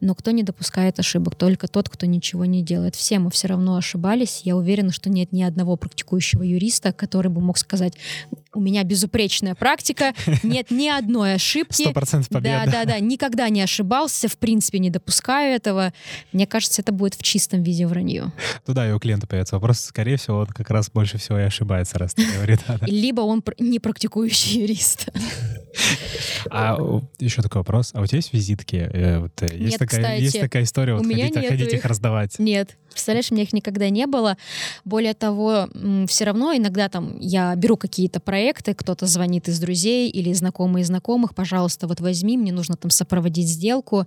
[0.00, 1.34] но кто не допускает ошибок?
[1.34, 2.94] Только тот, кто ничего не делает.
[2.94, 4.42] Все мы все равно ошибались.
[4.44, 7.94] Я уверена, что нет ни одного практикующего юриста, который бы мог сказать,
[8.54, 11.82] у меня безупречная практика, нет ни одной ошибки.
[11.82, 12.62] Сто процентов победа.
[12.66, 15.92] Да, да, да, никогда не ошибался, в принципе, не допускаю этого.
[16.32, 18.32] Мне кажется, это будет в чистом виде вранье.
[18.66, 21.42] Ну да, и у клиента появится вопрос, скорее всего, он как раз больше всего и
[21.42, 22.60] ошибается, раз ты говорит.
[22.82, 25.08] Либо он не практикующий юрист.
[26.50, 26.78] А
[27.18, 27.90] еще такой вопрос.
[27.94, 28.88] А у тебя есть визитки?
[28.92, 32.38] Э, вот, э, есть, Нет, такая, кстати, есть такая история, вот хотите, хотите их раздавать?
[32.38, 32.76] Нет.
[32.92, 34.36] Представляешь, у меня их никогда не было.
[34.84, 35.68] Более того,
[36.08, 41.34] все равно иногда там я беру какие-то проекты, кто-то звонит из друзей или знакомые знакомых,
[41.34, 44.06] пожалуйста, вот возьми, мне нужно там сопроводить сделку.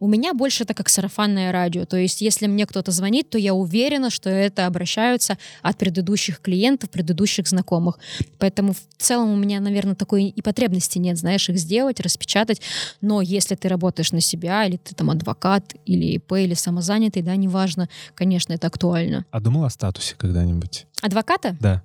[0.00, 1.84] У меня больше это как сарафанное радио.
[1.84, 6.90] То есть если мне кто-то звонит, то я уверена, что это обращаются от предыдущих клиентов,
[6.90, 7.98] предыдущих знакомых.
[8.38, 12.60] Поэтому в целом у меня, наверное, такой и потребности нет, знаешь, их сделать, распечатать.
[13.00, 17.34] Но если ты работаешь на себя, или ты там адвокат, или ИП, или самозанятый, да,
[17.36, 19.24] неважно, конечно, это актуально.
[19.30, 20.86] А думала о статусе когда-нибудь?
[21.00, 21.56] Адвоката?
[21.60, 21.82] Да.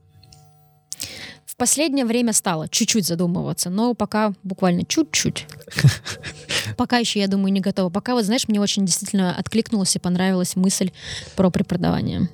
[1.45, 5.47] В последнее время стало чуть-чуть задумываться, но пока буквально чуть-чуть.
[6.77, 7.89] Пока еще, я думаю, не готова.
[7.89, 10.91] Пока, вот знаешь, мне очень действительно откликнулась и понравилась мысль
[11.35, 12.29] про преподавание.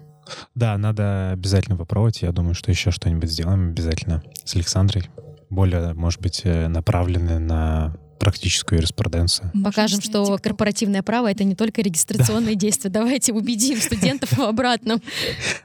[0.56, 2.22] Да, надо обязательно попробовать.
[2.22, 5.10] Я думаю, что еще что-нибудь сделаем обязательно с Александрой.
[5.54, 9.52] Более, может быть, э, направлены на практическую юриспруденцию.
[9.66, 12.90] Покажем, что корпоративное право— это не только регистрационные действия.
[12.90, 15.02] Давайте убедим студентов в обратном.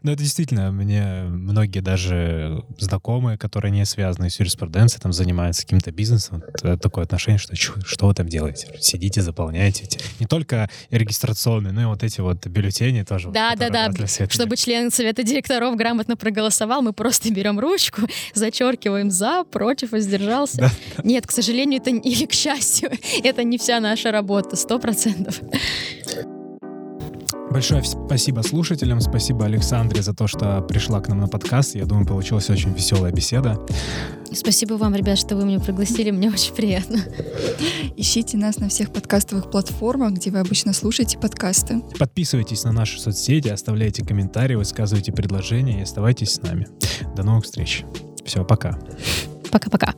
[0.02, 5.90] Ну, это действительно, мне многие даже знакомые, которые не связаны с юриспруденцией, там занимаются каким-то
[5.90, 6.42] бизнесом,
[6.80, 7.54] такое отношение, что
[7.84, 8.68] что вы там делаете?
[8.80, 9.88] Сидите, заполняете.
[10.20, 13.30] Не только регистрационные, но и вот эти вот бюллетени тоже.
[13.30, 13.90] Да, да, да.
[14.06, 18.02] Чтобы член совета директоров грамотно проголосовал, мы просто берем ручку,
[18.34, 20.70] зачеркиваем за, против, воздержался.
[21.04, 22.90] Нет, к сожалению, это или к счастью,
[23.22, 25.40] это не вся наша работа, сто процентов.
[27.50, 31.74] Большое спасибо слушателям, спасибо Александре за то, что пришла к нам на подкаст.
[31.74, 33.58] Я думаю, получилась очень веселая беседа.
[34.30, 36.98] Спасибо вам, ребят, что вы меня пригласили, мне очень приятно.
[37.96, 41.80] Ищите нас на всех подкастовых платформах, где вы обычно слушаете подкасты.
[41.98, 46.68] Подписывайтесь на наши соцсети, оставляйте комментарии, высказывайте предложения и оставайтесь с нами.
[47.16, 47.84] До новых встреч.
[48.26, 48.78] Все, пока.
[49.50, 49.94] Пока-пока.